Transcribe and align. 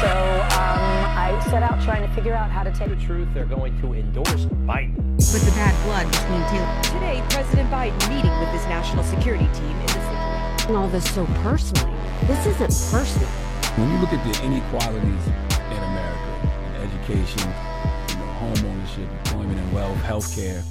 So 0.00 0.06
um, 0.06 0.80
I 1.12 1.38
set 1.50 1.62
out 1.62 1.82
trying 1.84 2.00
to 2.08 2.14
figure 2.14 2.32
out 2.34 2.50
how 2.50 2.62
to 2.62 2.70
take 2.72 2.88
the 2.88 2.96
truth. 2.96 3.28
They're 3.34 3.44
going 3.44 3.78
to 3.82 3.92
endorse 3.92 4.46
Biden. 4.64 4.96
With 5.16 5.44
the 5.44 5.50
bad 5.52 5.74
blood 5.84 6.06
between 6.10 6.40
Taylor. 6.48 6.82
Today, 6.84 7.22
President 7.28 7.70
Biden 7.70 7.98
meeting 8.08 8.30
with 8.40 8.48
his 8.48 8.64
national 8.64 9.04
security 9.04 9.44
team 9.52 9.70
in 9.70 9.86
the 9.86 9.92
city. 9.92 10.74
All 10.74 10.88
this 10.88 11.12
so 11.14 11.26
personally. 11.42 11.92
This 12.26 12.46
isn't 12.46 12.90
personal. 12.90 13.28
When 13.76 13.90
you 13.92 13.98
look 13.98 14.12
at 14.14 14.24
the 14.24 14.42
inequalities 14.44 15.26
in 15.26 15.82
America, 15.92 16.52
in 16.76 16.88
education, 16.88 17.52
you 18.08 18.16
know, 18.16 18.32
home 18.40 18.64
ownership, 18.72 19.08
employment 19.26 19.58
and 19.58 19.72
wealth, 19.74 19.98
healthcare, 19.98 20.62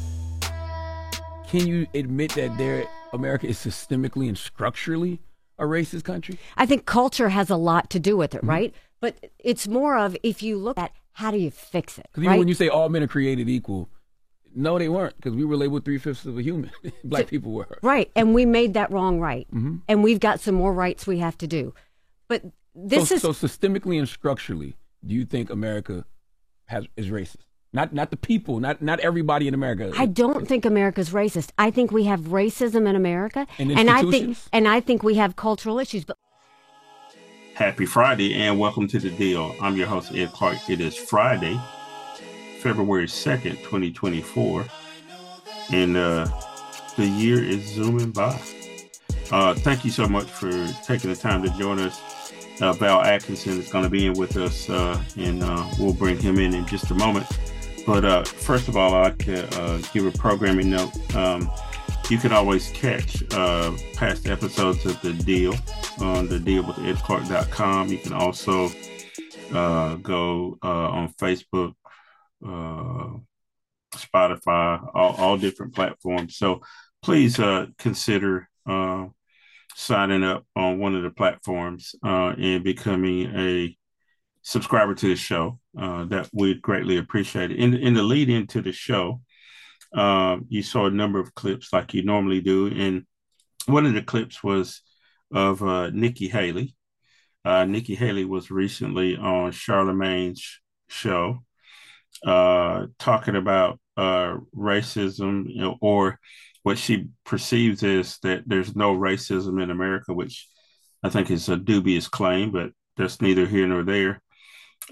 can 1.48 1.68
you 1.68 1.86
admit 1.94 2.34
that 2.34 2.58
there 2.58 2.88
America 3.14 3.46
is 3.48 3.58
systemically 3.58 4.28
and 4.28 4.38
structurally 4.38 5.20
a 5.60 5.64
racist 5.66 6.04
country? 6.04 6.40
I 6.58 6.66
think 6.66 6.86
culture 6.86 7.30
has 7.30 7.50
a 7.52 7.58
lot 7.58 7.90
to 7.92 8.00
do 8.00 8.18
with 8.18 8.34
it, 8.34 8.40
Mm-hmm. 8.40 8.50
right? 8.50 8.76
But 9.02 9.16
it's 9.40 9.68
more 9.68 9.98
of 9.98 10.16
if 10.24 10.44
you 10.44 10.58
look 10.58 10.78
at 10.78 10.92
how 11.14 11.32
do 11.32 11.38
you 11.38 11.52
fix 11.52 11.98
it, 11.98 12.08
Because 12.12 12.24
even 12.26 12.40
when 12.40 12.48
you 12.48 12.54
say 12.54 12.68
all 12.70 12.90
men 12.90 13.04
are 13.04 13.08
created 13.08 13.48
equal, 13.50 13.90
no, 14.56 14.78
they 14.80 14.90
weren't. 14.90 15.16
Because 15.18 15.36
we 15.36 15.46
were 15.46 15.56
labeled 15.56 15.86
three 15.86 15.98
fifths 15.98 16.26
of 16.26 16.38
a 16.38 16.42
human. 16.42 16.72
Black 17.04 17.28
people 17.28 17.52
were. 17.52 17.78
right, 17.82 18.10
and 18.16 18.34
we 18.34 18.46
made 18.46 18.74
that 18.74 18.92
wrong 18.92 19.20
right, 19.20 19.48
Mm-hmm. 19.54 19.78
and 19.88 20.04
we've 20.04 20.20
got 20.20 20.40
some 20.40 20.56
more 20.56 20.74
rights 20.74 21.06
we 21.08 21.20
have 21.20 21.38
to 21.40 21.48
do. 21.48 21.74
But 22.28 22.44
this 22.76 23.10
so, 23.10 23.16
is 23.16 23.22
so 23.22 23.30
systemically 23.32 23.98
and 23.98 24.08
structurally, 24.08 24.76
do 25.06 25.14
you 25.16 25.26
think 25.26 25.50
America 25.50 26.06
has 26.66 26.86
is 26.98 27.08
racist? 27.08 27.46
Not 27.72 27.94
not 27.94 28.10
the 28.10 28.18
people, 28.18 28.60
not 28.60 28.82
not 28.82 29.00
everybody 29.02 29.48
in 29.48 29.54
America. 29.54 29.92
I 29.96 30.08
don't 30.08 30.48
think 30.48 30.66
America's 30.66 31.12
racist. 31.12 31.52
I 31.58 31.70
think 31.70 31.92
we 31.92 32.06
have 32.06 32.22
racism 32.22 32.88
in 32.88 32.96
America, 32.96 33.46
And 33.60 33.90
I 33.90 34.02
think 34.10 34.38
and 34.52 34.68
I 34.68 34.80
think 34.80 35.04
we 35.04 35.16
have 35.16 35.36
cultural 35.36 35.78
issues. 35.80 36.04
But 36.06 36.18
Happy 37.60 37.86
Friday 37.86 38.36
and 38.36 38.58
welcome 38.58 38.88
to 38.88 39.00
the 39.00 39.10
deal. 39.10 39.54
I'm 39.60 39.76
your 39.76 39.86
host, 39.86 40.14
Ed 40.16 40.32
Clark. 40.32 40.70
It 40.70 40.80
is 40.80 40.96
Friday, 40.96 41.60
February 42.62 43.06
2nd, 43.06 43.58
2024, 43.64 44.66
and 45.74 45.98
uh, 45.98 46.26
the 46.96 47.06
year 47.06 47.44
is 47.44 47.66
zooming 47.66 48.12
by. 48.12 48.40
Uh, 49.30 49.56
thank 49.56 49.84
you 49.84 49.92
so 49.92 50.08
much 50.08 50.28
for 50.28 50.50
taking 50.86 51.10
the 51.10 51.18
time 51.18 51.44
to 51.44 51.50
join 51.58 51.80
us. 51.80 52.32
Uh, 52.62 52.72
Val 52.72 53.02
Atkinson 53.02 53.60
is 53.60 53.70
going 53.70 53.84
to 53.84 53.90
be 53.90 54.06
in 54.06 54.14
with 54.14 54.38
us, 54.38 54.70
uh, 54.70 55.04
and 55.18 55.44
uh, 55.44 55.70
we'll 55.78 55.94
bring 55.94 56.18
him 56.18 56.40
in 56.40 56.54
in 56.54 56.66
just 56.66 56.90
a 56.92 56.96
moment. 56.96 57.28
But 57.86 58.06
uh, 58.06 58.24
first 58.24 58.70
of 58.70 58.78
all, 58.78 58.94
I'd 58.94 59.02
like 59.02 59.18
to 59.26 59.82
give 59.92 60.06
a 60.06 60.18
programming 60.18 60.70
note. 60.70 61.14
Um, 61.14 61.52
you 62.10 62.18
can 62.18 62.32
always 62.32 62.72
catch 62.72 63.22
uh, 63.34 63.72
past 63.94 64.28
episodes 64.28 64.84
of 64.86 65.00
The 65.02 65.14
Deal 65.14 65.54
on 66.00 66.28
the 66.28 66.40
deal 66.40 66.64
with 66.64 66.78
edclark.com. 66.78 67.90
You 67.90 68.00
can 68.00 68.14
also 68.14 68.72
uh, 69.54 69.96
go 69.96 70.58
uh, 70.64 70.68
on 70.68 71.14
Facebook, 71.14 71.74
uh, 72.44 73.18
Spotify, 73.96 74.90
all, 74.96 75.16
all 75.18 75.38
different 75.38 75.76
platforms. 75.76 76.38
So 76.38 76.62
please 77.04 77.40
uh, 77.40 77.68
consider 77.78 78.50
uh, 78.66 79.06
signing 79.76 80.24
up 80.24 80.46
on 80.56 80.80
one 80.80 80.96
of 80.96 81.04
the 81.04 81.12
platforms 81.12 81.94
and 82.02 82.64
becoming 82.64 83.36
a 83.36 83.78
subscriber 84.42 84.96
to 84.96 85.10
the 85.10 85.16
show. 85.16 85.60
That 85.76 86.28
we'd 86.34 86.62
greatly 86.64 86.98
appreciate 86.98 87.52
it. 87.52 87.60
In, 87.60 87.76
in 87.76 87.94
the 87.94 88.04
lead 88.04 88.30
into 88.30 88.62
the 88.64 88.72
show, 88.72 89.22
um, 89.94 90.46
you 90.50 90.62
saw 90.62 90.86
a 90.86 90.92
number 90.92 91.20
of 91.20 91.34
clips 91.34 91.74
like 91.74 91.94
you 91.94 92.04
normally 92.04 92.42
do. 92.42 92.68
And 92.68 93.06
one 93.66 93.86
of 93.86 93.94
the 93.94 94.02
clips 94.02 94.44
was 94.44 94.82
of 95.32 95.62
uh, 95.64 95.90
Nikki 95.92 96.28
Haley. 96.28 96.76
Uh, 97.46 97.66
Nikki 97.66 97.96
Haley 97.96 98.26
was 98.26 98.52
recently 98.52 99.16
on 99.16 99.52
Charlemagne's 99.52 100.60
show 100.88 101.40
uh, 102.26 102.88
talking 102.98 103.36
about 103.36 103.80
uh, 103.98 104.38
racism 104.56 105.46
you 105.48 105.62
know, 105.62 105.78
or 105.82 106.20
what 106.64 106.78
she 106.78 107.08
perceives 107.26 107.84
as 107.84 108.18
that 108.24 108.44
there's 108.46 108.76
no 108.76 108.96
racism 108.96 109.62
in 109.62 109.72
America, 109.72 110.14
which 110.14 110.48
I 111.04 111.10
think 111.10 111.32
is 111.32 111.48
a 111.50 111.56
dubious 111.56 112.08
claim, 112.08 112.52
but 112.52 112.72
that's 112.98 113.22
neither 113.22 113.46
here 113.46 113.68
nor 113.68 113.84
there. 113.84 114.22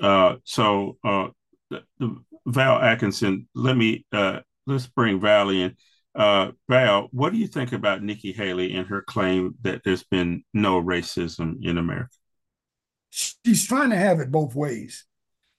Uh, 0.01 0.35
so, 0.43 0.97
uh, 1.03 1.27
the, 1.69 1.83
the 1.99 2.15
Val 2.45 2.79
Atkinson, 2.79 3.49
let 3.53 3.75
me 3.75 4.05
uh, 4.13 4.39
let's 4.67 4.87
bring 4.87 5.19
Val 5.19 5.49
in. 5.49 5.75
Uh, 6.13 6.51
Val, 6.69 7.09
what 7.11 7.31
do 7.31 7.39
you 7.39 7.47
think 7.47 7.73
about 7.73 8.03
Nikki 8.03 8.31
Haley 8.31 8.75
and 8.75 8.87
her 8.87 9.01
claim 9.01 9.55
that 9.61 9.81
there's 9.83 10.03
been 10.03 10.43
no 10.53 10.81
racism 10.81 11.63
in 11.63 11.77
America? 11.77 12.09
she's 13.09 13.65
trying 13.65 13.89
to 13.89 13.97
have 13.97 14.19
it 14.19 14.31
both 14.31 14.55
ways. 14.55 15.05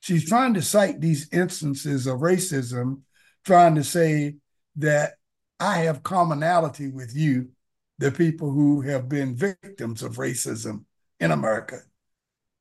She's 0.00 0.28
trying 0.28 0.54
to 0.54 0.62
cite 0.62 1.00
these 1.00 1.28
instances 1.32 2.06
of 2.06 2.20
racism, 2.20 3.02
trying 3.44 3.74
to 3.74 3.84
say 3.84 4.36
that 4.76 5.14
I 5.58 5.78
have 5.78 6.02
commonality 6.02 6.88
with 6.88 7.16
you, 7.16 7.50
the 7.98 8.12
people 8.12 8.52
who 8.52 8.82
have 8.82 9.08
been 9.08 9.34
victims 9.34 10.02
of 10.02 10.16
racism 10.16 10.84
in 11.18 11.32
America. 11.32 11.80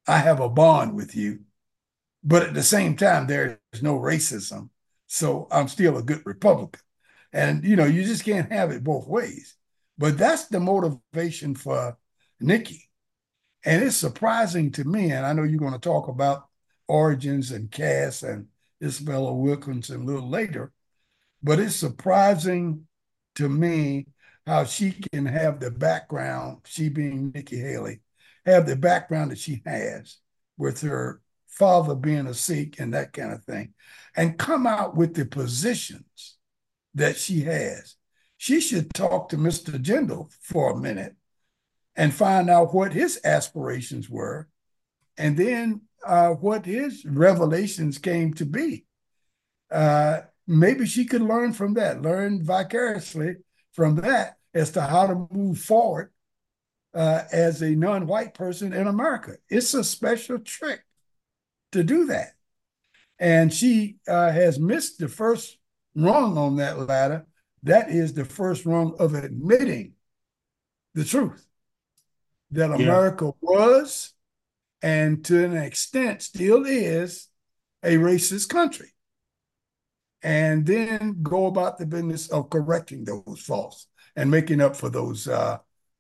I 0.08 0.18
have 0.18 0.40
a 0.40 0.50
bond 0.50 0.96
with 0.96 1.16
you. 1.16 1.42
But 2.24 2.44
at 2.44 2.54
the 2.56 2.64
same 2.64 2.96
time, 2.96 3.28
there 3.28 3.60
is 3.72 3.84
no 3.84 4.00
racism. 4.00 4.70
So 5.08 5.48
I'm 5.52 5.68
still 5.68 5.98
a 5.98 6.04
good 6.04 6.22
Republican. 6.26 6.82
And, 7.34 7.64
you 7.64 7.76
know, 7.76 7.86
you 7.86 8.04
just 8.04 8.24
can't 8.24 8.52
have 8.52 8.72
it 8.72 8.84
both 8.84 9.08
ways. 9.08 9.56
But 9.98 10.18
that's 10.18 10.48
the 10.48 10.60
motivation 10.60 11.56
for 11.56 11.98
Nikki. 12.40 12.90
And 13.66 13.84
it's 13.84 13.98
surprising 13.98 14.72
to 14.74 14.84
me, 14.84 15.12
and 15.12 15.26
I 15.26 15.34
know 15.34 15.44
you're 15.44 15.60
going 15.60 15.74
to 15.74 15.80
talk 15.80 16.08
about 16.08 16.48
Origins 16.88 17.52
and 17.52 17.70
Caste 17.72 18.24
and 18.24 18.48
Isabella 18.82 19.34
Wilkinson 19.34 20.02
a 20.02 20.06
little 20.06 20.30
later, 20.30 20.72
but 21.42 21.60
it's 21.60 21.76
surprising 21.76 22.88
to 23.36 23.50
me 23.50 24.08
how 24.46 24.64
she 24.64 24.92
can 24.92 25.26
have 25.26 25.60
the 25.60 25.72
background, 25.72 26.60
she 26.66 26.90
being 26.90 27.32
Nikki 27.32 27.58
Haley, 27.58 28.02
have 28.46 28.66
the 28.66 28.76
background 28.76 29.32
that 29.32 29.40
she 29.40 29.62
has 29.66 30.18
with 30.58 30.82
her 30.82 31.22
father 31.58 31.96
being 31.96 32.28
a 32.28 32.34
Sikh 32.34 32.80
and 32.80 32.94
that 32.94 33.14
kind 33.14 33.34
of 33.34 33.44
thing, 33.44 33.74
and 34.16 34.38
come 34.38 34.68
out 34.68 34.96
with 34.96 35.14
the 35.16 35.26
positions 35.26 36.38
that 36.96 37.18
she 37.18 37.42
has. 37.42 37.96
She 38.38 38.62
should 38.62 38.94
talk 38.94 39.30
to 39.30 39.38
Mr. 39.38 39.82
Jindal 39.82 40.32
for 40.42 40.72
a 40.72 40.78
minute 40.78 41.16
and 41.96 42.14
find 42.14 42.50
out 42.50 42.74
what 42.74 42.94
his 42.94 43.20
aspirations 43.24 44.10
were, 44.10 44.48
and 45.18 45.36
then 45.36 45.82
uh, 46.06 46.30
what 46.30 46.66
his 46.66 47.04
revelations 47.06 47.98
came 47.98 48.34
to 48.36 48.46
be. 48.46 48.86
Uh, 49.72 50.22
maybe 50.46 50.86
she 50.86 51.06
could 51.06 51.24
learn 51.24 51.54
from 51.54 51.74
that, 51.74 52.04
learn 52.04 52.44
vicariously 52.44 53.36
from 53.74 53.96
that 53.96 54.38
as 54.54 54.72
to 54.72 54.82
how 54.82 55.08
to 55.08 55.28
move 55.32 55.60
forward 55.60 56.12
uh, 56.94 57.24
as 57.32 57.62
a 57.62 57.72
non-white 57.72 58.34
person 58.34 58.74
in 58.74 58.88
America. 58.88 59.36
It's 59.50 59.74
a 59.74 59.84
special 59.84 60.40
trick 60.40 60.82
to 61.72 61.84
do 61.84 62.06
that, 62.08 62.34
and 63.20 63.54
she 63.54 63.98
uh, 64.08 64.32
has 64.32 64.60
missed 64.60 65.00
the 65.00 65.08
first 65.08 65.58
rung 65.96 66.38
on 66.38 66.58
that 66.58 66.80
ladder. 66.80 67.26
That 67.64 67.90
is 67.90 68.14
the 68.14 68.26
first 68.26 68.66
rung 68.66 68.96
of 69.00 69.14
admitting 69.14 69.94
the 70.94 71.04
truth 71.04 71.46
that 72.52 72.70
Yeah. 72.70 72.76
America 72.76 73.32
was 73.42 74.14
and 74.82 75.26
to 75.26 75.44
an 75.44 75.58
extent 75.58 76.22
still 76.22 76.66
is 76.66 77.28
a 77.84 77.96
racist 77.98 78.50
country. 78.50 78.94
And 80.24 80.66
then 80.66 81.20
go 81.22 81.46
about 81.46 81.78
the 81.78 81.86
business 81.86 82.28
of 82.30 82.50
correcting 82.50 83.04
those 83.06 83.42
faults 83.46 83.88
and 84.16 84.32
making 84.32 84.62
up 84.62 84.76
for 84.76 84.90
those 84.90 85.28
uh, 85.28 85.60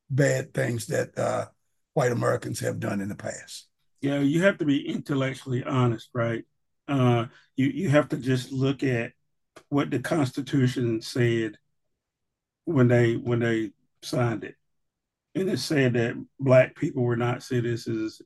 bad 0.09 0.53
things 0.53 0.87
that 0.87 1.17
uh, 1.17 1.45
white 1.93 2.11
Americans 2.11 2.59
have 2.59 2.79
done 2.79 3.01
in 3.01 3.09
the 3.09 3.15
past. 3.15 3.67
Yeah, 4.01 4.19
you 4.19 4.43
have 4.43 4.57
to 4.59 4.65
be 4.65 4.87
intellectually 4.87 5.63
honest, 5.63 6.09
right? 6.13 6.43
Uh, 6.87 7.25
you 7.55 7.67
you 7.67 7.89
have 7.89 8.09
to 8.09 8.17
just 8.17 8.51
look 8.51 8.83
at 8.83 9.13
what 9.69 9.91
the 9.91 9.99
Constitution 9.99 11.01
said 11.01 11.57
when 12.65 12.87
they 12.87 13.15
when 13.15 13.39
they 13.39 13.71
signed 14.01 14.43
it, 14.43 14.55
and 15.35 15.49
it 15.49 15.59
said 15.59 15.93
that 15.93 16.15
black 16.39 16.75
people 16.75 17.03
were 17.03 17.17
not 17.17 17.43
citizens, 17.43 18.21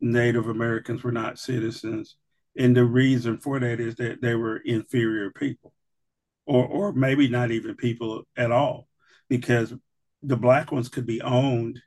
Native 0.00 0.48
Americans 0.48 1.02
were 1.04 1.12
not 1.12 1.38
citizens, 1.38 2.16
and 2.58 2.76
the 2.76 2.84
reason 2.84 3.38
for 3.38 3.60
that 3.60 3.80
is 3.80 3.96
that 3.96 4.22
they 4.22 4.36
were 4.36 4.58
inferior 4.58 5.30
people, 5.32 5.72
or 6.46 6.66
or 6.66 6.92
maybe 6.92 7.28
not 7.28 7.50
even 7.52 7.76
people 7.76 8.24
at 8.36 8.52
all, 8.52 8.88
because 9.28 9.74
the 10.22 10.36
black 10.36 10.72
ones 10.72 10.88
could 10.88 11.06
be 11.06 11.22
owned 11.22 11.80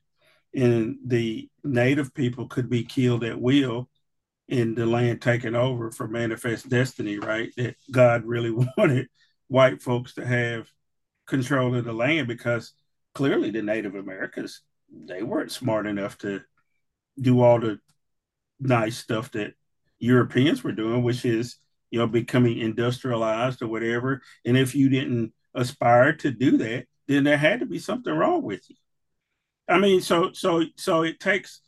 and 0.56 0.98
the 1.06 1.50
native 1.64 2.14
people 2.14 2.48
could 2.48 2.70
be 2.70 2.84
killed 2.84 3.24
at 3.24 3.40
will 3.40 3.90
and 4.50 4.76
the 4.76 4.86
land 4.86 5.22
taken 5.22 5.56
over 5.56 5.92
for 5.92 6.08
manifest 6.08 6.70
destiny, 6.70 7.18
right? 7.18 7.52
That 7.58 7.76
God 7.92 8.26
really 8.26 8.52
wanted 8.78 9.08
white 9.48 9.82
folks 9.82 10.14
to 10.16 10.26
have 10.26 10.68
control 11.28 11.76
of 11.76 11.86
the 11.86 11.94
land 11.94 12.28
because 12.28 12.74
clearly 13.14 13.50
the 13.50 13.62
Native 13.62 13.96
Americans 13.96 14.62
they 14.92 15.24
weren't 15.24 15.52
smart 15.52 15.88
enough 15.88 16.18
to 16.20 16.42
do 17.20 17.42
all 17.42 17.60
the 17.60 17.80
nice 18.60 18.98
stuff 18.98 19.32
that 19.32 19.54
Europeans 20.00 20.64
were 20.64 20.72
doing, 20.72 21.04
which 21.04 21.26
is 21.26 21.58
you 21.90 22.00
know 22.00 22.08
becoming 22.08 22.60
industrialized 22.60 23.62
or 23.62 23.68
whatever. 23.68 24.22
And 24.46 24.58
if 24.58 24.76
you 24.76 24.90
didn't 24.90 25.34
aspire 25.56 26.14
to 26.14 26.32
do 26.32 26.58
that, 26.58 26.86
then 27.08 27.24
there 27.24 27.38
had 27.38 27.62
to 27.62 27.66
be 27.66 27.80
something 27.80 28.14
wrong 28.14 28.44
with 28.44 28.62
you. 28.70 28.76
I 29.68 29.80
mean, 29.80 30.02
so 30.02 30.32
so 30.34 30.64
so 30.76 31.04
it 31.04 31.20
takes 31.20 31.62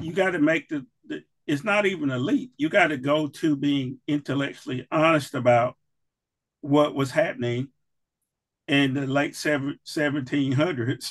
you 0.00 0.12
got 0.12 0.30
to 0.30 0.38
make 0.38 0.68
the, 0.68 0.86
the 1.06 1.22
it's 1.46 1.64
not 1.64 1.86
even 1.86 2.10
a 2.10 2.18
leap. 2.18 2.52
You 2.56 2.68
got 2.68 2.88
to 2.88 2.96
go 2.96 3.28
to 3.28 3.56
being 3.56 3.98
intellectually 4.06 4.86
honest 4.90 5.34
about 5.34 5.76
what 6.60 6.94
was 6.94 7.10
happening 7.10 7.68
in 8.66 8.94
the 8.94 9.06
late 9.06 9.34
1700s 9.34 11.10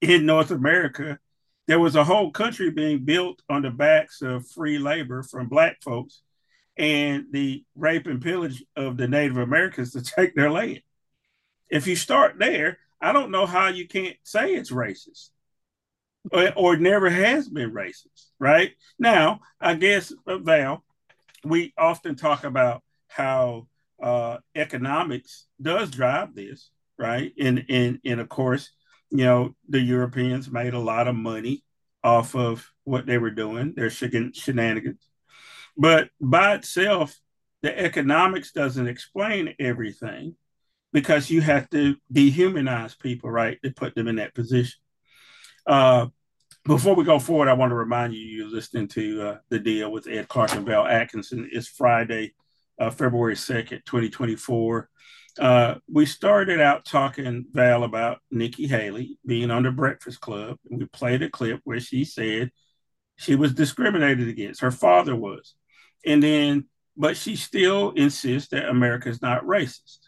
in 0.00 0.26
North 0.26 0.50
America. 0.50 1.18
There 1.66 1.80
was 1.80 1.96
a 1.96 2.04
whole 2.04 2.30
country 2.30 2.70
being 2.70 3.04
built 3.04 3.42
on 3.48 3.62
the 3.62 3.70
backs 3.70 4.22
of 4.22 4.48
free 4.48 4.78
labor 4.78 5.22
from 5.22 5.48
black 5.48 5.82
folks 5.82 6.22
and 6.76 7.26
the 7.30 7.64
rape 7.74 8.06
and 8.06 8.20
pillage 8.20 8.64
of 8.76 8.96
the 8.96 9.08
Native 9.08 9.36
Americans 9.36 9.92
to 9.92 10.02
take 10.16 10.34
their 10.34 10.50
land. 10.50 10.80
If 11.70 11.86
you 11.86 11.96
start 11.96 12.38
there, 12.38 12.78
I 13.00 13.12
don't 13.12 13.30
know 13.30 13.44
how 13.44 13.68
you 13.68 13.86
can't 13.86 14.16
say 14.22 14.54
it's 14.54 14.70
racist 14.70 15.30
or, 16.32 16.52
or 16.56 16.76
never 16.76 17.10
has 17.10 17.48
been 17.48 17.72
racist, 17.72 18.26
right? 18.38 18.72
Now, 18.98 19.40
I 19.60 19.74
guess, 19.74 20.12
uh, 20.26 20.38
Val, 20.38 20.84
we 21.44 21.74
often 21.76 22.16
talk 22.16 22.44
about 22.44 22.82
how 23.08 23.68
uh, 24.02 24.38
economics 24.54 25.46
does 25.60 25.90
drive 25.90 26.34
this, 26.34 26.70
right? 26.98 27.32
And, 27.38 27.64
and, 27.68 27.98
and 28.04 28.20
of 28.20 28.28
course, 28.28 28.70
you 29.10 29.24
know, 29.24 29.54
the 29.68 29.80
Europeans 29.80 30.50
made 30.50 30.74
a 30.74 30.78
lot 30.78 31.08
of 31.08 31.14
money 31.14 31.62
off 32.02 32.34
of 32.34 32.70
what 32.84 33.06
they 33.06 33.18
were 33.18 33.30
doing, 33.30 33.74
their 33.74 33.90
shenanigans. 33.90 35.08
But 35.76 36.10
by 36.20 36.54
itself, 36.54 37.18
the 37.62 37.78
economics 37.78 38.52
doesn't 38.52 38.88
explain 38.88 39.54
everything 39.58 40.36
because 40.92 41.30
you 41.30 41.40
have 41.40 41.68
to 41.70 41.96
dehumanize 42.12 42.98
people, 42.98 43.30
right, 43.30 43.58
to 43.62 43.70
put 43.70 43.94
them 43.94 44.06
in 44.06 44.16
that 44.16 44.34
position. 44.34 44.78
Uh, 45.66 46.06
before 46.64 46.94
we 46.94 47.04
go 47.04 47.18
forward, 47.18 47.48
I 47.48 47.54
want 47.54 47.70
to 47.70 47.76
remind 47.76 48.14
you 48.14 48.20
you're 48.20 48.48
listening 48.50 48.88
to 48.88 49.22
uh, 49.22 49.38
the 49.50 49.58
deal 49.58 49.92
with 49.92 50.08
Ed 50.08 50.28
Clark 50.28 50.54
and 50.54 50.64
Val 50.64 50.86
Atkinson. 50.86 51.48
It's 51.52 51.68
Friday, 51.68 52.34
uh, 52.78 52.90
February 52.90 53.34
2nd, 53.34 53.84
2024. 53.84 54.88
Uh, 55.38 55.74
we 55.90 56.06
started 56.06 56.60
out 56.60 56.84
talking, 56.84 57.44
Val, 57.52 57.84
about 57.84 58.18
Nikki 58.30 58.66
Haley 58.66 59.18
being 59.26 59.50
on 59.50 59.64
the 59.64 59.70
Breakfast 59.70 60.20
Club. 60.20 60.58
And 60.70 60.78
we 60.78 60.86
played 60.86 61.22
a 61.22 61.28
clip 61.28 61.60
where 61.64 61.80
she 61.80 62.04
said 62.04 62.50
she 63.16 63.34
was 63.34 63.52
discriminated 63.52 64.28
against. 64.28 64.60
Her 64.60 64.70
father 64.70 65.14
was. 65.14 65.54
And 66.06 66.22
then, 66.22 66.66
but 66.96 67.16
she 67.16 67.36
still 67.36 67.90
insists 67.90 68.50
that 68.50 68.68
America 68.68 69.08
is 69.08 69.20
not 69.20 69.44
racist. 69.44 69.98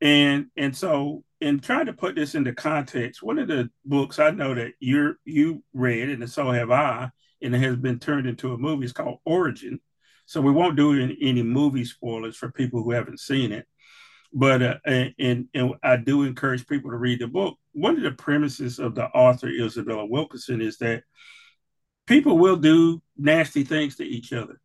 And 0.00 0.46
and 0.56 0.76
so 0.76 1.24
in 1.40 1.60
trying 1.60 1.86
to 1.86 1.92
put 1.92 2.14
this 2.14 2.34
into 2.34 2.54
context, 2.54 3.22
one 3.22 3.38
of 3.38 3.48
the 3.48 3.70
books 3.84 4.18
I 4.18 4.30
know 4.30 4.54
that 4.54 4.72
you're 4.80 5.16
you 5.24 5.62
read, 5.72 6.08
and 6.08 6.28
so 6.30 6.50
have 6.50 6.70
I, 6.70 7.10
and 7.42 7.54
it 7.54 7.58
has 7.58 7.76
been 7.76 7.98
turned 7.98 8.26
into 8.26 8.52
a 8.52 8.58
movie. 8.58 8.84
It's 8.84 8.92
called 8.92 9.18
Origin. 9.24 9.80
So 10.24 10.40
we 10.40 10.50
won't 10.50 10.76
do 10.76 10.92
any, 11.20 11.42
movie 11.42 11.84
spoilers 11.84 12.36
for 12.36 12.50
people 12.50 12.82
who 12.82 12.90
haven't 12.90 13.20
seen 13.20 13.52
it. 13.52 13.66
But 14.32 14.60
uh, 14.60 14.74
and 14.84 15.46
and 15.54 15.74
I 15.82 15.96
do 15.96 16.24
encourage 16.24 16.66
people 16.66 16.90
to 16.90 16.96
read 16.96 17.20
the 17.20 17.28
book. 17.28 17.56
One 17.72 17.96
of 17.96 18.02
the 18.02 18.10
premises 18.10 18.78
of 18.78 18.94
the 18.94 19.04
author 19.04 19.48
Isabella 19.48 20.04
Wilkerson 20.04 20.60
is 20.60 20.78
that 20.78 21.04
people 22.06 22.38
will 22.38 22.56
do 22.56 23.00
nasty 23.16 23.62
things 23.62 23.96
to 23.96 24.04
each 24.04 24.32
other. 24.32 24.60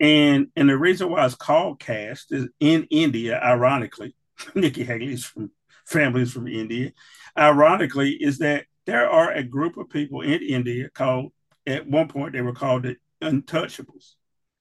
And 0.00 0.48
and 0.56 0.68
the 0.68 0.78
reason 0.78 1.10
why 1.10 1.26
it's 1.26 1.34
called 1.34 1.80
caste 1.80 2.32
is 2.32 2.48
in 2.60 2.86
India, 2.90 3.38
ironically, 3.38 4.14
Nikki 4.54 4.84
Haley's 4.84 5.24
from 5.24 5.50
families 5.86 6.32
from 6.32 6.48
India. 6.48 6.92
Ironically, 7.38 8.12
is 8.12 8.38
that 8.38 8.66
there 8.86 9.08
are 9.08 9.32
a 9.32 9.42
group 9.42 9.76
of 9.76 9.90
people 9.90 10.20
in 10.20 10.42
India 10.42 10.88
called 10.90 11.32
at 11.66 11.86
one 11.86 12.08
point 12.08 12.32
they 12.32 12.42
were 12.42 12.54
called 12.54 12.84
the 12.84 12.96
untouchables. 13.22 14.14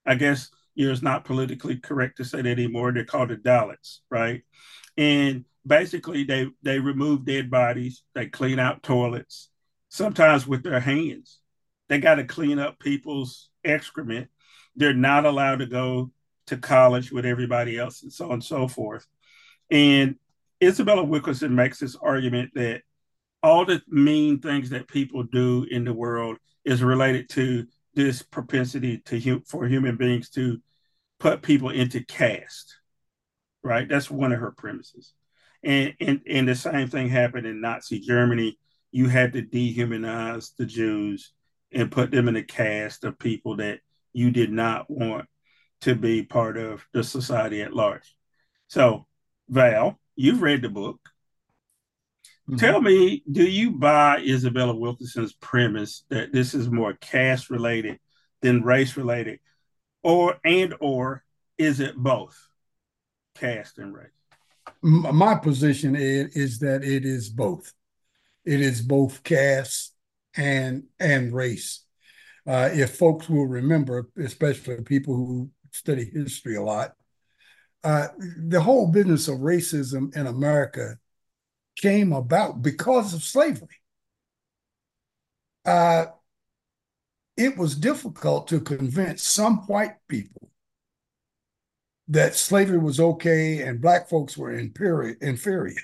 I 0.06 0.16
guess 0.16 0.50
you 0.74 0.88
know, 0.88 0.92
it's 0.92 1.02
not 1.02 1.26
politically 1.26 1.78
correct 1.78 2.18
to 2.18 2.26
say 2.26 2.42
that 2.42 2.50
anymore. 2.50 2.92
They're 2.92 3.06
called 3.06 3.30
the 3.30 3.38
Dalits, 3.38 4.00
right? 4.10 4.44
And 4.98 5.46
basically 5.66 6.24
they 6.24 6.48
they 6.64 6.80
remove 6.80 7.26
dead 7.26 7.50
bodies, 7.50 8.04
they 8.14 8.28
clean 8.28 8.60
out 8.60 8.84
toilets, 8.84 9.50
sometimes 9.90 10.48
with 10.48 10.64
their 10.64 10.80
hands. 10.80 11.40
They 11.88 12.00
got 12.00 12.16
to 12.16 12.24
clean 12.24 12.58
up 12.58 12.80
people's 12.80 13.50
excrement 13.64 14.30
they're 14.76 14.94
not 14.94 15.26
allowed 15.26 15.60
to 15.60 15.66
go 15.66 16.12
to 16.48 16.58
college 16.58 17.12
with 17.12 17.26
everybody 17.26 17.78
else 17.78 18.04
and 18.04 18.12
so 18.12 18.26
on 18.26 18.34
and 18.34 18.44
so 18.44 18.68
forth. 18.68 19.08
And 19.70 20.16
Isabella 20.64 21.04
Wilkerson 21.04 21.56
makes 21.56 21.80
this 21.80 21.96
argument 21.96 22.52
that 22.56 22.82
all 23.44 23.66
the 23.66 23.82
mean 23.88 24.40
things 24.40 24.72
that 24.72 24.88
people 24.88 25.24
do 25.24 25.68
in 25.70 25.86
the 25.86 25.94
world 25.94 26.38
is 26.64 26.82
related 26.82 27.30
to 27.30 27.68
this 27.94 28.22
propensity 28.22 28.98
to 29.06 29.42
for 29.48 29.68
human 29.68 29.96
beings 29.98 30.30
to 30.32 30.60
put 31.20 31.42
people 31.42 31.70
into 31.70 32.04
caste, 32.04 32.78
right? 33.64 33.88
That's 33.88 34.12
one 34.12 34.32
of 34.32 34.40
her 34.40 34.52
premises. 34.52 35.14
And, 35.64 35.94
and, 36.00 36.22
and 36.30 36.48
the 36.48 36.56
same 36.56 36.88
thing 36.88 37.10
happened 37.10 37.48
in 37.48 37.62
Nazi 37.62 38.00
Germany. 38.00 38.58
You 38.92 39.08
had 39.08 39.34
to 39.34 39.42
dehumanize 39.42 40.56
the 40.58 40.66
Jews 40.66 41.32
and 41.72 41.92
put 41.92 42.12
them 42.12 42.28
in 42.28 42.36
a 42.36 42.44
caste 42.44 43.04
of 43.04 43.20
people 43.20 43.58
that 43.58 43.80
you 44.14 44.32
did 44.32 44.52
not 44.52 44.90
want 44.90 45.26
to 45.82 45.96
be 45.96 46.24
part 46.24 46.58
of 46.58 46.86
the 46.94 47.04
society 47.04 47.62
at 47.62 47.74
large. 47.74 48.16
So, 48.68 49.08
Val, 49.50 50.00
you've 50.16 50.42
read 50.42 50.62
the 50.62 50.70
book. 50.70 51.00
Mm-hmm. 52.48 52.58
Tell 52.58 52.82
me, 52.82 53.24
do 53.32 53.44
you 53.44 53.72
buy 53.72 54.20
Isabella 54.20 54.76
Wilkerson's 54.76 55.34
premise 55.34 56.04
that 56.10 56.32
this 56.32 56.54
is 56.54 56.70
more 56.70 56.94
caste 56.94 57.50
related 57.50 58.00
than 58.42 58.64
race 58.64 58.96
related, 58.96 59.40
or 60.04 60.38
and 60.44 60.76
or 60.80 61.24
is 61.58 61.80
it 61.80 61.96
both 61.96 62.38
caste 63.36 63.80
and 63.80 63.96
race? 63.96 64.10
My 64.82 65.36
position 65.36 65.96
is, 65.96 66.36
is 66.36 66.60
that 66.60 66.84
it 66.84 67.06
is 67.06 67.30
both. 67.30 67.74
It 68.44 68.62
is 68.62 68.82
both 68.82 69.24
caste 69.24 69.96
and 70.36 70.84
and 71.00 71.34
race. 71.34 71.84
Uh, 72.46 72.70
if 72.72 72.96
folks 72.96 73.28
will 73.28 73.48
remember, 73.48 74.08
especially 74.20 74.84
people 74.84 75.16
who 75.16 75.50
study 75.72 76.06
history 76.14 76.56
a 76.58 76.62
lot, 76.62 76.94
uh, 77.86 78.08
the 78.18 78.60
whole 78.60 78.88
business 78.88 79.28
of 79.28 79.38
racism 79.38 80.14
in 80.16 80.26
America 80.26 80.98
came 81.76 82.14
about 82.14 82.64
because 82.64 83.14
of 83.14 83.24
slavery. 83.24 83.80
Uh, 85.64 86.08
it 87.38 87.56
was 87.58 87.76
difficult 87.76 88.48
to 88.48 88.60
convince 88.60 89.22
some 89.22 89.58
white 89.68 89.98
people 90.08 90.50
that 92.08 92.34
slavery 92.34 92.80
was 92.80 93.00
okay 93.00 93.62
and 93.62 93.82
black 93.82 94.10
folks 94.10 94.36
were 94.36 94.52
inferior. 94.52 95.16
inferior. 95.22 95.82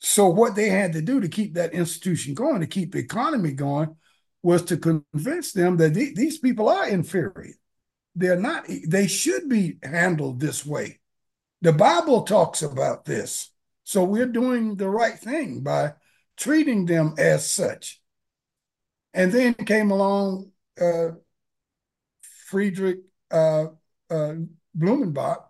So 0.00 0.26
what 0.26 0.56
they 0.56 0.68
had 0.68 0.94
to 0.94 1.00
do 1.00 1.20
to 1.20 1.28
keep 1.28 1.54
that 1.54 1.74
institution 1.74 2.34
going, 2.34 2.60
to 2.60 2.66
keep 2.66 2.90
the 2.90 2.98
economy 2.98 3.52
going, 3.52 3.94
was 4.42 4.62
to 4.62 4.76
convince 4.76 5.52
them 5.52 5.76
that 5.76 5.94
th- 5.94 6.16
these 6.16 6.38
people 6.38 6.68
are 6.68 6.88
inferior. 6.88 7.54
They're 8.14 8.38
not, 8.38 8.66
they 8.86 9.06
should 9.06 9.48
be 9.48 9.78
handled 9.82 10.40
this 10.40 10.66
way. 10.66 11.00
The 11.62 11.72
Bible 11.72 12.22
talks 12.22 12.62
about 12.62 13.04
this. 13.04 13.50
So 13.84 14.04
we're 14.04 14.26
doing 14.26 14.76
the 14.76 14.88
right 14.88 15.18
thing 15.18 15.62
by 15.62 15.94
treating 16.36 16.86
them 16.86 17.14
as 17.18 17.48
such. 17.48 18.00
And 19.14 19.32
then 19.32 19.54
came 19.54 19.90
along 19.90 20.52
uh, 20.80 21.12
Friedrich 22.46 22.98
uh, 23.30 23.66
uh, 24.10 24.34
Blumenbach, 24.76 25.44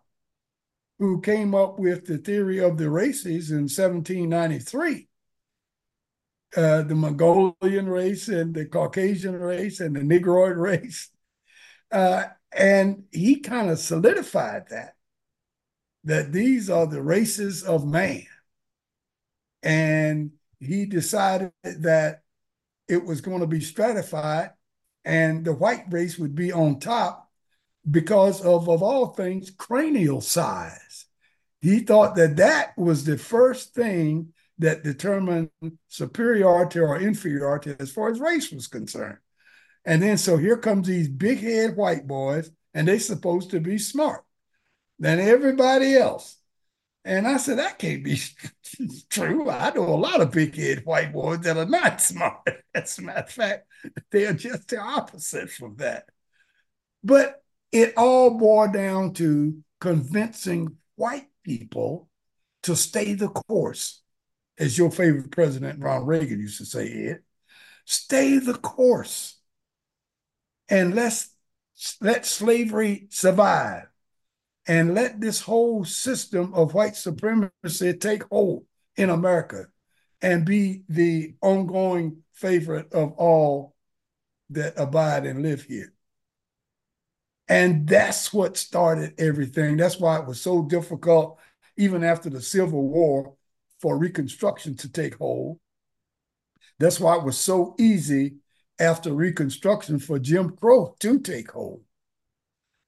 who 0.98 1.20
came 1.20 1.54
up 1.54 1.78
with 1.78 2.06
the 2.06 2.18
theory 2.18 2.58
of 2.60 2.78
the 2.78 2.90
races 2.90 3.50
in 3.50 3.62
1793 3.62 5.08
uh, 6.56 6.82
the 6.82 6.94
Mongolian 6.94 7.88
race 7.88 8.28
and 8.28 8.54
the 8.54 8.66
Caucasian 8.66 9.36
race 9.36 9.80
and 9.80 9.94
the 9.94 10.02
Negroid 10.02 10.56
race. 10.56 11.10
Uh, 11.90 12.24
and 12.52 13.04
he 13.12 13.40
kind 13.40 13.70
of 13.70 13.78
solidified 13.78 14.68
that, 14.70 14.94
that 16.04 16.32
these 16.32 16.70
are 16.70 16.86
the 16.86 17.02
races 17.02 17.62
of 17.62 17.86
man. 17.86 18.26
And 19.62 20.32
he 20.60 20.86
decided 20.86 21.52
that 21.62 22.22
it 22.88 23.04
was 23.04 23.20
going 23.20 23.40
to 23.40 23.46
be 23.46 23.60
stratified 23.60 24.50
and 25.04 25.44
the 25.44 25.52
white 25.52 25.84
race 25.90 26.18
would 26.18 26.34
be 26.34 26.52
on 26.52 26.80
top 26.80 27.30
because 27.90 28.40
of, 28.40 28.68
of 28.68 28.82
all 28.82 29.08
things, 29.08 29.50
cranial 29.50 30.20
size. 30.20 31.06
He 31.60 31.80
thought 31.80 32.14
that 32.16 32.36
that 32.36 32.76
was 32.76 33.04
the 33.04 33.18
first 33.18 33.74
thing 33.74 34.32
that 34.58 34.84
determined 34.84 35.50
superiority 35.88 36.80
or 36.80 37.00
inferiority 37.00 37.74
as 37.78 37.90
far 37.90 38.10
as 38.10 38.20
race 38.20 38.50
was 38.52 38.66
concerned. 38.66 39.18
And 39.88 40.02
then 40.02 40.18
so 40.18 40.36
here 40.36 40.58
comes 40.58 40.86
these 40.86 41.08
big 41.08 41.40
head 41.40 41.74
white 41.74 42.06
boys, 42.06 42.50
and 42.74 42.86
they're 42.86 43.00
supposed 43.00 43.52
to 43.52 43.58
be 43.58 43.78
smart 43.78 44.22
than 44.98 45.18
everybody 45.18 45.96
else. 45.96 46.36
And 47.06 47.26
I 47.26 47.38
said, 47.38 47.56
that 47.56 47.78
can't 47.78 48.04
be 48.04 48.20
true. 49.08 49.48
I 49.48 49.70
know 49.70 49.88
a 49.88 49.96
lot 49.96 50.20
of 50.20 50.30
big 50.30 50.54
head 50.54 50.84
white 50.84 51.10
boys 51.10 51.40
that 51.40 51.56
are 51.56 51.64
not 51.64 52.02
smart. 52.02 52.46
As 52.74 52.98
a 52.98 53.02
matter 53.02 53.20
of 53.20 53.30
fact, 53.30 53.66
they 54.10 54.26
are 54.26 54.34
just 54.34 54.68
the 54.68 54.78
opposite 54.78 55.50
from 55.50 55.76
that. 55.76 56.04
But 57.02 57.42
it 57.72 57.94
all 57.96 58.36
boiled 58.36 58.74
down 58.74 59.14
to 59.14 59.56
convincing 59.80 60.76
white 60.96 61.28
people 61.44 62.10
to 62.64 62.76
stay 62.76 63.14
the 63.14 63.28
course, 63.28 64.02
as 64.58 64.76
your 64.76 64.90
favorite 64.90 65.30
president, 65.30 65.82
Ronald 65.82 66.08
Reagan, 66.08 66.40
used 66.40 66.58
to 66.58 66.66
say, 66.66 67.06
Ed. 67.06 67.20
Stay 67.86 68.36
the 68.36 68.52
course 68.52 69.37
and 70.68 70.94
let's 70.94 71.30
let 72.00 72.26
slavery 72.26 73.06
survive 73.10 73.86
and 74.66 74.94
let 74.94 75.20
this 75.20 75.40
whole 75.40 75.84
system 75.84 76.52
of 76.54 76.74
white 76.74 76.96
supremacy 76.96 77.94
take 77.94 78.24
hold 78.24 78.64
in 78.96 79.10
America 79.10 79.66
and 80.20 80.44
be 80.44 80.82
the 80.88 81.34
ongoing 81.40 82.22
favorite 82.32 82.92
of 82.92 83.12
all 83.12 83.74
that 84.50 84.74
abide 84.76 85.24
and 85.24 85.42
live 85.42 85.62
here. 85.62 85.92
And 87.48 87.88
that's 87.88 88.32
what 88.32 88.58
started 88.58 89.14
everything. 89.18 89.76
That's 89.76 89.98
why 89.98 90.18
it 90.18 90.26
was 90.26 90.40
so 90.40 90.62
difficult, 90.62 91.38
even 91.76 92.04
after 92.04 92.28
the 92.28 92.42
Civil 92.42 92.88
War, 92.88 93.34
for 93.80 93.96
Reconstruction 93.96 94.76
to 94.78 94.92
take 94.92 95.16
hold. 95.16 95.58
That's 96.78 97.00
why 97.00 97.16
it 97.16 97.24
was 97.24 97.38
so 97.38 97.74
easy 97.78 98.36
after 98.78 99.12
Reconstruction 99.12 99.98
for 99.98 100.18
Jim 100.18 100.50
Crow 100.50 100.94
to 101.00 101.18
take 101.20 101.50
hold. 101.52 101.82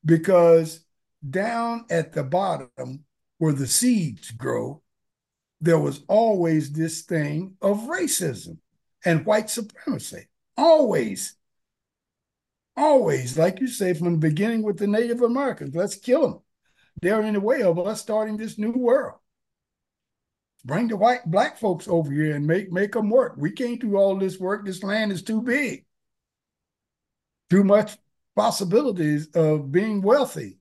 Because 0.05 0.85
down 1.29 1.85
at 1.91 2.13
the 2.13 2.23
bottom 2.23 3.05
where 3.39 3.53
the 3.53 3.67
seeds 3.67 4.31
grow, 4.31 4.83
there 5.61 5.79
was 5.79 6.03
always 6.09 6.73
this 6.73 7.03
thing 7.03 7.57
of 7.61 7.81
racism 7.83 8.59
and 9.05 9.27
white 9.27 9.51
supremacy. 9.51 10.29
Always. 10.57 11.37
Always, 12.77 13.37
like 13.37 13.61
you 13.61 13.69
say, 13.69 13.93
from 13.93 14.13
the 14.13 14.19
beginning 14.19 14.63
with 14.63 14.79
the 14.79 14.87
Native 14.87 15.21
Americans, 15.21 15.75
let's 15.75 15.97
kill 15.97 16.23
them. 16.23 16.41
They're 17.03 17.21
in 17.23 17.35
the 17.35 17.41
way 17.41 17.63
of 17.63 17.79
us 17.79 18.01
starting 18.01 18.37
this 18.37 18.59
new 18.59 18.73
world. 18.73 19.19
Bring 20.65 20.89
the 20.89 20.97
white 20.97 21.25
black 21.25 21.59
folks 21.59 21.89
over 21.89 22.13
here 22.13 22.35
and 22.35 22.47
make 22.47 22.71
make 22.71 22.93
them 22.93 23.09
work. 23.09 23.35
We 23.39 23.51
can't 23.53 23.81
do 23.81 23.97
all 23.97 24.19
this 24.19 24.39
work. 24.39 24.67
This 24.67 24.83
land 24.83 25.11
is 25.11 25.23
too 25.23 25.41
big. 25.41 25.87
Too 27.49 27.65
much 27.65 27.97
possibilities 28.37 29.29
of 29.35 29.73
being 29.73 30.03
wealthy 30.03 30.59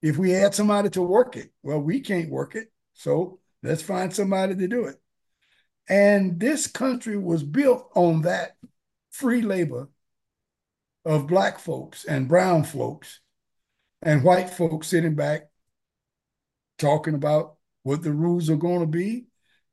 if 0.00 0.16
we 0.16 0.30
had 0.30 0.54
somebody 0.54 0.90
to 0.90 1.02
work 1.02 1.36
it. 1.36 1.52
Well, 1.62 1.80
we 1.80 2.00
can't 2.00 2.30
work 2.30 2.54
it. 2.54 2.72
So 2.94 3.38
let's 3.62 3.82
find 3.82 4.12
somebody 4.12 4.54
to 4.56 4.68
do 4.68 4.86
it. 4.86 4.96
And 5.88 6.40
this 6.40 6.66
country 6.66 7.16
was 7.16 7.42
built 7.42 7.90
on 7.94 8.22
that 8.22 8.56
free 9.10 9.42
labor 9.42 9.88
of 11.04 11.26
black 11.26 11.58
folks 11.58 12.04
and 12.04 12.28
brown 12.28 12.64
folks 12.64 13.20
and 14.02 14.22
white 14.22 14.50
folks 14.50 14.88
sitting 14.88 15.14
back 15.14 15.48
talking 16.78 17.14
about 17.14 17.57
what 17.88 18.02
the 18.02 18.12
rules 18.12 18.50
are 18.50 18.56
going 18.56 18.80
to 18.80 18.86
be 18.86 19.24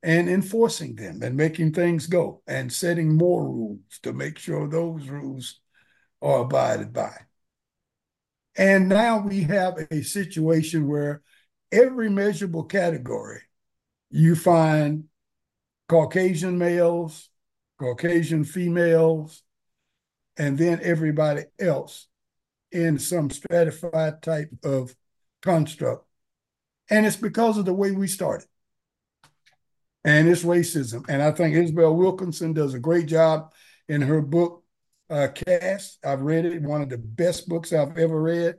and 0.01 0.29
enforcing 0.29 0.95
them 0.95 1.21
and 1.21 1.35
making 1.35 1.73
things 1.73 2.07
go 2.07 2.41
and 2.47 2.71
setting 2.71 3.13
more 3.13 3.43
rules 3.43 3.99
to 4.01 4.13
make 4.13 4.37
sure 4.37 4.69
those 4.69 5.09
rules 5.09 5.59
are 6.21 6.43
abided 6.43 6.93
by. 6.93 7.13
And 8.55 8.87
now 8.87 9.17
we 9.17 9.41
have 9.41 9.73
a 9.91 10.01
situation 10.01 10.87
where 10.87 11.23
every 11.73 12.09
measurable 12.09 12.63
category 12.63 13.41
you 14.09 14.35
find 14.35 15.09
Caucasian 15.89 16.57
males, 16.57 17.29
Caucasian 17.77 18.45
females, 18.45 19.43
and 20.37 20.57
then 20.57 20.79
everybody 20.81 21.43
else 21.59 22.07
in 22.71 22.97
some 22.97 23.29
stratified 23.29 24.21
type 24.21 24.51
of 24.63 24.95
construct. 25.41 26.04
And 26.89 27.05
it's 27.05 27.15
because 27.15 27.57
of 27.57 27.65
the 27.65 27.73
way 27.73 27.91
we 27.91 28.07
started. 28.07 28.47
And 30.03 30.27
it's 30.27 30.43
racism. 30.43 31.05
And 31.09 31.21
I 31.21 31.31
think 31.31 31.55
Isabel 31.55 31.95
Wilkinson 31.95 32.53
does 32.53 32.73
a 32.73 32.79
great 32.79 33.07
job 33.07 33.51
in 33.89 34.01
her 34.01 34.21
book, 34.21 34.63
uh, 35.09 35.29
Caste. 35.33 35.97
I've 36.05 36.21
read 36.21 36.45
it, 36.45 36.61
one 36.61 36.81
of 36.81 36.89
the 36.89 36.97
best 36.97 37.49
books 37.49 37.73
I've 37.73 37.97
ever 37.97 38.21
read. 38.21 38.55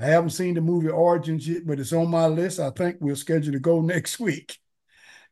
I 0.00 0.06
haven't 0.06 0.30
seen 0.30 0.54
the 0.54 0.60
movie 0.60 0.88
Origins 0.88 1.48
yet, 1.48 1.66
but 1.66 1.80
it's 1.80 1.92
on 1.92 2.10
my 2.10 2.26
list. 2.26 2.60
I 2.60 2.70
think 2.70 2.96
we're 3.00 3.16
scheduled 3.16 3.54
to 3.54 3.60
go 3.60 3.80
next 3.80 4.18
week. 4.18 4.58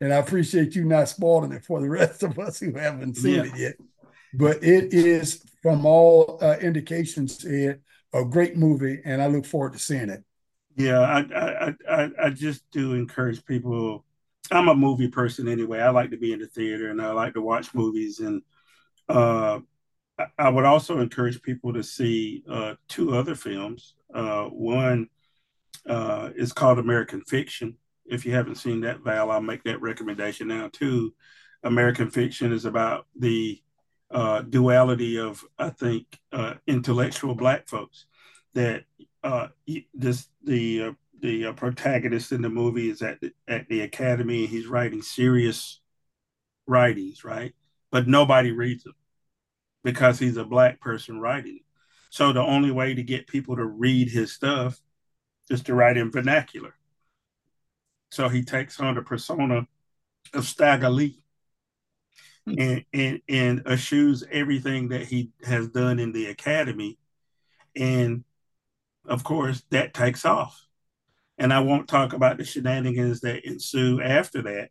And 0.00 0.12
I 0.12 0.16
appreciate 0.16 0.74
you 0.74 0.84
not 0.84 1.08
spoiling 1.08 1.52
it 1.52 1.64
for 1.64 1.80
the 1.80 1.88
rest 1.88 2.22
of 2.22 2.38
us 2.38 2.60
who 2.60 2.74
haven't 2.74 3.16
seen 3.16 3.36
yeah. 3.36 3.44
it 3.44 3.56
yet. 3.56 3.74
But 4.34 4.62
it 4.62 4.92
is, 4.92 5.42
from 5.62 5.86
all 5.86 6.38
uh, 6.42 6.56
indications, 6.60 7.44
Ed, 7.44 7.80
a 8.12 8.24
great 8.24 8.56
movie, 8.56 9.00
and 9.04 9.22
I 9.22 9.26
look 9.26 9.46
forward 9.46 9.72
to 9.72 9.78
seeing 9.78 10.10
it. 10.10 10.22
Yeah, 10.76 11.00
I, 11.00 11.20
I, 11.20 11.74
I, 11.88 12.10
I 12.24 12.30
just 12.30 12.70
do 12.70 12.94
encourage 12.94 13.44
people. 13.44 14.04
I'm 14.50 14.68
a 14.68 14.74
movie 14.74 15.08
person 15.08 15.48
anyway. 15.48 15.80
I 15.80 15.90
like 15.90 16.10
to 16.10 16.18
be 16.18 16.32
in 16.32 16.40
the 16.40 16.46
theater 16.46 16.90
and 16.90 17.00
I 17.00 17.12
like 17.12 17.34
to 17.34 17.40
watch 17.40 17.74
movies. 17.74 18.20
And 18.20 18.42
uh, 19.08 19.60
I 20.38 20.48
would 20.48 20.64
also 20.64 21.00
encourage 21.00 21.40
people 21.42 21.72
to 21.72 21.82
see 21.82 22.44
uh, 22.48 22.74
two 22.88 23.16
other 23.16 23.34
films. 23.34 23.94
Uh, 24.14 24.44
one 24.44 25.08
uh, 25.88 26.30
is 26.36 26.52
called 26.52 26.78
American 26.78 27.22
Fiction. 27.22 27.76
If 28.04 28.26
you 28.26 28.34
haven't 28.34 28.56
seen 28.56 28.82
that, 28.82 29.00
Val, 29.00 29.30
I'll 29.30 29.40
make 29.40 29.64
that 29.64 29.80
recommendation 29.80 30.48
now 30.48 30.68
too. 30.72 31.14
American 31.62 32.10
Fiction 32.10 32.52
is 32.52 32.66
about 32.66 33.06
the 33.18 33.60
uh, 34.10 34.42
duality 34.42 35.18
of, 35.18 35.44
I 35.58 35.70
think, 35.70 36.06
uh, 36.32 36.54
intellectual 36.66 37.34
Black 37.34 37.66
folks. 37.66 38.06
That 38.54 38.84
uh, 39.26 39.48
this 39.92 40.28
the 40.44 40.94
the 41.20 41.52
protagonist 41.54 42.30
in 42.30 42.42
the 42.42 42.48
movie 42.48 42.90
is 42.90 43.02
at 43.02 43.20
the, 43.20 43.32
at 43.48 43.68
the 43.68 43.80
academy. 43.80 44.40
And 44.40 44.48
he's 44.48 44.66
writing 44.66 45.02
serious 45.02 45.80
writings, 46.66 47.24
right? 47.24 47.54
But 47.90 48.06
nobody 48.06 48.52
reads 48.52 48.84
them 48.84 48.94
because 49.82 50.18
he's 50.18 50.36
a 50.36 50.44
black 50.44 50.80
person 50.80 51.20
writing 51.20 51.56
it. 51.56 51.62
So 52.10 52.32
the 52.32 52.40
only 52.40 52.70
way 52.70 52.94
to 52.94 53.02
get 53.02 53.26
people 53.26 53.56
to 53.56 53.64
read 53.64 54.08
his 54.08 54.32
stuff 54.32 54.80
is 55.50 55.62
to 55.62 55.74
write 55.74 55.96
in 55.96 56.10
vernacular. 56.10 56.74
So 58.12 58.28
he 58.28 58.44
takes 58.44 58.78
on 58.78 58.94
the 58.94 59.02
persona 59.02 59.66
of 60.34 60.44
Stagger 60.44 60.90
Lee 60.90 61.20
hmm. 62.46 62.54
and, 62.58 62.84
and, 62.92 63.20
and 63.28 63.62
eschews 63.66 64.22
everything 64.30 64.88
that 64.90 65.06
he 65.06 65.30
has 65.44 65.68
done 65.68 65.98
in 65.98 66.12
the 66.12 66.26
academy. 66.26 66.98
And 67.74 68.24
of 69.08 69.24
course, 69.24 69.62
that 69.70 69.94
takes 69.94 70.24
off. 70.24 70.66
And 71.38 71.52
I 71.52 71.60
won't 71.60 71.88
talk 71.88 72.12
about 72.12 72.38
the 72.38 72.44
shenanigans 72.44 73.20
that 73.20 73.46
ensue 73.46 74.00
after 74.00 74.42
that. 74.42 74.70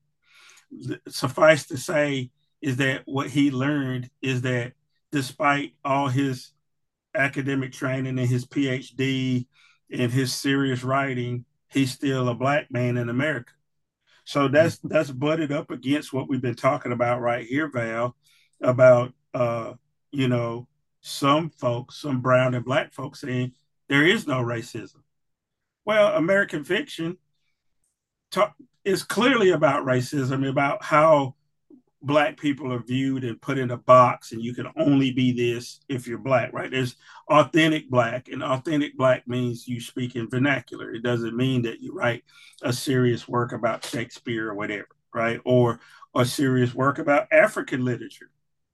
Suffice 1.07 1.67
to 1.67 1.77
say, 1.77 2.31
is 2.61 2.77
that 2.77 3.03
what 3.05 3.29
he 3.29 3.51
learned 3.51 4.09
is 4.21 4.41
that 4.41 4.73
despite 5.11 5.73
all 5.83 6.07
his 6.07 6.51
academic 7.13 7.71
training 7.71 8.17
and 8.17 8.27
his 8.27 8.45
PhD 8.45 9.45
and 9.91 10.11
his 10.11 10.33
serious 10.33 10.83
writing, 10.83 11.45
he's 11.71 11.91
still 11.91 12.29
a 12.29 12.35
black 12.35 12.71
man 12.71 12.97
in 12.97 13.09
America. 13.09 13.51
So 14.25 14.47
that's 14.47 14.77
mm-hmm. 14.77 14.87
that's 14.89 15.11
butted 15.11 15.51
up 15.51 15.69
against 15.71 16.11
what 16.11 16.27
we've 16.27 16.41
been 16.41 16.55
talking 16.55 16.91
about 16.91 17.21
right 17.21 17.45
here, 17.45 17.69
Val, 17.69 18.15
about 18.61 19.13
uh, 19.33 19.73
you 20.11 20.27
know, 20.27 20.67
some 21.01 21.51
folks, 21.51 22.01
some 22.01 22.21
brown 22.21 22.55
and 22.55 22.65
black 22.65 22.93
folks 22.93 23.21
saying 23.21 23.53
there 23.89 24.05
is 24.05 24.27
no 24.27 24.41
racism. 24.41 25.01
Well, 25.85 26.15
American 26.15 26.63
fiction 26.63 27.17
is 28.83 29.03
clearly 29.03 29.51
about 29.51 29.85
racism, 29.85 30.47
about 30.47 30.83
how 30.83 31.35
black 32.01 32.37
people 32.37 32.71
are 32.71 32.83
viewed 32.83 33.23
and 33.23 33.41
put 33.41 33.57
in 33.57 33.71
a 33.71 33.77
box 33.77 34.31
and 34.31 34.41
you 34.41 34.53
can 34.53 34.67
only 34.77 35.11
be 35.11 35.31
this 35.31 35.79
if 35.89 36.07
you're 36.07 36.19
black 36.19 36.53
right? 36.53 36.69
There's 36.69 36.97
authentic 37.29 37.89
black 37.89 38.27
and 38.27 38.43
authentic 38.43 38.95
black 38.95 39.27
means 39.27 39.67
you 39.67 39.81
speak 39.81 40.15
in 40.15 40.29
vernacular. 40.29 40.93
It 40.93 41.01
doesn't 41.01 41.35
mean 41.35 41.63
that 41.63 41.79
you 41.79 41.93
write 41.93 42.23
a 42.61 42.71
serious 42.71 43.27
work 43.27 43.53
about 43.53 43.85
shakespeare 43.85 44.49
or 44.49 44.53
whatever 44.53 44.87
right? 45.15 45.39
Or 45.45 45.79
a 46.13 46.25
serious 46.25 46.75
work 46.75 46.99
about 46.99 47.31
african 47.31 47.83
literature. 47.83 48.29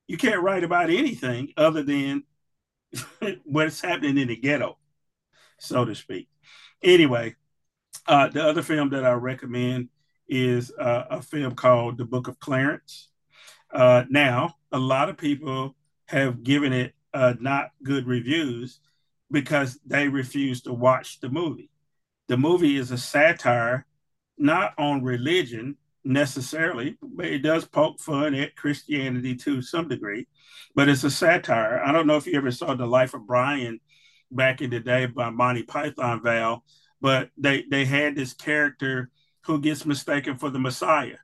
You 0.07 0.17
can't 0.17 0.41
write 0.41 0.65
about 0.65 0.89
anything 0.89 1.53
other 1.55 1.83
than 1.83 2.23
what's 3.45 3.79
happening 3.79 4.17
in 4.17 4.27
the 4.27 4.35
ghetto 4.35 4.77
so 5.61 5.85
to 5.85 5.95
speak 5.95 6.27
anyway 6.83 7.35
uh, 8.07 8.27
the 8.27 8.43
other 8.43 8.61
film 8.61 8.89
that 8.89 9.05
i 9.05 9.11
recommend 9.11 9.89
is 10.27 10.71
uh, 10.79 11.03
a 11.09 11.21
film 11.21 11.53
called 11.55 11.97
the 11.97 12.05
book 12.05 12.27
of 12.27 12.39
clarence 12.39 13.11
uh, 13.73 14.03
now, 14.09 14.55
a 14.71 14.79
lot 14.79 15.09
of 15.09 15.17
people 15.17 15.75
have 16.07 16.43
given 16.43 16.73
it 16.73 16.93
uh, 17.13 17.33
not 17.39 17.71
good 17.83 18.05
reviews 18.05 18.79
because 19.29 19.79
they 19.85 20.07
refuse 20.07 20.61
to 20.63 20.73
watch 20.73 21.19
the 21.19 21.29
movie. 21.29 21.69
The 22.27 22.37
movie 22.37 22.77
is 22.77 22.91
a 22.91 22.97
satire, 22.97 23.85
not 24.37 24.73
on 24.77 25.03
religion 25.03 25.77
necessarily, 26.03 26.97
but 27.01 27.27
it 27.27 27.39
does 27.39 27.65
poke 27.65 27.99
fun 27.99 28.33
at 28.35 28.55
Christianity 28.55 29.35
to 29.37 29.61
some 29.61 29.87
degree. 29.87 30.27
But 30.75 30.89
it's 30.89 31.03
a 31.03 31.11
satire. 31.11 31.81
I 31.83 31.91
don't 31.91 32.07
know 32.07 32.17
if 32.17 32.25
you 32.25 32.35
ever 32.35 32.51
saw 32.51 32.73
The 32.73 32.85
Life 32.85 33.13
of 33.13 33.27
Brian 33.27 33.79
back 34.31 34.61
in 34.61 34.69
the 34.69 34.79
day 34.79 35.05
by 35.05 35.29
Monty 35.29 35.63
Python 35.63 36.21
Val, 36.23 36.63
but 36.99 37.29
they 37.37 37.63
they 37.69 37.85
had 37.85 38.15
this 38.15 38.33
character 38.33 39.09
who 39.45 39.59
gets 39.59 39.85
mistaken 39.85 40.37
for 40.37 40.49
the 40.49 40.59
Messiah. 40.59 41.17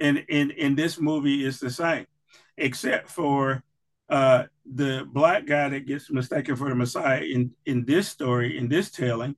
And 0.00 0.24
in 0.28 0.50
in 0.52 0.74
this 0.74 1.00
movie 1.00 1.44
is 1.44 1.60
the 1.60 1.70
same, 1.70 2.06
except 2.56 3.10
for 3.10 3.62
uh, 4.08 4.44
the 4.64 5.06
black 5.10 5.46
guy 5.46 5.68
that 5.68 5.86
gets 5.86 6.10
mistaken 6.10 6.56
for 6.56 6.68
the 6.68 6.74
Messiah 6.74 7.22
in 7.22 7.52
in 7.66 7.84
this 7.84 8.08
story, 8.08 8.56
in 8.58 8.68
this 8.68 8.90
telling, 8.90 9.36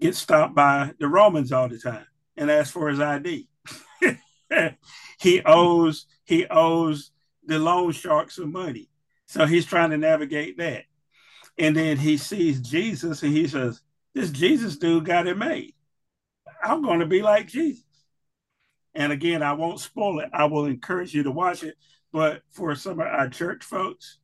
gets 0.00 0.18
stopped 0.18 0.54
by 0.54 0.92
the 0.98 1.08
Romans 1.08 1.52
all 1.52 1.68
the 1.68 1.78
time 1.78 2.06
and 2.36 2.50
asks 2.50 2.72
for 2.72 2.88
his 2.88 3.00
ID. 3.00 3.48
he 5.20 5.42
owes 5.44 6.06
he 6.24 6.46
owes 6.46 7.10
the 7.44 7.58
loan 7.58 7.92
shark 7.92 8.30
some 8.30 8.52
money, 8.52 8.88
so 9.26 9.44
he's 9.46 9.66
trying 9.66 9.90
to 9.90 9.98
navigate 9.98 10.56
that. 10.58 10.84
And 11.60 11.76
then 11.76 11.98
he 11.98 12.16
sees 12.16 12.58
Jesus 12.58 13.22
and 13.22 13.32
he 13.32 13.46
says, 13.46 13.82
"This 14.14 14.30
Jesus 14.30 14.78
dude 14.78 15.04
got 15.04 15.26
it 15.26 15.36
made. 15.36 15.74
I'm 16.64 16.82
going 16.82 17.00
to 17.00 17.06
be 17.06 17.20
like 17.20 17.48
Jesus." 17.48 17.84
And 18.94 19.12
again, 19.12 19.42
I 19.42 19.52
won't 19.52 19.78
spoil 19.78 20.20
it. 20.20 20.30
I 20.32 20.46
will 20.46 20.64
encourage 20.64 21.14
you 21.14 21.22
to 21.22 21.30
watch 21.30 21.62
it. 21.62 21.76
But 22.12 22.42
for 22.50 22.74
some 22.74 22.98
of 22.98 23.06
our 23.06 23.28
church 23.28 23.62
folks, 23.62 24.18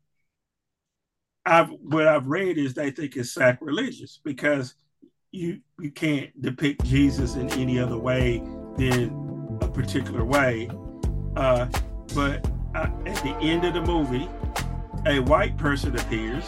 I've 1.45 1.69
what 1.69 2.09
I've 2.09 2.27
read 2.27 2.57
is 2.57 2.73
they 2.73 2.91
think 2.91 3.17
it's 3.17 3.33
sacrilegious 3.33 4.19
because 4.25 4.75
you 5.31 5.61
you 5.79 5.91
can't 5.91 6.41
depict 6.41 6.85
Jesus 6.85 7.37
in 7.37 7.51
any 7.51 7.79
other 7.79 7.99
way 7.99 8.39
than 8.79 9.59
a 9.61 9.69
particular 9.69 10.25
way. 10.25 10.71
Uh, 11.37 11.67
but 12.15 12.51
uh, 12.75 12.89
at 13.05 13.23
the 13.23 13.37
end 13.43 13.67
of 13.67 13.75
the 13.75 13.83
movie, 13.83 14.27
a 15.07 15.21
white 15.21 15.59
person 15.59 15.95
appears 15.99 16.45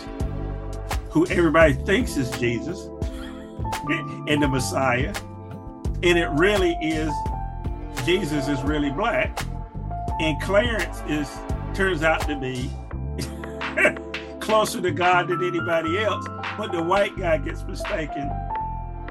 who 1.10 1.26
everybody 1.26 1.72
thinks 1.72 2.16
is 2.16 2.30
Jesus 2.38 2.88
and 4.28 4.42
the 4.42 4.48
Messiah, 4.48 5.14
and 6.02 6.18
it 6.18 6.28
really 6.30 6.72
is 6.82 7.12
Jesus 8.04 8.48
is 8.48 8.62
really 8.62 8.90
black, 8.90 9.38
and 10.20 10.40
Clarence 10.42 11.02
is 11.08 11.28
turns 11.74 12.02
out 12.02 12.20
to 12.22 12.36
be 12.36 12.70
closer 14.40 14.80
to 14.80 14.90
God 14.90 15.28
than 15.28 15.44
anybody 15.44 15.98
else. 15.98 16.26
But 16.56 16.72
the 16.72 16.82
white 16.82 17.16
guy 17.16 17.38
gets 17.38 17.62
mistaken 17.64 18.30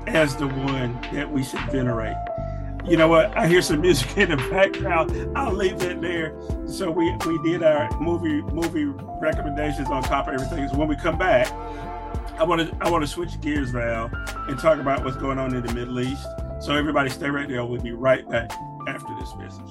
as 0.08 0.36
the 0.36 0.48
one 0.48 1.00
that 1.14 1.32
we 1.32 1.44
should 1.44 1.62
venerate. 1.72 2.16
You 2.86 2.96
know 2.96 3.08
what? 3.10 3.36
I 3.38 3.48
hear 3.48 3.62
some 3.62 3.82
music 3.82 4.18
in 4.18 4.30
the 4.30 4.38
background. 4.50 5.38
I'll 5.38 5.54
leave 5.54 5.80
that 5.80 6.02
there. 6.02 6.34
So 6.68 6.90
we 6.90 7.16
we 7.26 7.38
did 7.44 7.62
our 7.62 7.90
movie 8.00 8.42
movie 8.54 8.86
recommendations 9.20 9.90
on 9.90 10.04
top 10.04 10.28
of 10.28 10.34
everything. 10.34 10.68
So 10.70 10.78
when 10.78 10.88
we 10.88 10.96
come 10.96 11.18
back, 11.18 11.48
I 12.40 12.44
want 12.44 12.62
to 12.62 12.78
I 12.82 12.90
want 12.92 13.04
to 13.04 13.08
switch 13.08 13.42
gears, 13.42 13.72
Val, 13.72 14.12
and 14.48 14.60
talk 14.60 14.78
about 14.78 15.04
what's 15.04 15.18
going 15.18 15.40
on 15.40 15.56
in 15.56 15.66
the 15.66 15.74
Middle 15.74 16.00
East. 16.00 16.28
So 16.60 16.76
everybody, 16.76 17.10
stay 17.10 17.32
right 17.32 17.48
there. 17.48 17.66
We'll 17.66 17.82
be 17.82 17.94
right 17.94 18.30
back 18.30 18.52
after 18.88 19.16
this 19.20 19.34
message. 19.40 19.70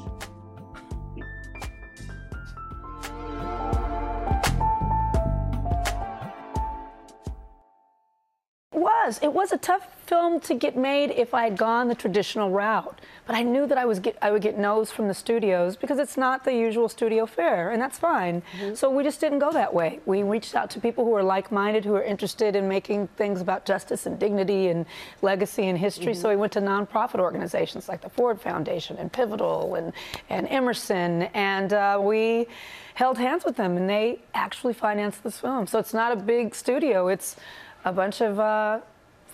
It 8.72 8.79
was. 8.79 9.20
It 9.22 9.33
was 9.33 9.52
a 9.52 9.59
tough 9.59 9.95
film 10.07 10.40
to 10.40 10.55
get 10.55 10.77
made 10.77 11.11
if 11.11 11.35
I 11.35 11.45
had 11.45 11.57
gone 11.57 11.88
the 11.88 11.95
traditional 11.95 12.51
route. 12.51 13.01
But 13.27 13.35
I 13.35 13.42
knew 13.42 13.66
that 13.66 13.77
I 13.77 13.85
was 13.85 13.99
get 13.99 14.16
I 14.23 14.31
would 14.31 14.42
get 14.42 14.57
no's 14.57 14.90
from 14.92 15.09
the 15.09 15.14
studios 15.14 15.77
because 15.77 15.99
it's 15.99 16.16
not 16.16 16.45
the 16.45 16.55
usual 16.55 16.88
studio 16.88 17.27
fare, 17.27 17.71
and 17.73 17.83
that's 17.83 17.99
fine. 17.99 18.42
Mm-hmm. 18.42 18.75
So 18.75 18.88
we 18.88 19.03
just 19.03 19.21
didn't 19.21 19.40
go 19.40 19.51
that 19.53 19.75
way. 19.75 20.01
We 20.07 20.23
reached 20.23 20.55
out 20.55 20.71
to 20.71 20.81
people 20.81 21.05
who 21.05 21.14
are 21.14 21.25
like-minded, 21.25 21.85
who 21.85 21.95
are 21.95 22.05
interested 22.05 22.55
in 22.55 22.69
making 22.69 23.09
things 23.16 23.40
about 23.40 23.64
justice 23.64 24.07
and 24.07 24.19
dignity 24.19 24.69
and 24.69 24.87
legacy 25.23 25.66
and 25.66 25.77
history. 25.77 26.12
Mm-hmm. 26.12 26.23
So 26.23 26.29
we 26.29 26.37
went 26.37 26.53
to 26.53 26.61
nonprofit 26.61 27.19
organizations 27.19 27.88
like 27.88 28.01
the 28.01 28.11
Ford 28.11 28.40
Foundation 28.40 28.97
and 28.99 29.12
Pivotal 29.12 29.75
and 29.75 29.92
and 30.31 30.47
Emerson, 30.49 31.23
and 31.35 31.73
uh, 31.73 31.99
we 32.01 32.47
held 32.95 33.19
hands 33.19 33.45
with 33.45 33.57
them, 33.57 33.77
and 33.77 33.90
they 33.90 34.21
actually 34.35 34.73
financed 34.73 35.25
this 35.25 35.40
film. 35.40 35.66
So 35.66 35.79
it's 35.79 35.92
not 35.92 36.12
a 36.12 36.16
big 36.16 36.55
studio. 36.55 37.09
It's 37.09 37.37
a 37.85 37.92
bunch 37.92 38.21
of 38.21 38.38
uh, 38.40 38.81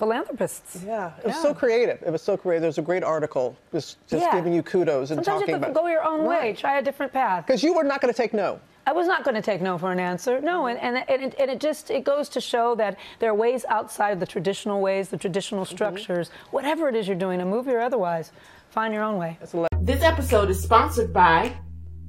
philanthropists. 0.03 0.83
Yeah, 0.85 1.13
it 1.19 1.27
was 1.27 1.37
yeah. 1.37 1.43
so 1.43 1.55
creative. 1.55 2.03
It 2.05 2.11
was 2.11 2.23
so 2.23 2.37
creative. 2.37 2.63
There's 2.63 2.79
a 2.79 2.83
great 2.83 3.05
article 3.05 3.57
just, 3.71 4.05
just 4.09 4.25
yeah. 4.25 4.35
giving 4.35 4.53
you 4.53 4.61
kudos 4.61 5.13
and 5.13 5.25
Sometimes 5.25 5.43
talking 5.43 5.49
you 5.49 5.55
have 5.55 5.63
to 5.63 5.71
about 5.71 5.81
go 5.81 5.89
your 5.89 6.03
own 6.03 6.23
right. 6.23 6.43
way, 6.43 6.53
try 6.55 6.81
a 6.81 6.83
different 6.83 7.13
path. 7.13 7.47
Because 7.47 7.63
you 7.63 7.73
were 7.73 7.85
not 7.85 8.01
going 8.01 8.13
to 8.13 8.17
take 8.17 8.35
no. 8.35 8.59
I 8.85 8.93
was 8.93 9.07
not 9.07 9.23
going 9.23 9.37
to 9.37 9.43
take 9.43 9.61
no 9.61 9.79
for 9.79 9.93
an 9.93 10.01
answer. 10.01 10.41
No, 10.41 10.67
and, 10.67 10.77
and, 10.81 11.09
and, 11.09 11.23
it, 11.23 11.37
and 11.39 11.49
it 11.49 11.61
just 11.61 11.93
it 11.93 12.03
goes 12.03 12.29
to 12.31 12.41
show 12.41 12.75
that 12.75 12.99
there 13.21 13.31
are 13.31 13.35
ways 13.35 13.65
outside 13.69 14.19
the 14.19 14.27
traditional 14.27 14.81
ways, 14.81 15.09
the 15.09 15.17
traditional 15.17 15.65
mm-hmm. 15.65 15.77
structures. 15.77 16.31
Mm-hmm. 16.31 16.57
Whatever 16.57 16.89
it 16.89 16.97
is 16.97 17.07
you're 17.07 17.17
doing, 17.17 17.41
a 17.41 17.47
movie 17.47 17.71
or 17.71 17.81
otherwise, 17.81 18.33
find 18.71 18.93
your 18.93 19.05
own 19.05 19.19
way. 19.19 19.39
This 19.81 20.03
episode 20.03 20.51
is 20.51 20.61
sponsored 20.61 21.13
by 21.13 21.55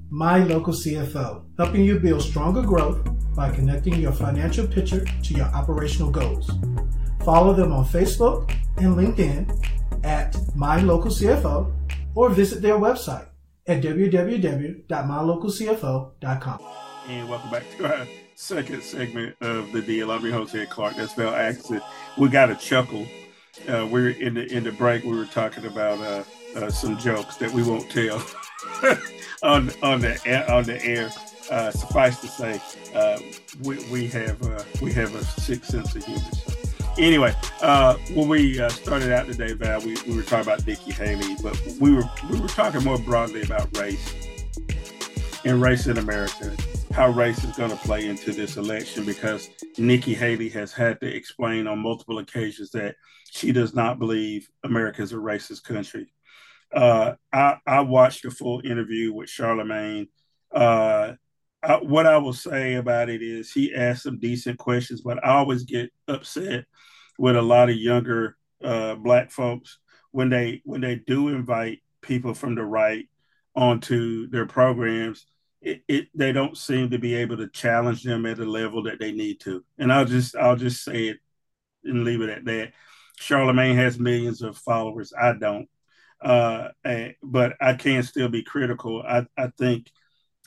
My 0.09 0.39
Local 0.39 0.73
CFO, 0.73 1.43
helping 1.59 1.83
you 1.85 1.99
build 1.99 2.23
stronger 2.23 2.63
growth 2.63 3.07
by 3.35 3.51
connecting 3.51 3.93
your 3.97 4.13
financial 4.13 4.65
picture 4.65 5.05
to 5.05 5.33
your 5.35 5.45
operational 5.45 6.09
goals. 6.09 6.49
Follow 7.23 7.53
them 7.53 7.71
on 7.71 7.85
Facebook 7.85 8.53
and 8.75 8.97
LinkedIn 8.97 9.65
at 10.03 10.35
My 10.55 10.81
Local 10.81 11.09
CFO 11.09 11.71
or 12.15 12.29
visit 12.29 12.61
their 12.61 12.75
website 12.75 13.27
at 13.65 13.81
www.mylocalcfo.com. 13.81 16.59
And 17.07 17.29
welcome 17.29 17.49
back 17.49 17.63
to 17.77 17.97
our 17.97 18.05
second 18.35 18.83
segment 18.83 19.37
of 19.39 19.71
the 19.71 19.81
deal. 19.81 20.11
I'm 20.11 20.21
your 20.21 20.33
host, 20.33 20.53
Ed 20.53 20.69
Clark. 20.69 20.97
That's 20.97 21.13
Val 21.13 21.33
Atkinson. 21.33 21.79
We 22.17 22.27
got 22.27 22.49
a 22.49 22.55
chuckle. 22.55 23.07
Uh, 23.69 23.87
we're 23.89 24.09
in 24.09 24.33
the 24.33 24.51
in 24.51 24.65
the 24.65 24.73
break. 24.73 25.05
We 25.05 25.15
were 25.15 25.25
talking 25.25 25.65
about 25.65 25.99
uh, 25.99 26.25
uh, 26.57 26.69
some 26.69 26.97
jokes 26.97 27.37
that 27.37 27.51
we 27.51 27.63
won't 27.63 27.89
tell 27.89 28.21
on 29.43 29.71
on 29.81 30.01
the 30.01 30.51
on 30.51 30.65
the 30.65 30.83
air. 30.83 31.09
Uh, 31.51 31.69
suffice 31.71 32.21
to 32.21 32.27
say, 32.27 32.61
uh, 32.95 33.19
we, 33.63 33.75
we 33.91 34.07
have 34.07 34.41
uh, 34.43 34.63
we 34.81 34.93
have 34.93 35.13
a 35.15 35.23
sick 35.23 35.63
sense 35.63 35.95
of 35.95 36.03
humor. 36.03 36.21
Anyway, 36.99 37.33
uh, 37.63 37.95
when 38.13 38.29
we 38.29 38.59
uh, 38.59 38.69
started 38.69 39.11
out 39.11 39.25
today, 39.25 39.53
Val, 39.53 39.81
we, 39.81 39.95
we 40.07 40.15
were 40.15 40.21
talking 40.21 40.41
about 40.41 40.65
Nikki 40.67 40.91
Haley, 40.91 41.35
but 41.41 41.59
we 41.79 41.91
were 41.91 42.03
we 42.29 42.39
were 42.39 42.47
talking 42.47 42.83
more 42.83 42.99
broadly 42.99 43.41
about 43.41 43.75
race 43.75 44.13
and 45.43 45.59
race 45.59 45.87
in 45.87 45.97
America, 45.97 46.55
how 46.93 47.09
race 47.09 47.43
is 47.43 47.57
going 47.57 47.71
to 47.71 47.77
play 47.77 48.07
into 48.07 48.31
this 48.31 48.57
election 48.57 49.05
because 49.05 49.49
Nikki 49.79 50.13
Haley 50.13 50.49
has 50.49 50.71
had 50.71 50.99
to 51.01 51.07
explain 51.07 51.65
on 51.65 51.79
multiple 51.79 52.19
occasions 52.19 52.69
that 52.71 52.95
she 53.31 53.51
does 53.51 53.73
not 53.73 53.97
believe 53.97 54.47
America 54.63 55.01
is 55.01 55.13
a 55.13 55.15
racist 55.15 55.63
country. 55.63 56.13
Uh, 56.71 57.13
I, 57.31 57.57
I, 57.65 57.81
watched 57.81 58.25
a 58.25 58.31
full 58.31 58.61
interview 58.63 59.13
with 59.13 59.29
Charlemagne. 59.29 60.09
Uh, 60.51 61.13
I, 61.63 61.75
what 61.77 62.05
I 62.05 62.17
will 62.17 62.33
say 62.33 62.75
about 62.75 63.09
it 63.09 63.21
is 63.21 63.51
he 63.51 63.73
asked 63.73 64.03
some 64.03 64.19
decent 64.19 64.59
questions, 64.59 65.01
but 65.01 65.23
I 65.23 65.31
always 65.31 65.63
get 65.63 65.91
upset 66.07 66.65
with 67.17 67.35
a 67.35 67.41
lot 67.41 67.69
of 67.69 67.75
younger 67.75 68.37
uh, 68.63 68.95
black 68.95 69.31
folks 69.31 69.79
when 70.11 70.29
they 70.29 70.61
when 70.63 70.81
they 70.81 70.95
do 70.95 71.29
invite 71.29 71.79
people 72.01 72.33
from 72.33 72.55
the 72.55 72.63
right 72.63 73.07
onto 73.55 74.27
their 74.29 74.45
programs. 74.45 75.25
It, 75.61 75.81
it, 75.87 76.07
they 76.13 76.33
don't 76.33 76.57
seem 76.57 76.89
to 76.89 76.97
be 76.97 77.15
able 77.15 77.37
to 77.37 77.47
challenge 77.47 78.03
them 78.03 78.25
at 78.25 78.37
the 78.37 78.45
level 78.45 78.83
that 78.83 78.99
they 78.99 79.13
need 79.13 79.39
to. 79.41 79.63
And 79.77 79.93
I'll 79.93 80.05
just 80.05 80.35
I'll 80.35 80.57
just 80.57 80.83
say 80.83 81.07
it 81.07 81.19
and 81.83 82.03
leave 82.03 82.21
it 82.21 82.29
at 82.29 82.45
that. 82.45 82.73
Charlemagne 83.17 83.75
has 83.75 83.99
millions 83.99 84.41
of 84.41 84.57
followers. 84.57 85.13
I 85.19 85.33
don't, 85.33 85.69
uh, 86.21 86.69
and, 86.83 87.15
but 87.23 87.53
I 87.61 87.73
can 87.73 88.03
still 88.03 88.29
be 88.29 88.43
critical. 88.43 89.01
I 89.01 89.25
I 89.37 89.47
think 89.57 89.89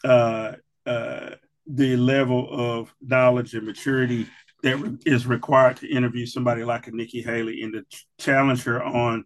uh, 0.05 0.53
uh, 0.85 1.31
the 1.67 1.97
level 1.97 2.49
of 2.51 2.95
knowledge 3.01 3.55
and 3.55 3.67
maturity 3.67 4.27
that 4.63 4.99
is 5.05 5.27
required 5.27 5.77
to 5.79 5.89
interview 5.89 6.27
somebody 6.27 6.65
like 6.65 6.87
a 6.87 6.91
Nikki 6.91 7.23
Haley 7.23 7.63
and 7.63 7.73
to 7.75 7.85
challenge 8.19 8.65
her 8.65 8.83
on 8.83 9.25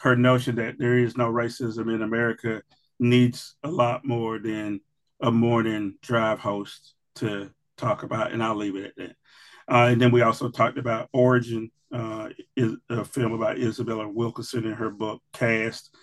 her 0.00 0.16
notion 0.16 0.56
that 0.56 0.78
there 0.78 0.98
is 0.98 1.16
no 1.16 1.28
racism 1.30 1.92
in 1.92 2.02
America 2.02 2.62
needs 3.00 3.56
a 3.64 3.70
lot 3.70 4.04
more 4.04 4.38
than 4.38 4.80
a 5.20 5.30
morning 5.30 5.96
drive 6.02 6.38
host 6.38 6.94
to 7.16 7.50
talk 7.76 8.02
about, 8.02 8.32
and 8.32 8.42
I'll 8.42 8.56
leave 8.56 8.76
it 8.76 8.86
at 8.86 8.96
that. 8.96 9.16
Uh, 9.70 9.88
and 9.88 10.00
then 10.00 10.10
we 10.10 10.22
also 10.22 10.50
talked 10.50 10.78
about 10.78 11.08
Origin, 11.12 11.70
uh, 11.92 12.28
is 12.56 12.76
a 12.90 13.04
film 13.04 13.32
about 13.32 13.58
Isabella 13.58 14.08
Wilkerson 14.08 14.66
in 14.66 14.72
her 14.72 14.90
book 14.90 15.22
Caste. 15.32 15.94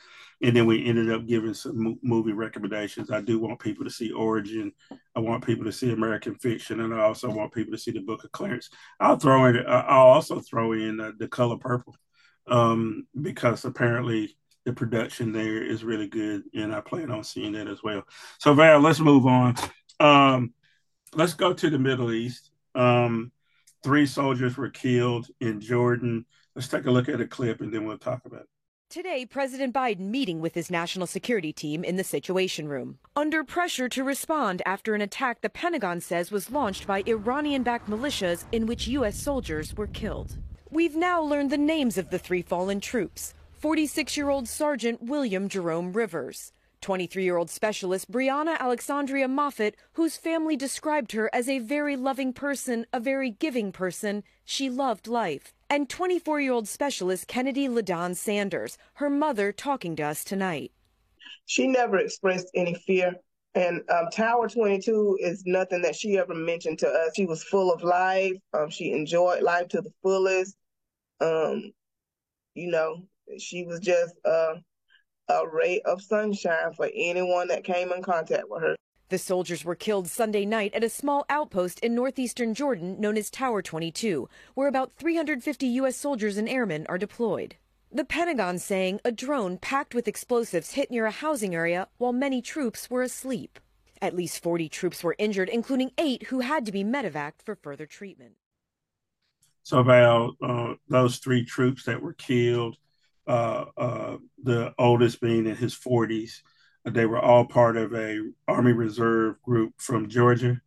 And 0.42 0.56
then 0.56 0.66
we 0.66 0.86
ended 0.86 1.12
up 1.12 1.26
giving 1.26 1.54
some 1.54 1.98
movie 2.02 2.34
recommendations. 2.34 3.12
I 3.12 3.22
do 3.22 3.40
want 3.40 3.60
people 3.60 3.86
to 3.86 3.92
see 3.92 4.12
Origin. 4.12 4.72
I 5.16 5.20
want 5.20 5.46
people 5.46 5.66
to 5.66 5.72
see 5.72 5.92
American 5.92 6.36
Fiction, 6.36 6.82
and 6.82 6.94
I 6.94 7.02
also 7.02 7.30
want 7.30 7.54
people 7.54 7.72
to 7.72 7.78
see 7.78 7.92
the 7.92 8.02
Book 8.02 8.24
of 8.24 8.32
Clarence. 8.32 8.70
I'll 9.00 9.18
throw 9.18 9.46
in. 9.46 9.58
Uh, 9.58 9.86
I'll 9.88 10.08
also 10.08 10.40
throw 10.40 10.74
in 10.74 11.00
uh, 11.00 11.12
the 11.18 11.28
Color 11.28 11.58
Purple 11.58 11.96
um, 12.48 13.08
because 13.20 13.66
apparently 13.66 14.38
the 14.66 14.74
production 14.74 15.32
there 15.32 15.64
is 15.64 15.84
really 15.84 16.08
good, 16.08 16.44
and 16.54 16.74
I 16.74 16.82
plan 16.82 17.12
on 17.12 17.24
seeing 17.24 17.54
that 17.54 17.68
as 17.68 17.84
well. 17.84 18.04
So 18.40 18.54
Val, 18.54 18.80
let's 18.80 19.00
move 19.00 19.26
on. 19.26 19.56
Um, 20.00 20.54
let's 21.14 21.34
go 21.34 21.54
to 21.54 21.70
the 21.70 21.80
Middle 21.80 22.12
East. 22.12 22.52
Um, 22.74 23.32
three 23.84 24.06
soldiers 24.06 24.58
were 24.58 24.70
killed 24.70 25.28
in 25.40 25.62
Jordan. 25.62 26.26
Let's 26.56 26.68
take 26.68 26.86
a 26.86 26.92
look 26.92 27.10
at 27.10 27.22
a 27.22 27.28
clip, 27.28 27.62
and 27.62 27.74
then 27.74 27.86
we'll 27.86 27.98
talk 27.98 28.22
about 28.26 28.42
it. 28.42 28.55
Today, 28.90 29.26
President 29.26 29.74
Biden 29.74 30.10
meeting 30.10 30.40
with 30.40 30.54
his 30.54 30.72
national 30.72 31.08
security 31.08 31.52
team 31.52 31.84
in 31.84 31.98
the 31.98 32.04
Situation 32.04 32.70
Room. 32.70 33.00
Under 33.16 33.44
pressure 33.44 33.90
to 33.90 34.04
respond 34.04 34.62
after 34.66 34.96
an 34.96 35.02
attack 35.02 35.42
the 35.42 35.50
Pentagon 35.50 36.00
says 36.00 36.32
was 36.32 36.52
launched 36.52 36.88
by 36.88 37.04
Iranian 37.06 37.64
backed 37.64 37.90
militias 37.90 38.46
in 38.54 38.68
which 38.68 38.88
U.S. 38.88 39.18
soldiers 39.18 39.76
were 39.76 39.88
killed. 39.88 40.38
We've 40.70 40.96
now 40.96 41.22
learned 41.22 41.50
the 41.50 41.58
names 41.58 41.98
of 41.98 42.10
the 42.10 42.20
three 42.20 42.42
fallen 42.42 42.80
troops 42.80 43.34
46 43.54 44.16
year 44.16 44.30
old 44.30 44.48
Sergeant 44.48 45.02
William 45.02 45.50
Jerome 45.50 45.92
Rivers, 45.92 46.54
23 46.82 47.24
year 47.24 47.38
old 47.38 47.50
specialist 47.50 48.10
Breonna 48.10 48.58
Alexandria 48.60 49.28
Moffett, 49.28 49.74
whose 49.94 50.16
family 50.16 50.56
described 50.56 51.12
her 51.14 51.30
as 51.34 51.50
a 51.50 51.60
very 51.60 51.98
loving 51.98 52.32
person, 52.32 52.86
a 52.94 53.00
very 53.02 53.32
giving 53.32 53.72
person. 53.74 54.24
She 54.46 54.70
loved 54.70 55.08
life 55.08 55.55
and 55.70 55.90
24 55.90 56.42
year 56.42 56.54
old 56.54 56.68
specialist 56.68 57.28
Kennedy 57.28 57.68
LaDon 57.68 58.16
Sanders, 58.16 58.78
her 58.96 59.10
mother, 59.10 59.52
talking 59.52 59.96
to 59.96 60.04
us 60.04 60.24
tonight. 60.24 60.72
She 61.46 61.68
never 61.68 61.98
expressed 61.98 62.50
any 62.56 62.74
fear. 62.74 63.16
And 63.54 63.82
um, 63.90 64.10
Tower 64.12 64.50
22 64.50 65.18
is 65.22 65.44
nothing 65.46 65.82
that 65.84 65.96
she 65.96 66.18
ever 66.18 66.36
mentioned 66.36 66.80
to 66.80 66.90
us. 66.90 67.12
She 67.16 67.26
was 67.26 67.44
full 67.44 67.72
of 67.72 67.84
life. 67.84 68.34
Um, 68.54 68.70
she 68.70 68.92
enjoyed 68.92 69.44
life 69.44 69.70
to 69.70 69.82
the 69.82 69.92
fullest. 70.04 70.58
Um, 71.22 71.72
you 72.54 72.70
know, 72.70 73.04
she 73.38 73.66
was 73.66 73.80
just 73.80 74.14
uh, 74.26 74.56
a 75.30 75.48
ray 75.48 75.82
of 75.86 76.02
sunshine 76.02 76.74
for 76.76 76.90
anyone 76.94 77.48
that 77.48 77.64
came 77.64 77.94
in 77.94 78.04
contact 78.04 78.44
with 78.50 78.62
her. 78.62 78.76
The 79.10 79.18
soldiers 79.20 79.64
were 79.64 79.76
killed 79.76 80.08
Sunday 80.08 80.46
night 80.46 80.74
at 80.74 80.84
a 80.84 80.90
small 80.90 81.26
outpost 81.30 81.80
in 81.82 81.94
northeastern 81.94 82.56
Jordan 82.56 83.00
known 83.00 83.18
as 83.18 83.30
Tower 83.30 83.62
22, 83.62 84.28
where 84.56 84.68
about 84.68 84.94
350 84.98 85.68
U.S. 85.68 85.96
soldiers 85.96 86.38
and 86.38 86.50
airmen 86.50 86.88
are 86.90 86.98
deployed. 86.98 87.56
The 87.92 88.04
Pentagon 88.04 88.58
saying 88.58 89.02
a 89.06 89.12
drone 89.12 89.60
packed 89.60 89.94
with 89.94 90.08
explosives 90.08 90.74
hit 90.74 90.90
near 90.90 91.06
a 91.06 91.12
housing 91.12 91.54
area 91.54 91.88
while 91.98 92.14
many 92.14 92.42
troops 92.42 92.90
were 92.90 93.04
asleep. 93.04 93.60
At 94.02 94.16
least 94.16 94.42
40 94.42 94.70
troops 94.70 95.04
were 95.04 95.16
injured, 95.20 95.50
including 95.50 95.92
eight 96.00 96.24
who 96.24 96.40
had 96.40 96.66
to 96.66 96.72
be 96.72 96.84
medevaced 96.84 97.44
for 97.44 97.56
further 97.56 97.86
treatment. 97.86 98.34
So, 99.62 99.80
about 99.80 100.36
uh, 100.42 100.74
those 100.90 101.18
three 101.20 101.46
troops 101.46 101.84
that 101.86 102.02
were 102.02 102.14
killed, 102.14 102.78
uh, 103.28 103.66
uh, 103.78 104.18
the 104.44 104.74
oldest 104.80 105.22
being 105.22 105.46
in 105.46 105.56
his 105.56 105.76
40s, 105.76 106.42
they 106.86 107.06
were 107.06 107.20
all 107.20 107.46
part 107.46 107.78
of 107.78 107.94
a 107.94 108.20
Army 108.48 108.72
Reserve 108.72 109.42
group 109.42 109.74
from 109.78 110.08
Georgia 110.08 110.62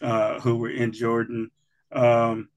uh, 0.00 0.40
who 0.40 0.56
were 0.56 0.70
in 0.70 0.92
Jordan. 0.92 1.50
Um, 1.92 2.48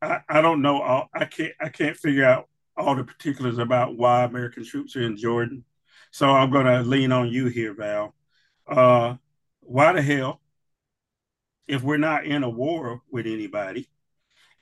I, 0.00 0.20
I 0.28 0.40
don't 0.40 0.62
know. 0.62 0.80
All, 0.82 1.10
I 1.14 1.26
can't. 1.26 1.52
I 1.60 1.68
can't 1.68 1.96
figure 1.96 2.24
out 2.24 2.48
all 2.76 2.94
the 2.94 3.04
particulars 3.04 3.58
about 3.58 3.96
why 3.96 4.24
American 4.24 4.64
troops 4.64 4.96
are 4.96 5.02
in 5.02 5.16
Jordan. 5.16 5.64
So 6.10 6.30
I'm 6.30 6.50
going 6.50 6.66
to 6.66 6.82
lean 6.82 7.12
on 7.12 7.28
you 7.28 7.46
here, 7.46 7.74
Val. 7.74 8.14
Uh, 8.66 9.16
why 9.60 9.92
the 9.92 10.02
hell, 10.02 10.40
if 11.66 11.82
we're 11.82 11.96
not 11.96 12.24
in 12.24 12.42
a 12.42 12.50
war 12.50 13.02
with 13.10 13.26
anybody, 13.26 13.88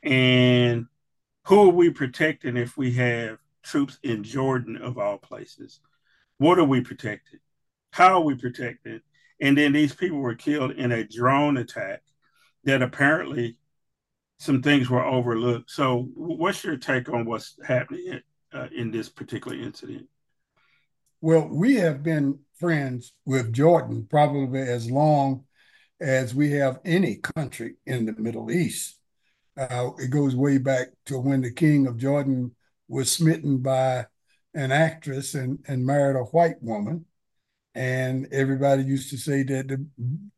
and 0.03 0.87
who 1.45 1.69
are 1.69 1.73
we 1.73 1.91
protecting 1.91 2.57
if 2.57 2.77
we 2.77 2.93
have 2.93 3.39
troops 3.63 3.99
in 4.03 4.23
Jordan 4.25 4.77
of 4.77 4.99
all 4.99 5.19
places? 5.19 5.81
What 6.41 6.59
are 6.59 6.65
we 6.65 6.81
protected? 6.81 7.39
How 7.91 8.15
are 8.15 8.25
we 8.25 8.35
protected? 8.35 9.03
And 9.43 9.59
then 9.59 9.75
these 9.75 9.95
people 9.95 10.17
were 10.17 10.35
killed 10.35 10.71
in 10.71 10.91
a 10.91 11.07
drone 11.07 11.59
attack 11.59 12.01
that 12.65 12.81
apparently 12.81 13.59
some 14.39 14.63
things 14.63 14.89
were 14.89 15.05
overlooked. 15.05 15.71
So, 15.71 16.09
what's 16.15 16.65
your 16.65 16.79
take 16.79 17.11
on 17.11 17.27
what's 17.27 17.57
happening 17.63 18.23
uh, 18.55 18.69
in 18.75 18.91
this 18.91 19.11
particular 19.11 19.55
incident? 19.55 20.09
Well, 21.21 21.47
we 21.47 21.75
have 21.75 22.03
been 22.03 22.39
friends 22.55 23.13
with 23.27 23.53
Jordan 23.53 24.07
probably 24.09 24.63
as 24.63 24.91
long 24.91 25.45
as 26.01 26.35
we 26.35 26.53
have 26.53 26.81
any 26.87 27.17
country 27.17 27.75
in 27.85 28.07
the 28.07 28.15
Middle 28.15 28.51
East. 28.51 28.99
Uh, 29.59 29.91
it 29.99 30.09
goes 30.09 30.35
way 30.35 30.57
back 30.57 30.87
to 31.05 31.19
when 31.19 31.43
the 31.43 31.53
king 31.53 31.87
of 31.87 31.99
Jordan 31.99 32.57
was 32.89 33.13
smitten 33.13 33.59
by 33.59 34.07
an 34.55 34.73
actress 34.73 35.35
and, 35.35 35.59
and 35.69 35.85
married 35.85 36.17
a 36.17 36.25
white 36.25 36.63
woman. 36.63 37.07
And 37.75 38.27
everybody 38.33 38.83
used 38.83 39.11
to 39.11 39.17
say 39.17 39.43
that 39.45 39.69
the, 39.69 39.87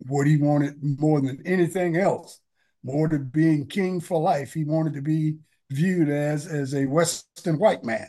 what 0.06 0.26
he 0.26 0.36
wanted 0.36 0.76
more 0.82 1.20
than 1.20 1.42
anything 1.46 1.96
else, 1.96 2.40
more 2.82 3.08
than 3.08 3.24
being 3.24 3.66
king 3.66 4.00
for 4.00 4.20
life, 4.20 4.52
he 4.52 4.64
wanted 4.64 4.94
to 4.94 5.02
be 5.02 5.38
viewed 5.70 6.10
as, 6.10 6.46
as 6.46 6.74
a 6.74 6.86
Western 6.86 7.58
white 7.58 7.84
man. 7.84 8.08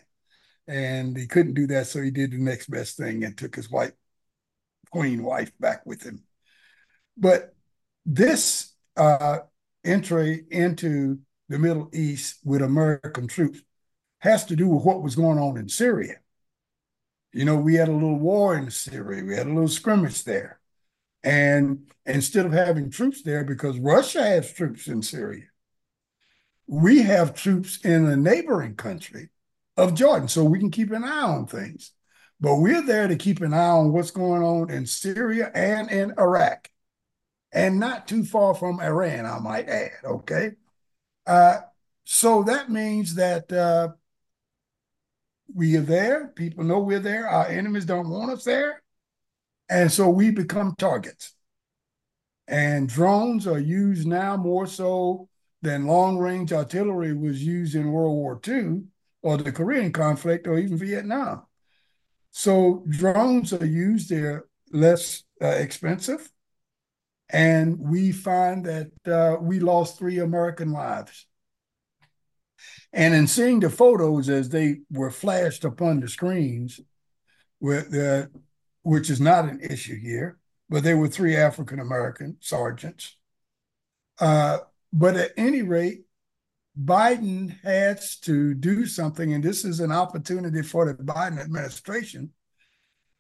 And 0.67 1.15
he 1.17 1.27
couldn't 1.27 1.53
do 1.53 1.67
that, 1.67 1.87
so 1.87 2.01
he 2.01 2.11
did 2.11 2.31
the 2.31 2.37
next 2.37 2.69
best 2.69 2.97
thing 2.97 3.23
and 3.23 3.37
took 3.37 3.55
his 3.55 3.69
white 3.69 3.93
queen 4.91 5.23
wife 5.23 5.51
back 5.59 5.85
with 5.85 6.03
him. 6.03 6.23
But 7.17 7.53
this 8.05 8.73
uh, 8.97 9.39
entry 9.83 10.45
into 10.49 11.19
the 11.49 11.59
Middle 11.59 11.89
East 11.93 12.39
with 12.43 12.61
American 12.61 13.27
troops 13.27 13.61
has 14.23 14.45
to 14.45 14.55
do 14.55 14.69
with 14.69 14.85
what 14.85 15.03
was 15.03 15.17
going 15.17 15.37
on 15.37 15.57
in 15.57 15.67
Syria. 15.67 16.15
You 17.33 17.43
know, 17.43 17.57
we 17.57 17.75
had 17.75 17.89
a 17.89 17.91
little 17.91 18.17
war 18.17 18.55
in 18.55 18.71
Syria, 18.71 19.21
we 19.21 19.35
had 19.35 19.47
a 19.47 19.53
little 19.53 19.67
skirmish 19.67 20.21
there. 20.21 20.61
And 21.25 21.91
instead 22.05 22.45
of 22.45 22.53
having 22.53 22.89
troops 22.89 23.21
there, 23.21 23.43
because 23.43 23.77
Russia 23.77 24.23
has 24.23 24.53
troops 24.53 24.87
in 24.87 25.01
Syria, 25.01 25.43
we 26.67 27.01
have 27.01 27.33
troops 27.33 27.79
in 27.83 28.05
a 28.05 28.15
neighboring 28.15 28.75
country 28.75 29.29
of 29.75 29.93
Jordan, 29.93 30.29
so 30.29 30.45
we 30.45 30.59
can 30.59 30.71
keep 30.71 30.91
an 30.91 31.03
eye 31.03 31.21
on 31.23 31.45
things. 31.45 31.91
But 32.39 32.57
we're 32.57 32.81
there 32.81 33.09
to 33.09 33.17
keep 33.17 33.41
an 33.41 33.53
eye 33.53 33.67
on 33.67 33.91
what's 33.91 34.11
going 34.11 34.41
on 34.41 34.69
in 34.69 34.85
Syria 34.85 35.51
and 35.53 35.91
in 35.91 36.13
Iraq, 36.17 36.69
and 37.51 37.77
not 37.77 38.07
too 38.07 38.23
far 38.23 38.55
from 38.55 38.79
Iran, 38.79 39.25
I 39.25 39.39
might 39.39 39.67
add. 39.67 39.91
Okay. 40.05 40.51
Uh, 41.27 41.57
so 42.05 42.43
that 42.43 42.71
means 42.71 43.15
that 43.15 43.51
uh, 43.51 43.89
we 45.53 45.75
are 45.77 45.81
there. 45.81 46.27
People 46.29 46.63
know 46.63 46.79
we're 46.79 46.99
there. 46.99 47.27
Our 47.27 47.47
enemies 47.47 47.85
don't 47.85 48.09
want 48.09 48.31
us 48.31 48.43
there. 48.43 48.81
And 49.69 49.91
so 49.91 50.09
we 50.09 50.31
become 50.31 50.75
targets. 50.77 51.33
And 52.47 52.89
drones 52.89 53.47
are 53.47 53.59
used 53.59 54.05
now 54.05 54.35
more 54.35 54.67
so 54.67 55.29
than 55.61 55.87
long 55.87 56.17
range 56.17 56.51
artillery 56.51 57.13
was 57.13 57.43
used 57.43 57.75
in 57.75 57.91
World 57.91 58.15
War 58.15 58.39
II 58.45 58.83
or 59.21 59.37
the 59.37 59.51
Korean 59.51 59.93
conflict 59.93 60.47
or 60.47 60.59
even 60.59 60.77
Vietnam. 60.77 61.43
So 62.31 62.83
drones 62.89 63.53
are 63.53 63.65
used, 63.65 64.09
they're 64.09 64.45
less 64.71 65.23
uh, 65.41 65.47
expensive. 65.47 66.29
And 67.29 67.79
we 67.79 68.11
find 68.11 68.65
that 68.65 68.91
uh, 69.07 69.37
we 69.39 69.59
lost 69.59 69.97
three 69.97 70.19
American 70.19 70.71
lives 70.71 71.25
and 72.93 73.15
in 73.15 73.25
seeing 73.25 73.59
the 73.59 73.69
photos 73.71 74.29
as 74.29 74.49
they 74.49 74.81
were 74.91 75.09
flashed 75.09 75.65
upon 75.65 75.99
the 75.99 76.07
screens, 76.07 76.79
with 77.59 77.91
the, 77.91 78.29
which 78.83 79.09
is 79.09 79.19
not 79.19 79.45
an 79.45 79.59
issue 79.61 79.99
here, 79.99 80.37
but 80.69 80.83
they 80.83 80.93
were 80.93 81.07
three 81.07 81.35
African 81.35 81.79
American 81.79 82.37
sergeants. 82.39 83.17
Uh, 84.19 84.59
but 84.91 85.15
at 85.15 85.31
any 85.37 85.63
rate, 85.63 86.03
Biden 86.81 87.59
has 87.61 88.17
to 88.17 88.53
do 88.53 88.85
something, 88.85 89.33
and 89.33 89.43
this 89.43 89.65
is 89.65 89.79
an 89.79 89.91
opportunity 89.91 90.61
for 90.61 90.85
the 90.85 90.93
Biden 90.93 91.39
administration, 91.39 92.31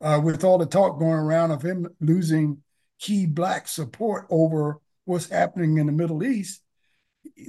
uh, 0.01 0.19
with 0.23 0.43
all 0.43 0.57
the 0.57 0.65
talk 0.65 0.99
going 0.99 1.13
around 1.13 1.51
of 1.51 1.63
him 1.63 1.87
losing 1.99 2.61
key 2.99 3.25
black 3.25 3.67
support 3.67 4.27
over 4.29 4.79
what's 5.05 5.29
happening 5.29 5.77
in 5.77 5.87
the 5.87 5.91
Middle 5.91 6.23
East 6.23 6.61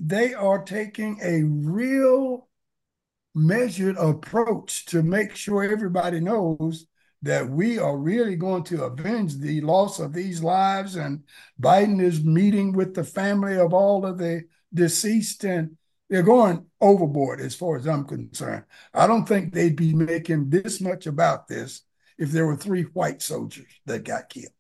they 0.01 0.35
are 0.35 0.63
taking 0.63 1.19
a 1.23 1.43
real 1.43 2.49
measured 3.35 3.97
approach 3.97 4.87
to 4.87 5.03
make 5.03 5.35
sure 5.35 5.65
everybody 5.65 6.21
knows 6.21 6.87
that 7.23 7.49
we 7.49 7.79
are 7.79 7.97
really 7.97 8.37
going 8.37 8.63
to 8.63 8.85
avenge 8.85 9.39
the 9.39 9.61
loss 9.63 9.99
of 9.99 10.13
these 10.13 10.43
lives. 10.43 10.97
And 10.97 11.25
Biden 11.61 12.01
is 12.01 12.23
meeting 12.23 12.73
with 12.73 12.95
the 12.95 13.05
family 13.05 13.57
of 13.57 13.73
all 13.73 14.05
of 14.05 14.19
the 14.19 14.45
deceased. 14.73 15.45
And 15.45 15.77
they're 16.11 16.23
going 16.23 16.67
overboard 16.81 17.41
as 17.41 17.55
far 17.55 17.77
as 17.77 17.89
I'm 17.89 18.05
concerned. 18.05 18.65
I 18.93 19.07
don't 19.07 19.27
think 19.27 19.53
they'd 19.53 19.75
be 19.75 19.95
making 19.95 20.51
this 20.51 20.81
much 20.83 21.07
about 21.07 21.49
this 21.49 21.83
if 22.19 22.31
there 22.31 22.47
were 22.47 22.57
three 22.57 22.83
white 22.83 23.23
soldiers 23.23 23.73
that 23.87 24.05
got 24.05 24.29
killed. 24.29 24.53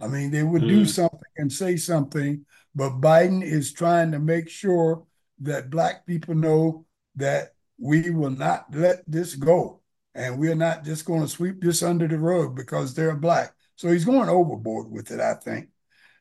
I 0.00 0.08
mean, 0.08 0.30
they 0.30 0.42
would 0.42 0.62
mm. 0.62 0.68
do 0.68 0.84
something 0.84 1.20
and 1.36 1.50
say 1.50 1.76
something, 1.76 2.44
but 2.76 3.00
Biden 3.00 3.42
is 3.42 3.72
trying 3.72 4.12
to 4.12 4.18
make 4.18 4.50
sure 4.50 5.02
that 5.40 5.70
black 5.70 6.06
people 6.06 6.34
know 6.34 6.84
that 7.16 7.54
we 7.78 8.10
will 8.10 8.30
not 8.30 8.66
let 8.72 9.02
this 9.10 9.34
go. 9.34 9.80
And 10.14 10.38
we're 10.38 10.54
not 10.54 10.84
just 10.84 11.06
going 11.06 11.22
to 11.22 11.28
sweep 11.28 11.62
this 11.62 11.82
under 11.82 12.06
the 12.06 12.18
rug 12.18 12.54
because 12.54 12.94
they're 12.94 13.16
black. 13.16 13.54
So 13.76 13.88
he's 13.88 14.04
going 14.04 14.28
overboard 14.28 14.90
with 14.90 15.10
it, 15.10 15.20
I 15.20 15.34
think. 15.34 15.68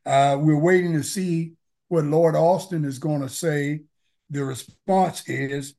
Uh, 0.06 0.38
we're 0.40 0.60
waiting 0.60 0.94
to 0.94 1.04
see 1.04 1.54
what 1.90 2.06
Lloyd 2.06 2.36
Austin 2.36 2.86
is 2.86 3.00
going 3.00 3.22
to 3.22 3.30
say 3.30 3.82
the 4.30 4.46
response 4.46 5.28
is, 5.28 5.76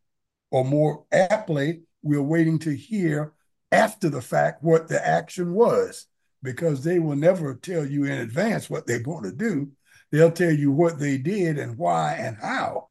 or 0.51 0.65
more 0.65 1.05
aptly, 1.11 1.83
we're 2.03 2.23
waiting 2.23 2.59
to 2.61 2.77
hear 2.77 3.33
after 3.73 4.11
the 4.11 4.23
fact 4.23 4.63
what 4.63 4.89
the 4.89 5.07
action 5.07 5.55
was, 5.55 6.07
because 6.43 6.85
they 6.85 6.99
will 6.99 7.17
never 7.17 7.55
tell 7.55 7.85
you 7.87 8.05
in 8.05 8.13
advance 8.13 8.69
what 8.69 8.87
they're 8.87 9.01
going 9.01 9.25
to 9.25 9.33
do. 9.33 9.71
They'll 10.11 10.33
tell 10.33 10.53
you 10.53 10.71
what 10.71 10.99
they 10.99 11.19
did 11.19 11.59
and 11.59 11.77
why 11.77 12.15
and 12.15 12.37
how. 12.37 12.89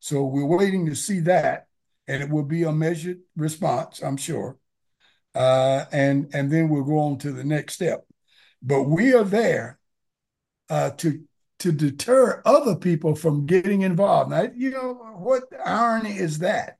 So 0.00 0.24
we're 0.24 0.44
waiting 0.44 0.86
to 0.86 0.94
see 0.94 1.20
that, 1.20 1.66
and 2.08 2.22
it 2.22 2.30
will 2.30 2.44
be 2.44 2.64
a 2.64 2.72
measured 2.72 3.20
response, 3.36 4.02
I'm 4.02 4.16
sure. 4.16 4.58
Uh, 5.34 5.84
and 5.92 6.30
and 6.34 6.50
then 6.50 6.68
we'll 6.68 6.84
go 6.84 6.98
on 6.98 7.18
to 7.18 7.32
the 7.32 7.44
next 7.44 7.74
step. 7.74 8.04
But 8.62 8.84
we 8.84 9.14
are 9.14 9.24
there 9.24 9.78
uh, 10.70 10.90
to 10.90 11.22
to 11.60 11.72
deter 11.72 12.42
other 12.44 12.76
people 12.76 13.14
from 13.14 13.46
getting 13.46 13.82
involved. 13.82 14.30
Now, 14.30 14.48
you 14.54 14.70
know, 14.70 14.94
what 15.16 15.44
irony 15.64 16.16
is 16.16 16.38
that? 16.40 16.78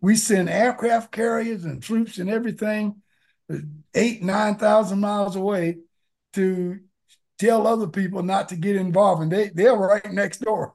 We 0.00 0.16
send 0.16 0.48
aircraft 0.48 1.12
carriers 1.12 1.64
and 1.64 1.82
troops 1.82 2.18
and 2.18 2.28
everything 2.28 3.02
eight, 3.94 4.22
9,000 4.22 5.00
miles 5.00 5.36
away 5.36 5.78
to 6.34 6.80
tell 7.38 7.66
other 7.66 7.86
people 7.86 8.22
not 8.22 8.48
to 8.50 8.56
get 8.56 8.76
involved. 8.76 9.22
And 9.22 9.32
they, 9.32 9.48
they're 9.48 9.74
right 9.74 10.12
next 10.12 10.38
door. 10.38 10.74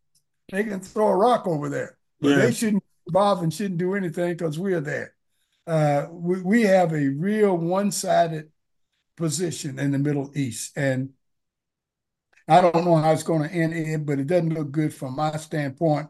they 0.52 0.64
can 0.64 0.80
throw 0.80 1.08
a 1.08 1.16
rock 1.16 1.46
over 1.46 1.68
there. 1.68 1.98
But 2.20 2.28
yeah. 2.28 2.36
they 2.36 2.52
shouldn't 2.52 2.84
involve 3.06 3.42
and 3.42 3.52
shouldn't 3.52 3.78
do 3.78 3.94
anything 3.94 4.32
because 4.32 4.58
we're 4.58 4.80
there. 4.80 5.14
Uh, 5.66 6.06
we, 6.10 6.42
we 6.42 6.62
have 6.62 6.92
a 6.92 7.08
real 7.08 7.56
one 7.56 7.90
sided 7.90 8.50
position 9.16 9.78
in 9.78 9.92
the 9.92 9.98
Middle 9.98 10.30
East. 10.34 10.72
And 10.76 11.10
I 12.48 12.60
don't 12.60 12.84
know 12.84 12.96
how 12.96 13.12
it's 13.12 13.22
going 13.22 13.48
to 13.48 13.54
end, 13.54 14.06
but 14.06 14.18
it 14.18 14.26
doesn't 14.26 14.54
look 14.54 14.70
good 14.70 14.92
from 14.92 15.16
my 15.16 15.36
standpoint 15.36 16.08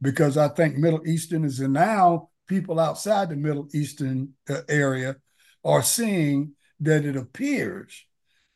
because 0.00 0.36
I 0.36 0.48
think 0.48 0.76
Middle 0.76 1.06
Easterners 1.06 1.60
and 1.60 1.72
now 1.72 2.30
people 2.46 2.78
outside 2.78 3.28
the 3.28 3.36
Middle 3.36 3.68
Eastern 3.74 4.34
uh, 4.48 4.60
area 4.68 5.16
are 5.64 5.82
seeing 5.82 6.52
that 6.80 7.04
it 7.04 7.16
appears 7.16 8.04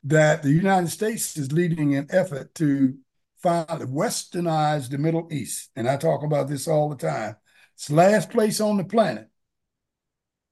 that 0.05 0.43
the 0.43 0.51
United 0.51 0.89
States 0.89 1.37
is 1.37 1.53
leading 1.53 1.95
an 1.95 2.07
effort 2.11 2.55
to 2.57 2.97
finally 3.43 3.87
westernize 3.87 4.89
the 4.89 4.99
Middle 4.99 5.29
East. 5.31 5.71
And 5.77 5.89
I 5.89 5.97
talk 5.97 6.23
about 6.23 6.49
this 6.49 6.69
all 6.69 6.89
the 6.89 6.97
time. 6.97 7.37
It's 7.75 7.89
the 7.89 7.95
last 7.95 8.31
place 8.31 8.61
on 8.61 8.77
the 8.77 8.85
planet 8.85 9.29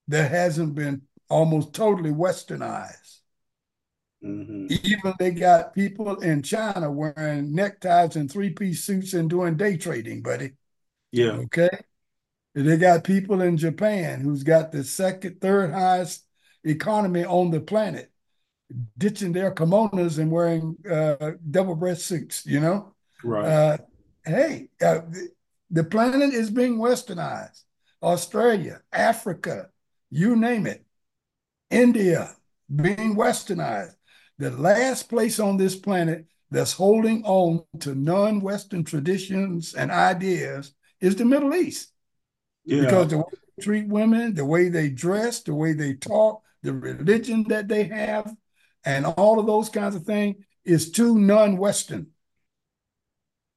that 0.08 0.30
hasn't 0.30 0.74
been 0.74 1.02
almost 1.28 1.72
totally 1.74 2.10
westernized. 2.10 3.18
Mm-hmm. 4.24 4.66
Even 4.70 5.14
they 5.18 5.30
got 5.32 5.74
people 5.74 6.16
in 6.20 6.42
China 6.42 6.90
wearing 6.90 7.54
neckties 7.54 8.16
and 8.16 8.30
three 8.30 8.50
piece 8.50 8.84
suits 8.84 9.14
and 9.14 9.28
doing 9.28 9.56
day 9.56 9.76
trading, 9.76 10.22
buddy. 10.22 10.52
Yeah. 11.12 11.32
Okay. 11.32 11.70
They 12.54 12.76
got 12.76 13.04
people 13.04 13.42
in 13.42 13.56
Japan 13.56 14.20
who's 14.20 14.42
got 14.42 14.72
the 14.72 14.82
second, 14.82 15.40
third 15.40 15.72
highest 15.72 16.24
economy 16.64 17.24
on 17.24 17.50
the 17.50 17.60
planet, 17.60 18.10
ditching 18.98 19.32
their 19.32 19.52
kimonos 19.52 20.18
and 20.18 20.30
wearing 20.30 20.76
uh, 20.90 21.32
double 21.50 21.74
breast 21.74 22.06
suits, 22.06 22.44
you 22.46 22.60
know? 22.60 22.94
Right. 23.22 23.46
Uh, 23.46 23.78
hey, 24.24 24.68
uh, 24.82 25.00
the, 25.70 25.84
planet 25.84 26.34
is 26.34 26.50
being 26.50 26.78
westernized. 26.78 27.62
Australia, 28.02 28.82
Africa, 28.92 29.68
you 30.10 30.36
name 30.36 30.66
it. 30.66 30.84
India 31.70 32.36
being 32.74 33.16
westernized 33.16 33.96
the 34.38 34.50
last 34.50 35.08
place 35.08 35.40
on 35.40 35.56
this 35.56 35.76
planet 35.76 36.26
that's 36.50 36.72
holding 36.72 37.24
on 37.24 37.64
to 37.80 37.94
non 37.94 38.40
Western 38.40 38.84
traditions 38.84 39.74
and 39.74 39.90
ideas 39.90 40.74
is 41.00 41.16
the 41.16 41.24
Middle 41.24 41.54
East. 41.54 41.92
Yeah. 42.64 42.82
Because 42.82 43.08
the 43.08 43.18
way 43.18 43.24
they 43.56 43.62
treat 43.62 43.88
women, 43.88 44.34
the 44.34 44.44
way 44.44 44.68
they 44.68 44.90
dress, 44.90 45.42
the 45.42 45.54
way 45.54 45.72
they 45.72 45.94
talk, 45.94 46.42
the 46.62 46.72
religion 46.72 47.44
that 47.48 47.68
they 47.68 47.84
have, 47.84 48.32
and 48.86 49.04
all 49.04 49.38
of 49.38 49.46
those 49.46 49.68
kinds 49.68 49.96
of 49.96 50.04
things 50.04 50.36
is 50.64 50.90
too 50.90 51.18
non-Western. 51.18 52.06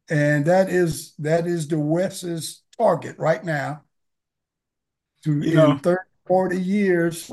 And 0.09 0.45
that 0.45 0.69
is 0.69 1.13
that 1.19 1.45
is 1.45 1.67
the 1.67 1.79
West's 1.79 2.63
target 2.77 3.17
right 3.19 3.43
now. 3.43 3.83
To 5.23 5.39
you 5.39 5.51
in 5.51 5.55
know, 5.55 5.77
30, 5.77 5.99
40 6.25 6.61
years, 6.61 7.31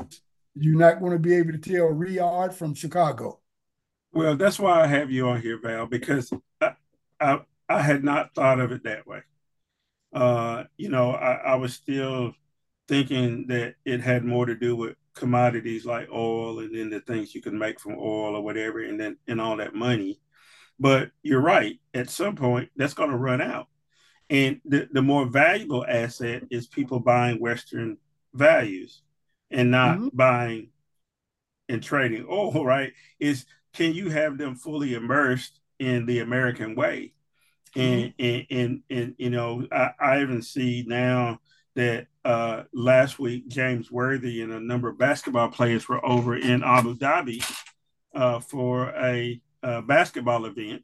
you're 0.53 0.77
not 0.77 0.99
going 0.99 1.13
to 1.13 1.19
be 1.19 1.35
able 1.35 1.53
to 1.53 1.57
tell 1.57 1.87
Riyadh 1.87 2.53
from 2.53 2.75
Chicago. 2.75 3.39
Well, 4.11 4.35
that's 4.35 4.59
why 4.59 4.81
I 4.81 4.87
have 4.87 5.09
you 5.11 5.27
on 5.29 5.41
here, 5.41 5.59
Val, 5.59 5.87
because 5.87 6.31
I, 6.61 6.73
I, 7.19 7.39
I 7.67 7.81
had 7.81 8.03
not 8.03 8.35
thought 8.35 8.59
of 8.59 8.71
it 8.71 8.83
that 8.83 9.07
way. 9.07 9.21
Uh, 10.13 10.65
you 10.77 10.89
know, 10.89 11.11
I, 11.11 11.33
I 11.33 11.55
was 11.55 11.73
still 11.73 12.33
thinking 12.87 13.47
that 13.47 13.75
it 13.85 14.01
had 14.01 14.23
more 14.23 14.45
to 14.45 14.55
do 14.55 14.75
with 14.75 14.95
commodities 15.17 15.85
like 15.85 16.09
oil 16.11 16.59
and 16.59 16.73
then 16.75 16.89
the 16.89 16.99
things 17.01 17.35
you 17.35 17.41
can 17.41 17.57
make 17.57 17.79
from 17.79 17.97
oil 17.97 18.35
or 18.35 18.41
whatever, 18.41 18.81
and 18.81 18.99
then 18.99 19.17
and 19.27 19.41
all 19.41 19.57
that 19.57 19.75
money. 19.75 20.19
But 20.79 21.11
you're 21.23 21.41
right. 21.41 21.79
At 21.93 22.09
some 22.09 22.35
point, 22.35 22.69
that's 22.75 22.93
going 22.93 23.09
to 23.09 23.17
run 23.17 23.41
out, 23.41 23.67
and 24.29 24.61
the 24.65 24.87
the 24.91 25.01
more 25.01 25.25
valuable 25.25 25.85
asset 25.87 26.43
is 26.51 26.67
people 26.67 26.99
buying 26.99 27.39
Western 27.39 27.97
values 28.33 29.01
and 29.49 29.71
not 29.71 29.97
mm-hmm. 29.97 30.09
buying 30.13 30.69
and 31.69 31.83
trading 31.83 32.25
oil. 32.29 32.63
Right? 32.65 32.93
Is 33.19 33.45
can 33.73 33.93
you 33.93 34.09
have 34.09 34.37
them 34.37 34.55
fully 34.55 34.93
immersed 34.93 35.59
in 35.79 36.05
the 36.05 36.19
American 36.19 36.75
way? 36.75 37.13
And 37.75 38.13
mm-hmm. 38.17 38.23
and, 38.23 38.45
and 38.49 38.83
and 38.89 39.15
you 39.17 39.29
know, 39.29 39.67
I, 39.71 39.91
I 39.99 40.21
even 40.21 40.41
see 40.41 40.83
now 40.87 41.39
that 41.75 42.07
uh, 42.27 42.63
last 42.73 43.19
week 43.19 43.47
James 43.47 43.89
Worthy 43.89 44.41
and 44.41 44.51
a 44.51 44.59
number 44.59 44.89
of 44.89 44.97
basketball 44.97 45.47
players 45.47 45.87
were 45.87 46.05
over 46.05 46.35
in 46.35 46.61
Abu 46.61 46.93
Dhabi 46.97 47.41
uh, 48.13 48.41
for 48.41 48.89
a, 48.89 49.39
a, 49.63 49.81
basketball 49.81 50.45
event, 50.45 50.83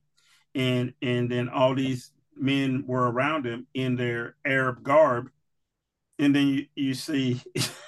and 0.55 0.93
and 1.01 1.29
then 1.29 1.49
all 1.49 1.75
these 1.75 2.11
men 2.33 2.85
were 2.87 3.11
around 3.11 3.45
him 3.45 3.67
in 3.73 3.97
their 3.97 4.37
Arab 4.45 4.83
garb, 4.83 5.31
and 6.17 6.33
then 6.33 6.47
you, 6.47 6.65
you 6.75 6.93
see 6.93 7.41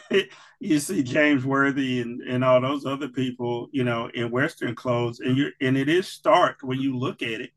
you 0.59 0.79
see 0.79 1.01
James 1.01 1.45
Worthy 1.45 2.01
and, 2.01 2.19
and 2.23 2.43
all 2.43 2.59
those 2.59 2.85
other 2.85 3.07
people, 3.07 3.69
you 3.71 3.85
know, 3.85 4.09
in 4.13 4.31
Western 4.31 4.75
clothes, 4.75 5.21
and 5.21 5.37
you 5.37 5.51
and 5.61 5.77
it 5.77 5.87
is 5.87 6.09
stark 6.09 6.57
when 6.61 6.81
you 6.81 6.97
look 6.97 7.21
at 7.21 7.39
it. 7.39 7.51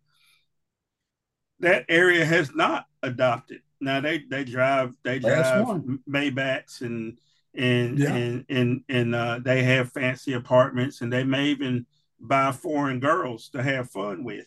That 1.58 1.86
area 1.88 2.24
has 2.24 2.54
not 2.54 2.86
adopted. 3.02 3.62
Now 3.80 4.00
they 4.00 4.22
they 4.28 4.44
drive 4.44 4.94
they 5.04 5.18
drive 5.18 5.66
Maybachs 6.08 6.80
and 6.80 7.18
and 7.54 7.98
yeah. 7.98 8.14
and 8.14 8.44
and 8.48 8.84
and 8.88 9.14
uh, 9.14 9.40
they 9.42 9.62
have 9.62 9.92
fancy 9.92 10.32
apartments 10.32 11.00
and 11.00 11.12
they 11.12 11.24
may 11.24 11.46
even 11.46 11.86
buy 12.20 12.52
foreign 12.52 13.00
girls 13.00 13.50
to 13.50 13.62
have 13.62 13.90
fun 13.90 14.24
with, 14.24 14.46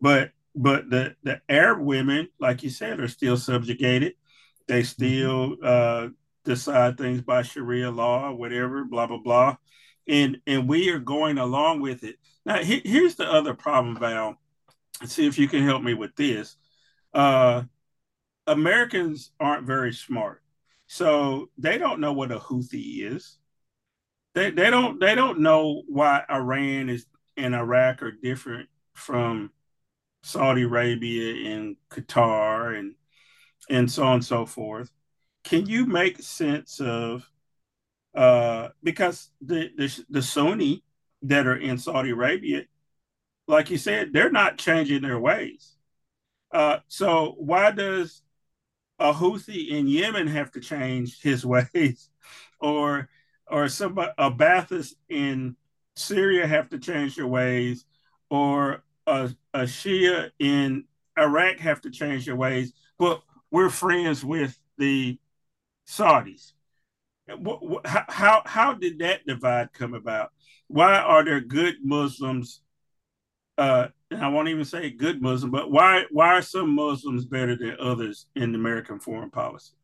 but 0.00 0.32
but 0.54 0.90
the 0.90 1.14
the 1.22 1.40
Arab 1.48 1.80
women, 1.80 2.28
like 2.40 2.62
you 2.62 2.70
said, 2.70 3.00
are 3.00 3.08
still 3.08 3.36
subjugated 3.36 4.14
they 4.66 4.80
mm-hmm. 4.80 4.86
still 4.86 5.56
uh, 5.62 6.08
decide 6.44 6.98
things 6.98 7.22
by 7.22 7.42
Sharia 7.42 7.90
law, 7.90 8.32
whatever, 8.32 8.84
blah 8.84 9.06
blah 9.06 9.18
blah, 9.18 9.56
and 10.08 10.38
and 10.46 10.68
we 10.68 10.90
are 10.90 10.98
going 10.98 11.38
along 11.38 11.80
with 11.80 12.04
it. 12.04 12.16
Now, 12.44 12.58
he, 12.58 12.80
here's 12.84 13.16
the 13.16 13.30
other 13.30 13.54
problem, 13.54 13.96
Val. 13.96 14.36
Let's 15.00 15.12
see 15.12 15.26
if 15.26 15.38
you 15.38 15.48
can 15.48 15.64
help 15.64 15.82
me 15.82 15.94
with 15.94 16.14
this. 16.16 16.56
Uh, 17.12 17.64
Americans 18.46 19.32
aren't 19.40 19.66
very 19.66 19.92
smart, 19.92 20.42
so 20.86 21.50
they 21.58 21.78
don't 21.78 22.00
know 22.00 22.12
what 22.12 22.32
a 22.32 22.38
Houthi 22.38 23.02
is. 23.12 23.38
They 24.34 24.50
they 24.50 24.70
don't 24.70 25.00
they 25.00 25.14
don't 25.14 25.40
know 25.40 25.82
why 25.88 26.24
Iran 26.30 26.88
is 26.88 27.06
and 27.36 27.54
Iraq 27.54 28.02
are 28.02 28.12
different 28.12 28.68
from 28.94 29.50
Saudi 30.22 30.62
Arabia 30.62 31.54
and 31.54 31.76
Qatar 31.90 32.78
and 32.78 32.94
and 33.68 33.90
so 33.90 34.04
on 34.04 34.14
and 34.14 34.24
so 34.24 34.46
forth. 34.46 34.90
Can 35.44 35.66
you 35.66 35.86
make 35.86 36.20
sense 36.20 36.80
of 36.80 37.28
uh, 38.16 38.68
because 38.82 39.30
the, 39.40 39.70
the 39.76 40.04
the 40.08 40.22
Sunni 40.22 40.82
that 41.22 41.46
are 41.46 41.56
in 41.56 41.78
Saudi 41.78 42.10
Arabia, 42.10 42.64
like 43.46 43.70
you 43.70 43.78
said, 43.78 44.12
they're 44.12 44.30
not 44.30 44.58
changing 44.58 45.02
their 45.02 45.20
ways. 45.20 45.76
Uh, 46.50 46.78
so 46.88 47.34
why 47.38 47.70
does 47.70 48.22
a 48.98 49.12
Houthi 49.12 49.68
in 49.68 49.86
Yemen 49.86 50.26
have 50.26 50.50
to 50.52 50.60
change 50.60 51.20
his 51.20 51.44
ways, 51.46 52.08
or 52.60 53.08
or 53.48 53.68
somebody 53.68 54.10
a 54.18 54.30
Ba'athist 54.30 54.94
in 55.08 55.56
Syria 55.94 56.46
have 56.46 56.68
to 56.70 56.78
change 56.78 57.16
their 57.16 57.26
ways, 57.26 57.84
or 58.30 58.82
a, 59.06 59.30
a 59.54 59.60
Shia 59.60 60.30
in 60.38 60.84
Iraq 61.18 61.58
have 61.58 61.80
to 61.82 61.90
change 61.90 62.26
their 62.26 62.36
ways. 62.36 62.72
But 62.98 63.22
we're 63.50 63.70
friends 63.70 64.24
with 64.24 64.58
the 64.78 65.18
Saudis. 65.88 66.52
How 67.84 68.42
how 68.44 68.74
did 68.74 69.00
that 69.00 69.26
divide 69.26 69.72
come 69.72 69.94
about? 69.94 70.32
Why 70.68 70.96
are 70.98 71.24
there 71.24 71.40
good 71.40 71.76
Muslims? 71.82 72.60
Uh, 73.58 73.88
and 74.10 74.22
I 74.22 74.28
won't 74.28 74.48
even 74.48 74.64
say 74.64 74.90
good 74.90 75.20
Muslim, 75.20 75.50
but 75.50 75.70
why 75.70 76.04
why 76.10 76.28
are 76.28 76.42
some 76.42 76.74
Muslims 76.74 77.24
better 77.24 77.56
than 77.56 77.76
others 77.80 78.26
in 78.34 78.54
American 78.54 79.00
foreign 79.00 79.30
policy? 79.30 79.74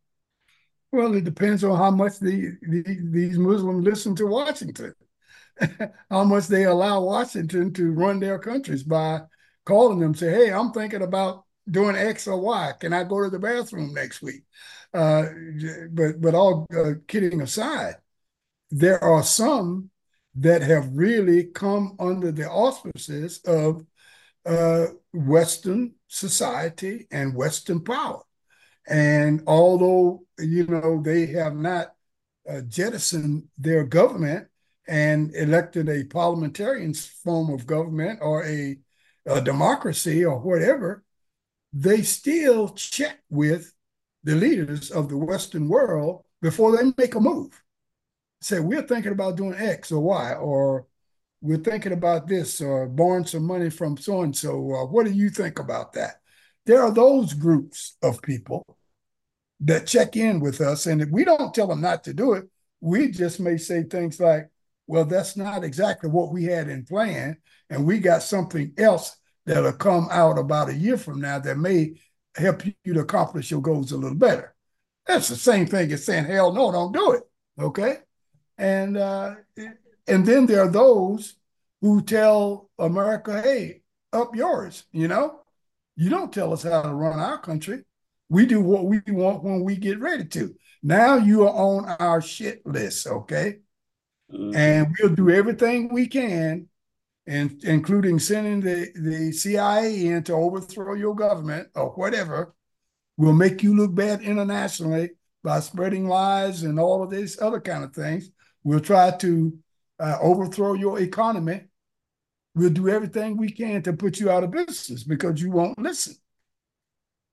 Well, 0.92 1.14
it 1.14 1.24
depends 1.24 1.64
on 1.64 1.76
how 1.76 1.90
much 1.90 2.18
the, 2.18 2.52
the 2.62 2.98
these 3.11 3.38
Muslims 3.38 3.85
listen 3.85 4.14
to 4.16 4.26
Washington, 4.26 4.94
how 6.11 6.24
much 6.24 6.46
they 6.46 6.64
allow 6.64 7.00
Washington 7.00 7.72
to 7.74 7.92
run 7.92 8.20
their 8.20 8.38
countries 8.38 8.82
by 8.82 9.22
calling 9.64 10.00
them, 10.00 10.14
say, 10.14 10.30
"Hey, 10.30 10.52
I'm 10.52 10.72
thinking 10.72 11.02
about 11.02 11.44
doing 11.68 11.96
X 11.96 12.28
or 12.28 12.38
Y. 12.40 12.72
Can 12.78 12.92
I 12.92 13.04
go 13.04 13.22
to 13.22 13.30
the 13.30 13.38
bathroom 13.38 13.92
next 13.94 14.22
week?" 14.22 14.44
Uh, 14.94 15.24
but 15.90 16.20
but 16.20 16.35
all 16.35 16.66
uh, 16.76 16.92
kidding 17.08 17.40
aside, 17.40 17.96
there 18.70 19.02
are 19.02 19.22
some 19.22 19.90
that 20.35 20.62
have 20.62 20.88
really 20.94 21.44
come 21.44 21.96
under 21.98 22.32
the 22.32 22.48
auspices 22.48 23.40
of 23.46 23.85
uh, 24.46 24.87
Western 25.12 25.94
society 26.09 27.07
and 27.11 27.35
Western 27.35 27.83
power. 27.83 28.22
And 28.88 29.42
although, 29.46 30.24
you 30.38 30.66
know, 30.66 31.00
they 31.02 31.26
have 31.26 31.55
not 31.55 31.94
uh, 32.48 32.62
jettisoned 32.62 33.44
their 33.57 33.85
government 33.85 34.48
and 34.88 35.35
elected 35.37 35.88
a 35.88 36.05
parliamentarian 36.05 36.94
form 36.94 37.50
of 37.50 37.66
government 37.66 38.18
or 38.20 38.44
a, 38.44 38.78
a 39.26 39.40
democracy 39.40 40.24
or 40.24 40.40
whatever, 40.40 41.05
they 41.72 42.02
still 42.02 42.70
check 42.70 43.20
with 43.31 43.72
the 44.24 44.35
leaders 44.35 44.90
of 44.90 45.09
the 45.09 45.16
Western 45.16 45.68
world 45.68 46.24
before 46.40 46.76
they 46.76 46.92
make 46.98 47.14
a 47.14 47.20
move. 47.20 47.62
Say, 48.40 48.59
we're 48.59 48.83
thinking 48.83 49.12
about 49.12 49.37
doing 49.37 49.55
X 49.55 49.92
or 49.92 50.02
Y, 50.02 50.35
or 50.35 50.87
we're 51.42 51.59
thinking 51.59 51.92
about 51.92 52.26
this, 52.26 52.61
or 52.61 52.88
borrowing 52.88 53.26
some 53.26 53.44
money 53.44 53.68
from 53.68 53.96
so 53.96 54.22
and 54.22 54.35
so. 54.35 54.57
What 54.57 55.05
do 55.05 55.12
you 55.12 55.28
think 55.28 55.59
about 55.59 55.92
that? 55.94 56.14
There 56.64 56.83
are 56.83 56.92
those 56.92 57.35
groups 57.35 57.96
of 58.02 58.22
people 58.22 58.64
that 59.61 59.87
check 59.87 60.16
in 60.16 60.40
with 60.40 60.61
us, 60.61 60.87
and 60.87 61.02
if 61.02 61.11
we 61.11 61.24
don't 61.24 61.52
tell 61.52 61.66
them 61.66 61.81
not 61.81 62.05
to 62.05 62.14
do 62.14 62.33
it, 62.35 62.48
we 62.81 63.11
just 63.11 63.40
may 63.40 63.57
say 63.57 63.83
things 63.83 64.18
like, 64.18 64.48
well, 64.87 65.05
that's 65.05 65.37
not 65.37 65.64
exactly 65.64 66.09
what 66.09 66.33
we 66.33 66.44
had 66.44 66.68
in 66.68 66.85
plan, 66.85 67.37
and 67.68 67.85
we 67.85 67.98
got 67.98 68.22
something 68.22 68.72
else 68.78 69.16
that'll 69.44 69.72
come 69.72 70.09
out 70.11 70.38
about 70.38 70.68
a 70.68 70.74
year 70.74 70.96
from 70.96 71.20
now 71.20 71.38
that 71.40 71.59
may 71.59 71.94
help 72.37 72.64
you 72.64 72.94
to 72.94 73.00
accomplish 73.00 73.50
your 73.50 73.61
goals 73.61 73.92
a 73.92 73.96
little 73.96 74.16
better. 74.16 74.55
That's 75.07 75.28
the 75.28 75.37
same 75.37 75.66
thing 75.66 75.90
as 75.92 76.05
saying, 76.05 76.26
hell 76.26 76.52
no, 76.52 76.70
don't 76.70 76.92
do 76.92 77.12
it. 77.12 77.22
Okay. 77.61 77.96
And 78.57 78.96
uh, 78.96 79.35
and 80.06 80.26
then 80.26 80.46
there 80.46 80.62
are 80.62 80.70
those 80.70 81.36
who 81.80 82.02
tell 82.02 82.70
America, 82.78 83.40
hey, 83.42 83.82
up 84.12 84.34
yours, 84.34 84.84
you 84.92 85.08
know? 85.08 85.40
You 85.96 86.10
don't 86.10 86.32
tell 86.32 86.52
us 86.52 86.62
how 86.62 86.82
to 86.82 86.92
run 86.92 87.18
our 87.18 87.38
country. 87.38 87.84
We 88.28 88.46
do 88.46 88.60
what 88.60 88.86
we 88.86 89.00
want 89.08 89.42
when 89.42 89.62
we 89.62 89.76
get 89.76 90.00
ready 90.00 90.24
to. 90.26 90.54
Now 90.82 91.16
you 91.16 91.46
are 91.46 91.52
on 91.52 91.96
our 91.98 92.20
shit 92.20 92.66
list, 92.66 93.06
okay? 93.06 93.58
Mm-hmm. 94.32 94.56
And 94.56 94.94
we'll 94.98 95.14
do 95.14 95.30
everything 95.30 95.92
we 95.92 96.06
can 96.06 96.68
and 97.26 97.62
including 97.64 98.18
sending 98.18 98.60
the, 98.60 98.90
the 98.94 99.32
CIA 99.32 100.06
in 100.06 100.24
to 100.24 100.32
overthrow 100.32 100.94
your 100.94 101.14
government 101.14 101.68
or 101.74 101.90
whatever, 101.90 102.54
We'll 103.16 103.34
make 103.34 103.62
you 103.62 103.76
look 103.76 103.94
bad 103.94 104.22
internationally 104.22 105.10
by 105.44 105.60
spreading 105.60 106.08
lies 106.08 106.62
and 106.62 106.80
all 106.80 107.02
of 107.02 107.10
these 107.10 107.40
other 107.40 107.60
kind 107.60 107.84
of 107.84 107.94
things. 107.94 108.30
We'll 108.64 108.80
try 108.80 109.10
to 109.18 109.58
uh, 110.02 110.18
overthrow 110.20 110.74
your 110.74 111.00
economy. 111.00 111.62
We'll 112.54 112.70
do 112.70 112.88
everything 112.88 113.36
we 113.36 113.50
can 113.50 113.82
to 113.84 113.92
put 113.92 114.18
you 114.20 114.30
out 114.30 114.44
of 114.44 114.50
business 114.50 115.04
because 115.04 115.40
you 115.40 115.50
won't 115.50 115.78
listen. 115.78 116.16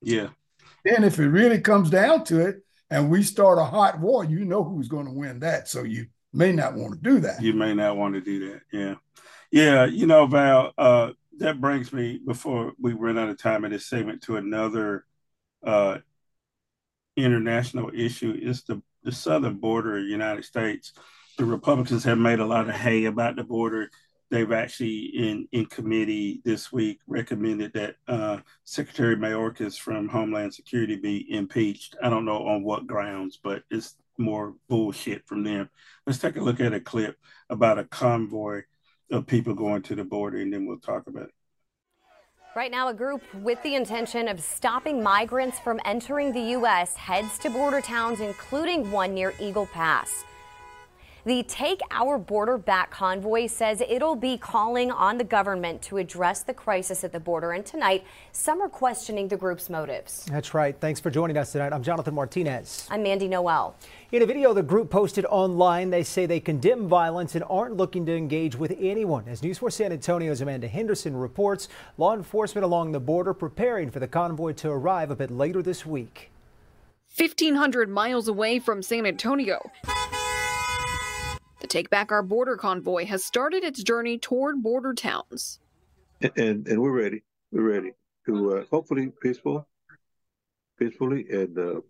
Yeah. 0.02 0.30
Then, 0.86 1.04
if 1.04 1.20
it 1.20 1.28
really 1.28 1.60
comes 1.60 1.90
down 1.90 2.24
to 2.26 2.40
it, 2.48 2.64
and 2.90 3.10
we 3.10 3.24
start 3.24 3.58
a 3.58 3.64
hot 3.66 4.00
war, 4.00 4.24
you 4.24 4.46
know 4.46 4.64
who's 4.64 4.88
going 4.88 5.06
to 5.06 5.12
win 5.12 5.40
that. 5.40 5.68
So 5.68 5.84
you 5.84 6.08
may 6.34 6.52
not 6.52 6.76
want 6.76 6.94
to 6.94 7.00
do 7.00 7.20
that. 7.20 7.42
You 7.42 7.54
may 7.54 7.74
not 7.74 7.98
want 7.98 8.16
to 8.16 8.22
do 8.22 8.52
that. 8.52 8.62
Yeah. 8.72 8.96
Yeah, 9.52 9.86
you 9.86 10.06
know, 10.06 10.28
Val, 10.28 10.74
uh, 10.78 11.12
that 11.40 11.60
brings 11.60 11.92
me 11.92 12.20
before 12.24 12.74
we 12.80 12.94
run 12.94 13.18
out 13.18 13.30
of 13.30 13.38
time 13.40 13.66
in 13.66 13.72
this 13.72 13.88
segment 13.88 14.22
to 14.24 14.38
another 14.38 15.06
uh, 15.66 15.98
international 17.18 17.92
issue. 17.94 18.38
It's 18.40 18.62
the, 18.62 18.82
the 19.04 19.12
southern 19.12 19.56
border 19.56 19.98
of 19.98 20.04
the 20.04 20.10
United 20.10 20.46
States. 20.46 20.94
The 21.40 21.46
Republicans 21.46 22.04
have 22.04 22.18
made 22.18 22.42
a 22.42 22.46
lot 22.46 22.68
of 22.68 22.76
hay 22.76 23.06
about 23.06 23.38
the 23.38 23.46
border. 23.46 23.90
They've 24.30 24.52
actually, 24.52 25.06
in, 25.16 25.48
in 25.54 25.68
committee 25.68 26.42
this 26.44 26.70
week, 26.70 27.00
recommended 27.08 27.72
that 27.76 27.96
uh, 28.10 28.40
Secretary 28.66 29.16
Mayorkas 29.16 29.80
from 29.80 30.10
Homeland 30.10 30.54
Security 30.54 30.98
be 30.98 31.34
impeached. 31.34 31.96
I 32.04 32.10
don't 32.10 32.26
know 32.26 32.46
on 32.46 32.62
what 32.64 32.88
grounds, 32.88 33.40
but 33.42 33.64
it's 33.72 33.96
more 34.18 34.56
bullshit 34.68 35.26
from 35.26 35.46
them. 35.46 35.70
Let's 36.06 36.20
take 36.20 36.36
a 36.36 36.42
look 36.42 36.60
at 36.60 36.74
a 36.74 36.82
clip 36.82 37.16
about 37.50 37.80
a 37.80 37.86
convoy 37.86 38.64
of 39.10 39.26
people 39.26 39.54
going 39.54 39.84
to 39.84 39.96
the 39.96 40.04
border, 40.04 40.40
and 40.40 40.52
then 40.52 40.66
we'll 40.66 40.80
talk 40.80 41.08
about 41.08 41.28
it. 41.28 41.34
Right 42.54 42.70
now, 42.70 42.90
a 42.90 42.94
group 42.94 43.22
with 43.36 43.64
the 43.64 43.76
intention 43.76 44.28
of 44.28 44.42
stopping 44.42 45.02
migrants 45.02 45.58
from 45.58 45.80
entering 45.86 46.34
the 46.34 46.52
U.S. 46.58 46.98
heads 46.98 47.40
to 47.40 47.50
border 47.50 47.80
towns, 47.80 48.20
including 48.20 48.92
one 48.92 49.14
near 49.14 49.34
Eagle 49.40 49.68
Pass. 49.68 50.26
The 51.30 51.44
Take 51.44 51.82
Our 51.92 52.18
Border 52.18 52.58
Back 52.58 52.90
convoy 52.90 53.46
says 53.46 53.84
it'll 53.88 54.16
be 54.16 54.36
calling 54.36 54.90
on 54.90 55.20
the 55.20 55.24
government 55.24 55.80
to 55.84 55.98
address 55.98 56.42
the 56.42 56.56
crisis 56.56 57.04
at 57.04 57.12
the 57.12 57.20
border. 57.20 57.52
And 57.52 57.64
tonight, 57.64 58.04
some 58.32 58.60
are 58.64 58.68
questioning 58.68 59.28
the 59.28 59.38
group's 59.38 59.70
motives. 59.70 60.26
That's 60.26 60.56
right. 60.56 60.76
Thanks 60.82 61.00
for 61.00 61.12
joining 61.12 61.38
us 61.38 61.52
tonight. 61.52 61.72
I'm 61.72 61.84
Jonathan 61.84 62.16
Martinez. 62.16 62.88
I'm 62.90 63.04
Mandy 63.04 63.28
Noel. 63.28 63.76
In 64.12 64.24
a 64.24 64.26
video 64.26 64.56
the 64.56 64.64
group 64.64 64.90
posted 64.90 65.24
online, 65.26 65.92
they 65.92 66.02
say 66.02 66.26
they 66.26 66.40
condemn 66.40 66.88
violence 66.88 67.36
and 67.36 67.44
aren't 67.48 67.78
looking 67.78 68.08
to 68.08 68.18
engage 68.18 68.56
with 68.56 68.76
anyone. 68.80 69.26
As 69.28 69.44
News 69.44 69.60
4 69.60 69.70
San 69.70 69.92
Antonio's 69.92 70.42
Amanda 70.42 70.68
Henderson 70.68 71.16
reports, 71.16 71.68
law 72.00 72.16
enforcement 72.16 72.66
along 72.66 72.92
the 72.92 73.00
border 73.00 73.36
preparing 73.36 73.92
for 73.92 74.00
the 74.00 74.08
convoy 74.08 74.54
to 74.54 74.72
arrive 74.72 75.12
a 75.12 75.16
bit 75.16 75.30
later 75.30 75.62
this 75.62 75.86
week. 75.86 76.32
1,500 77.16 77.88
miles 77.88 78.28
away 78.28 78.58
from 78.58 78.82
San 78.82 79.06
Antonio. 79.06 79.70
The 81.60 81.68
Take 81.68 81.90
Back 81.90 82.12
Our 82.12 82.24
Border 82.24 82.56
convoy 82.56 83.06
has 83.06 83.24
started 83.24 83.64
its 83.64 83.84
journey 83.84 84.18
toward 84.18 84.64
border 84.64 84.94
towns. 84.94 85.60
And, 86.22 86.68
and 86.68 86.82
we're 86.82 86.98
ready. 86.98 87.24
We're 87.52 87.70
ready 87.70 87.92
to 88.26 88.58
uh, 88.58 88.64
hopefully 88.70 89.12
peaceful, 89.22 89.68
peacefully, 90.78 91.26
and 91.30 91.58
uh, 91.58 91.82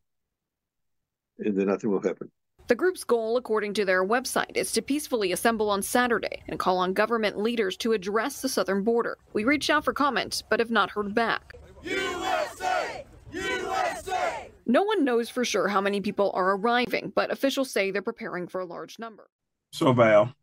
and 1.39 1.55
then 1.55 1.67
nothing 1.67 1.89
will 1.89 2.01
happen. 2.01 2.29
The 2.67 2.75
group's 2.75 3.03
goal, 3.03 3.37
according 3.37 3.73
to 3.75 3.85
their 3.85 4.05
website, 4.05 4.55
is 4.55 4.71
to 4.73 4.81
peacefully 4.81 5.31
assemble 5.31 5.69
on 5.69 5.81
Saturday 5.81 6.43
and 6.47 6.59
call 6.59 6.77
on 6.77 6.93
government 6.93 7.39
leaders 7.39 7.75
to 7.77 7.93
address 7.93 8.41
the 8.41 8.49
southern 8.49 8.83
border. 8.83 9.17
We 9.33 9.43
reached 9.43 9.69
out 9.69 9.85
for 9.85 9.93
comment, 9.93 10.43
but 10.49 10.59
have 10.59 10.69
not 10.69 10.91
heard 10.91 11.15
back. 11.15 11.55
USA! 11.83 13.05
USA! 13.31 14.51
No 14.67 14.83
one 14.83 15.03
knows 15.03 15.29
for 15.29 15.43
sure 15.43 15.67
how 15.67 15.81
many 15.81 15.99
people 15.99 16.31
are 16.35 16.55
arriving, 16.55 17.11
but 17.15 17.31
officials 17.31 17.71
say 17.71 17.89
they're 17.89 18.03
preparing 18.03 18.47
for 18.47 18.61
a 18.61 18.65
large 18.65 18.99
number. 18.99 19.27
So, 19.71 19.93
Val, 19.93 20.33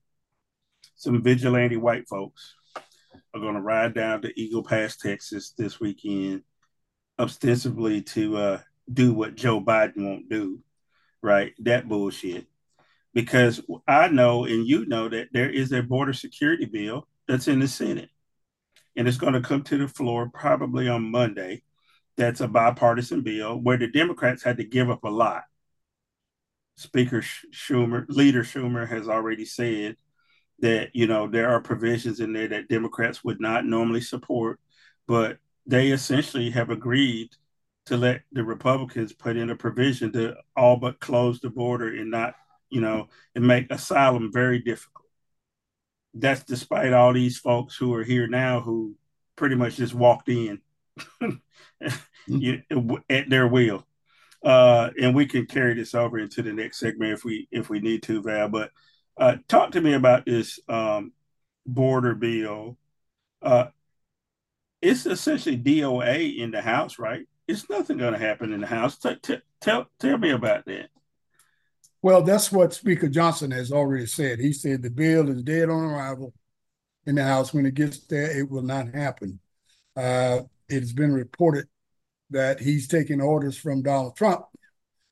some 0.95 1.23
vigilante 1.23 1.77
white 1.77 2.09
folks 2.09 2.55
are 3.35 3.41
going 3.41 3.55
to 3.55 3.61
ride 3.61 3.93
down 3.93 4.23
to 4.23 4.41
Eagle 4.41 4.63
Pass, 4.63 4.97
Texas 4.97 5.53
this 5.59 5.81
weekend, 5.81 6.43
ostensibly 7.19 8.03
to 8.03 8.37
uh, 8.37 8.61
do 8.93 9.13
what 9.13 9.35
Joe 9.35 9.61
Biden 9.61 10.05
won't 10.05 10.29
do, 10.29 10.61
right? 11.23 11.53
That 11.61 11.89
bullshit. 11.89 12.47
Because 13.15 13.61
I 13.89 14.09
know 14.09 14.45
and 14.45 14.67
you 14.67 14.87
know 14.87 15.09
that 15.09 15.29
there 15.33 15.51
is 15.51 15.73
a 15.73 15.83
border 15.83 16.13
security 16.13 16.67
bill 16.67 17.09
that's 17.27 17.49
in 17.49 17.59
the 17.59 17.69
Senate, 17.69 18.11
and 18.95 19.09
it's 19.09 19.17
going 19.17 19.33
to 19.33 19.41
come 19.41 19.63
to 19.65 19.79
the 19.79 19.89
floor 19.89 20.31
probably 20.33 20.89
on 20.89 21.11
Monday. 21.11 21.63
That's 22.17 22.41
a 22.41 22.49
bipartisan 22.49 23.23
bill 23.23 23.59
where 23.59 23.77
the 23.77 23.89
Democrats 23.89 24.43
had 24.43 24.59
to 24.59 24.65
give 24.65 24.89
up 24.89 25.05
a 25.05 25.09
lot 25.09 25.45
Speaker 26.77 27.23
Schumer, 27.53 28.05
Leader 28.09 28.43
Schumer 28.43 28.89
has 28.89 29.09
already 29.09 29.45
said 29.45 29.97
that 30.61 30.91
you 30.95 31.07
know 31.07 31.27
there 31.27 31.49
are 31.49 31.61
provisions 31.61 32.21
in 32.21 32.33
there 32.33 32.49
that 32.49 32.69
Democrats 32.69 33.25
would 33.25 33.41
not 33.41 33.65
normally 33.65 34.01
support, 34.01 34.61
but 35.07 35.39
they 35.67 35.91
essentially 35.91 36.51
have 36.51 36.71
agreed 36.71 37.31
to 37.87 37.97
let 37.97 38.23
the 38.33 38.45
Republicans 38.45 39.13
put 39.13 39.37
in 39.37 39.51
a 39.51 39.57
provision 39.57 40.13
to 40.13 40.37
all 40.57 40.77
but 40.77 41.01
close 41.01 41.41
the 41.41 41.51
border 41.51 41.89
and 41.89 42.11
not, 42.11 42.35
you 42.69 42.81
know, 42.81 43.09
and 43.35 43.47
make 43.47 43.71
asylum 43.71 44.31
very 44.33 44.61
difficult. 44.61 45.07
That's 46.15 46.43
despite 46.43 46.93
all 46.93 47.13
these 47.13 47.39
folks 47.39 47.77
who 47.77 47.95
are 47.95 48.03
here 48.03 48.27
now 48.27 48.61
who 48.61 48.97
pretty 49.37 49.55
much 49.55 49.77
just 49.77 49.95
walked 49.95 50.29
in 50.29 50.61
mm-hmm. 52.29 52.97
at 53.11 53.31
their 53.31 53.47
will. 53.47 53.87
Uh, 54.47 54.91
and 55.03 55.13
we 55.13 55.27
can 55.27 55.45
carry 55.45 55.75
this 55.75 55.93
over 55.93 56.21
into 56.21 56.41
the 56.41 56.53
next 56.53 56.79
segment 56.79 57.13
if 57.13 57.25
we 57.25 57.49
if 57.51 57.69
we 57.69 57.81
need 57.81 58.01
to, 58.05 58.23
Val. 58.23 58.49
But 58.49 58.71
uh, 59.17 59.39
talk 59.49 59.73
to 59.73 59.81
me 59.81 59.95
about 59.95 60.25
this 60.25 60.61
um, 60.69 61.13
border 61.67 62.15
bill. 62.15 62.79
Uh, 63.43 63.67
it's 64.81 65.05
essentially 65.05 65.59
DOA 65.59 66.39
in 66.39 66.53
the 66.53 66.63
House, 66.63 66.97
right? 66.97 67.27
It's 67.49 67.69
nothing 67.69 67.99
going 67.99 68.13
to 68.13 68.21
happen 68.21 68.53
in 68.53 68.61
the 68.61 68.69
House. 68.69 68.97
T- 68.97 69.17
t- 69.21 69.41
tell 69.61 69.89
tell 69.99 70.17
me 70.17 70.31
about 70.31 70.65
that. 70.67 70.91
Well, 72.01 72.23
that's 72.23 72.53
what 72.53 72.73
Speaker 72.73 73.09
Johnson 73.09 73.51
has 73.51 73.73
already 73.73 74.07
said. 74.07 74.39
He 74.39 74.53
said 74.53 74.81
the 74.81 74.91
bill 74.91 75.29
is 75.29 75.43
dead 75.43 75.71
on 75.71 75.83
arrival 75.83 76.33
in 77.05 77.17
the 77.17 77.25
House. 77.25 77.53
When 77.53 77.67
it 77.67 77.75
gets 77.75 77.99
there, 78.07 78.39
it 78.39 78.49
will 78.49 78.63
not 78.63 78.95
happen. 78.95 79.41
Uh, 79.97 80.43
it 80.69 80.79
has 80.79 80.93
been 80.93 81.13
reported 81.13 81.67
that 82.31 82.61
he's 82.61 82.89
taking 82.89 83.21
orders 83.21 83.57
from 83.57 83.83
Donald 83.83 84.17
Trump. 84.17 84.45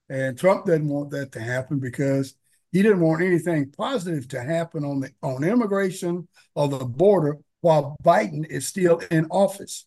And 0.09 0.39
Trump 0.39 0.67
doesn't 0.67 0.89
want 0.89 1.11
that 1.11 1.33
to 1.33 1.41
happen 1.41 1.79
because 1.79 2.35
he 2.73 2.83
didn't 2.83 3.01
want 3.01 3.23
anything 3.23 3.71
positive 3.71 4.29
to 4.29 4.43
happen 4.43 4.85
on 4.85 5.01
the 5.01 5.11
on 5.23 5.45
immigration 5.45 6.29
or 6.55 6.69
the 6.69 6.85
border 6.85 7.39
while 7.61 7.97
Biden 8.03 8.45
is 8.47 8.67
still 8.67 9.01
in 9.11 9.27
office, 9.31 9.87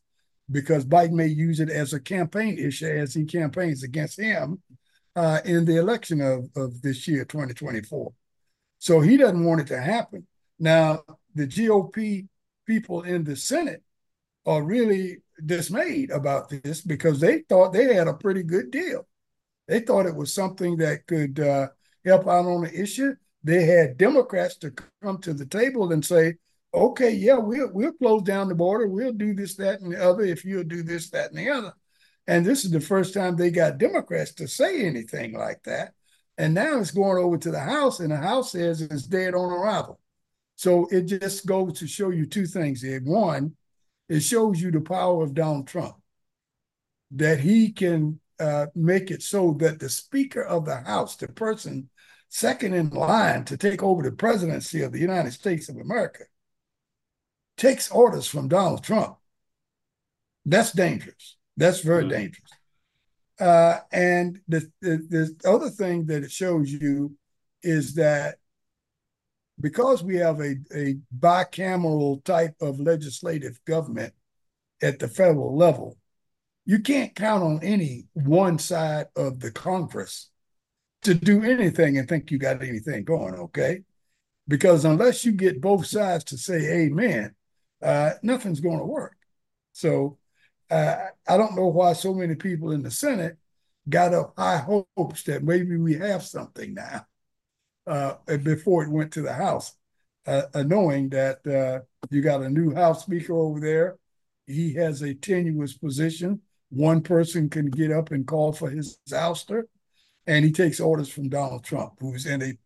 because 0.49 0.83
Biden 0.83 1.11
may 1.11 1.27
use 1.27 1.59
it 1.59 1.69
as 1.69 1.93
a 1.93 1.99
campaign 1.99 2.57
issue 2.57 2.87
as 2.87 3.13
he 3.13 3.25
campaigns 3.25 3.83
against 3.83 4.19
him 4.19 4.61
uh, 5.15 5.41
in 5.45 5.65
the 5.65 5.77
election 5.77 6.21
of, 6.21 6.49
of 6.55 6.81
this 6.81 7.07
year, 7.07 7.23
2024. 7.25 8.11
So 8.79 8.99
he 8.99 9.17
doesn't 9.17 9.43
want 9.43 9.61
it 9.61 9.67
to 9.67 9.79
happen. 9.79 10.25
Now, 10.57 11.01
the 11.35 11.45
GOP 11.45 12.27
people 12.65 13.03
in 13.03 13.23
the 13.23 13.35
Senate 13.35 13.83
are 14.45 14.63
really 14.63 15.17
dismayed 15.45 16.11
about 16.11 16.49
this 16.49 16.81
because 16.81 17.19
they 17.19 17.39
thought 17.49 17.73
they 17.73 17.93
had 17.93 18.07
a 18.07 18.13
pretty 18.13 18.43
good 18.43 18.71
deal. 18.71 19.07
They 19.67 19.81
thought 19.81 20.05
it 20.05 20.15
was 20.15 20.33
something 20.33 20.77
that 20.77 21.07
could 21.07 21.39
uh, 21.39 21.67
help 22.05 22.27
out 22.27 22.45
on 22.45 22.63
the 22.63 22.73
issue. 22.73 23.15
They 23.43 23.65
had 23.65 23.97
Democrats 23.97 24.57
to 24.57 24.73
come 25.01 25.19
to 25.19 25.33
the 25.33 25.45
table 25.45 25.91
and 25.91 26.03
say, 26.03 26.35
okay, 26.73 27.11
yeah, 27.11 27.37
we'll 27.37 27.69
we'll 27.73 27.93
close 27.93 28.23
down 28.23 28.49
the 28.49 28.55
border. 28.55 28.87
We'll 28.87 29.13
do 29.13 29.33
this, 29.33 29.55
that, 29.55 29.81
and 29.81 29.93
the 29.93 30.03
other 30.03 30.23
if 30.23 30.45
you'll 30.45 30.63
do 30.63 30.83
this, 30.83 31.09
that, 31.11 31.31
and 31.31 31.39
the 31.39 31.49
other. 31.49 31.73
And 32.27 32.45
this 32.45 32.65
is 32.65 32.71
the 32.71 32.81
first 32.81 33.13
time 33.13 33.35
they 33.35 33.51
got 33.51 33.77
Democrats 33.77 34.33
to 34.35 34.47
say 34.47 34.85
anything 34.85 35.33
like 35.33 35.63
that. 35.63 35.93
And 36.37 36.53
now 36.53 36.79
it's 36.79 36.91
going 36.91 37.23
over 37.23 37.37
to 37.37 37.51
the 37.51 37.59
House, 37.59 37.99
and 37.99 38.11
the 38.11 38.17
House 38.17 38.51
says 38.51 38.81
it's 38.81 39.03
dead 39.03 39.33
on 39.33 39.51
arrival. 39.51 39.99
So 40.55 40.87
it 40.91 41.03
just 41.03 41.45
goes 41.45 41.79
to 41.79 41.87
show 41.87 42.09
you 42.09 42.25
two 42.25 42.45
things. 42.45 42.83
One, 43.03 43.55
it 44.09 44.21
shows 44.21 44.61
you 44.61 44.71
the 44.71 44.81
power 44.81 45.23
of 45.23 45.33
Donald 45.33 45.67
Trump, 45.67 45.95
that 47.11 47.39
he 47.39 47.71
can 47.71 48.19
uh, 48.39 48.67
make 48.75 49.11
it 49.11 49.21
so 49.23 49.53
that 49.59 49.79
the 49.79 49.89
Speaker 49.89 50.43
of 50.43 50.65
the 50.65 50.77
House, 50.77 51.15
the 51.15 51.27
person 51.27 51.89
second 52.29 52.73
in 52.73 52.89
line 52.89 53.45
to 53.45 53.57
take 53.57 53.81
over 53.81 54.03
the 54.03 54.11
presidency 54.11 54.81
of 54.81 54.91
the 54.91 54.99
United 54.99 55.31
States 55.31 55.69
of 55.69 55.77
America, 55.77 56.23
takes 57.57 57.89
orders 57.91 58.27
from 58.27 58.47
Donald 58.47 58.83
Trump. 58.83 59.17
That's 60.45 60.71
dangerous. 60.71 61.37
That's 61.55 61.81
very 61.81 62.03
mm-hmm. 62.03 62.11
dangerous. 62.11 62.51
Uh, 63.39 63.79
and 63.91 64.39
the, 64.47 64.71
the, 64.81 65.35
the 65.41 65.49
other 65.49 65.69
thing 65.69 66.05
that 66.07 66.23
it 66.23 66.31
shows 66.31 66.71
you 66.71 67.15
is 67.63 67.95
that 67.95 68.37
because 69.59 70.03
we 70.03 70.17
have 70.17 70.39
a, 70.39 70.55
a 70.73 70.97
bicameral 71.17 72.23
type 72.23 72.55
of 72.61 72.79
legislative 72.79 73.59
government 73.65 74.13
at 74.81 74.99
the 74.99 75.07
federal 75.07 75.55
level, 75.55 75.97
you 76.65 76.79
can't 76.79 77.15
count 77.15 77.43
on 77.43 77.59
any 77.63 78.05
one 78.13 78.59
side 78.59 79.07
of 79.15 79.39
the 79.39 79.51
Congress 79.51 80.29
to 81.03 81.13
do 81.13 81.43
anything 81.43 81.97
and 81.97 82.07
think 82.07 82.29
you 82.29 82.37
got 82.37 82.61
anything 82.61 83.03
going, 83.03 83.33
okay? 83.35 83.81
Because 84.47 84.85
unless 84.85 85.25
you 85.25 85.31
get 85.31 85.61
both 85.61 85.85
sides 85.85 86.23
to 86.25 86.37
say 86.37 86.85
amen, 86.85 87.33
uh, 87.81 88.11
nothing's 88.21 88.59
going 88.59 88.79
to 88.79 88.85
work. 88.85 89.15
So 89.73 90.17
uh, 90.69 90.95
I 91.27 91.37
don't 91.37 91.55
know 91.55 91.67
why 91.67 91.93
so 91.93 92.13
many 92.13 92.35
people 92.35 92.71
in 92.71 92.83
the 92.83 92.91
Senate 92.91 93.37
got 93.87 94.13
up 94.13 94.33
high 94.37 94.57
hopes 94.57 95.23
that 95.23 95.43
maybe 95.43 95.77
we 95.77 95.95
have 95.95 96.23
something 96.23 96.73
now 96.73 97.05
uh, 97.87 98.15
before 98.43 98.83
it 98.83 98.91
went 98.91 99.13
to 99.13 99.21
the 99.21 99.33
House, 99.33 99.75
uh, 100.25 100.43
uh, 100.53 100.63
knowing 100.63 101.09
that 101.09 101.45
uh, 101.47 101.83
you 102.09 102.21
got 102.21 102.41
a 102.43 102.49
new 102.49 102.73
House 102.73 103.03
Speaker 103.03 103.33
over 103.33 103.59
there. 103.59 103.97
He 104.45 104.73
has 104.75 105.01
a 105.01 105.13
tenuous 105.13 105.77
position. 105.77 106.41
One 106.69 107.01
person 107.01 107.49
can 107.49 107.69
get 107.69 107.91
up 107.91 108.11
and 108.11 108.27
call 108.27 108.51
for 108.51 108.69
his 108.69 108.99
ouster, 109.09 109.63
and 110.25 110.43
he 110.43 110.51
takes 110.51 110.79
orders 110.79 111.09
from 111.09 111.29
Donald 111.29 111.63
Trump, 111.63 111.93
who's 111.99 112.25
in 112.25 112.41
a 112.41 112.57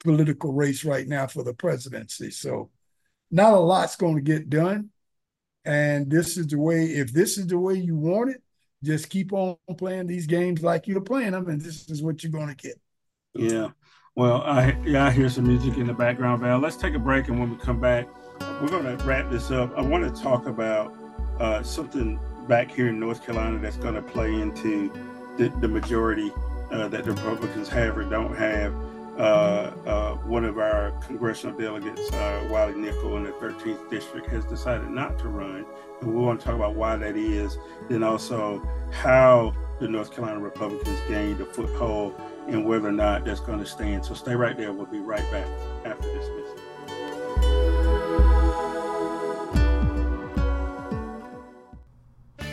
political 0.00 0.52
race 0.52 0.84
right 0.84 1.06
now 1.06 1.26
for 1.26 1.42
the 1.42 1.54
presidency. 1.54 2.30
So, 2.30 2.70
not 3.30 3.52
a 3.52 3.58
lot's 3.58 3.96
going 3.96 4.16
to 4.16 4.22
get 4.22 4.48
done. 4.48 4.90
And 5.64 6.10
this 6.10 6.38
is 6.38 6.46
the 6.46 6.58
way, 6.58 6.84
if 6.84 7.12
this 7.12 7.36
is 7.36 7.46
the 7.46 7.58
way 7.58 7.74
you 7.74 7.96
want 7.96 8.30
it, 8.30 8.42
just 8.82 9.10
keep 9.10 9.32
on 9.32 9.56
playing 9.76 10.06
these 10.06 10.26
games 10.26 10.62
like 10.62 10.86
you're 10.86 11.00
playing 11.00 11.32
them, 11.32 11.48
and 11.48 11.60
this 11.60 11.90
is 11.90 12.02
what 12.02 12.22
you're 12.22 12.32
going 12.32 12.48
to 12.48 12.54
get. 12.54 12.80
Yeah. 13.34 13.68
Well, 14.18 14.42
I 14.42 14.76
yeah, 14.84 15.06
I 15.06 15.12
hear 15.12 15.28
some 15.28 15.46
music 15.46 15.76
in 15.76 15.86
the 15.86 15.94
background, 15.94 16.40
Val. 16.40 16.58
Let's 16.58 16.74
take 16.74 16.94
a 16.94 16.98
break, 16.98 17.28
and 17.28 17.38
when 17.38 17.52
we 17.52 17.56
come 17.56 17.78
back, 17.78 18.08
we're 18.60 18.66
going 18.66 18.98
to 18.98 19.04
wrap 19.04 19.30
this 19.30 19.52
up. 19.52 19.72
I 19.78 19.80
want 19.80 20.12
to 20.12 20.22
talk 20.22 20.46
about 20.46 20.92
uh, 21.38 21.62
something 21.62 22.18
back 22.48 22.68
here 22.68 22.88
in 22.88 22.98
North 22.98 23.24
Carolina 23.24 23.60
that's 23.60 23.76
going 23.76 23.94
to 23.94 24.02
play 24.02 24.34
into 24.34 24.90
the, 25.36 25.50
the 25.60 25.68
majority 25.68 26.32
uh, 26.72 26.88
that 26.88 27.04
the 27.04 27.12
Republicans 27.12 27.68
have 27.68 27.96
or 27.96 28.02
don't 28.02 28.34
have. 28.34 28.74
Uh, 29.16 29.72
uh 29.86 30.14
one 30.26 30.44
of 30.44 30.58
our 30.58 30.90
congressional 31.06 31.56
delegates, 31.56 32.12
uh, 32.12 32.48
Wiley 32.50 32.74
Nickel, 32.74 33.18
in 33.18 33.22
the 33.22 33.30
13th 33.30 33.88
district, 33.88 34.26
has 34.30 34.44
decided 34.46 34.90
not 34.90 35.16
to 35.20 35.28
run, 35.28 35.64
and 36.00 36.12
we 36.12 36.20
want 36.20 36.40
to 36.40 36.44
talk 36.44 36.56
about 36.56 36.74
why 36.74 36.96
that 36.96 37.16
is. 37.16 37.56
Then 37.88 38.02
also 38.02 38.68
how 38.90 39.54
the 39.80 39.88
North 39.88 40.12
Carolina 40.12 40.40
Republicans 40.40 40.98
gained 41.08 41.40
a 41.40 41.44
foothold 41.44 42.20
and 42.48 42.64
whether 42.64 42.88
or 42.88 42.92
not 42.92 43.24
that's 43.24 43.40
going 43.40 43.58
to 43.60 43.66
stand. 43.66 44.04
So 44.04 44.14
stay 44.14 44.34
right 44.34 44.56
there. 44.56 44.72
We'll 44.72 44.86
be 44.86 44.98
right 44.98 45.30
back 45.30 45.46
after 45.84 46.08
this 46.12 46.28
message. 46.28 46.58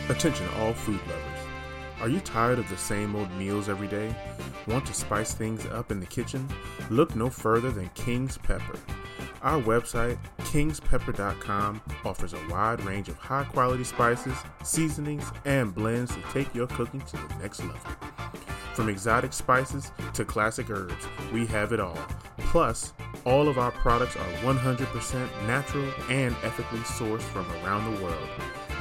Attention, 0.08 0.46
all 0.58 0.72
food 0.72 1.00
lovers. 1.00 1.36
Are 2.00 2.08
you 2.08 2.20
tired 2.20 2.58
of 2.58 2.68
the 2.68 2.76
same 2.76 3.16
old 3.16 3.30
meals 3.32 3.68
every 3.68 3.88
day? 3.88 4.14
Want 4.68 4.86
to 4.86 4.94
spice 4.94 5.34
things 5.34 5.66
up 5.66 5.90
in 5.90 5.98
the 5.98 6.06
kitchen? 6.06 6.48
Look 6.90 7.16
no 7.16 7.28
further 7.28 7.70
than 7.70 7.88
King's 7.94 8.38
Pepper. 8.38 8.78
Our 9.42 9.60
website, 9.62 10.18
kingspepper.com, 10.56 11.82
offers 12.02 12.32
a 12.32 12.48
wide 12.48 12.82
range 12.82 13.10
of 13.10 13.18
high 13.18 13.44
quality 13.44 13.84
spices, 13.84 14.38
seasonings, 14.64 15.30
and 15.44 15.74
blends 15.74 16.14
to 16.14 16.22
take 16.32 16.54
your 16.54 16.66
cooking 16.68 17.02
to 17.02 17.12
the 17.12 17.34
next 17.42 17.60
level. 17.60 17.76
From 18.72 18.88
exotic 18.88 19.34
spices 19.34 19.92
to 20.14 20.24
classic 20.24 20.70
herbs, 20.70 21.06
we 21.30 21.44
have 21.44 21.74
it 21.74 21.80
all. 21.80 21.98
Plus, 22.38 22.94
all 23.26 23.48
of 23.48 23.58
our 23.58 23.70
products 23.70 24.16
are 24.16 24.32
100% 24.44 25.46
natural 25.46 25.92
and 26.08 26.34
ethically 26.42 26.78
sourced 26.78 27.20
from 27.20 27.46
around 27.62 27.94
the 27.94 28.02
world. 28.02 28.28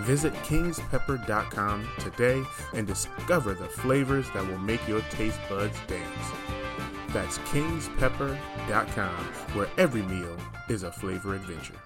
Visit 0.03 0.33
kingspepper.com 0.43 1.89
today 1.99 2.41
and 2.73 2.87
discover 2.87 3.53
the 3.53 3.67
flavors 3.67 4.29
that 4.33 4.47
will 4.47 4.59
make 4.59 4.85
your 4.87 5.01
taste 5.09 5.39
buds 5.49 5.77
dance. 5.87 6.64
That's 7.15 7.37
kingspepper.com, 7.37 9.15
where 9.53 9.69
every 9.77 10.01
meal 10.01 10.35
is 10.67 10.83
a 10.83 10.91
flavor 10.91 11.33
adventure. 11.33 11.79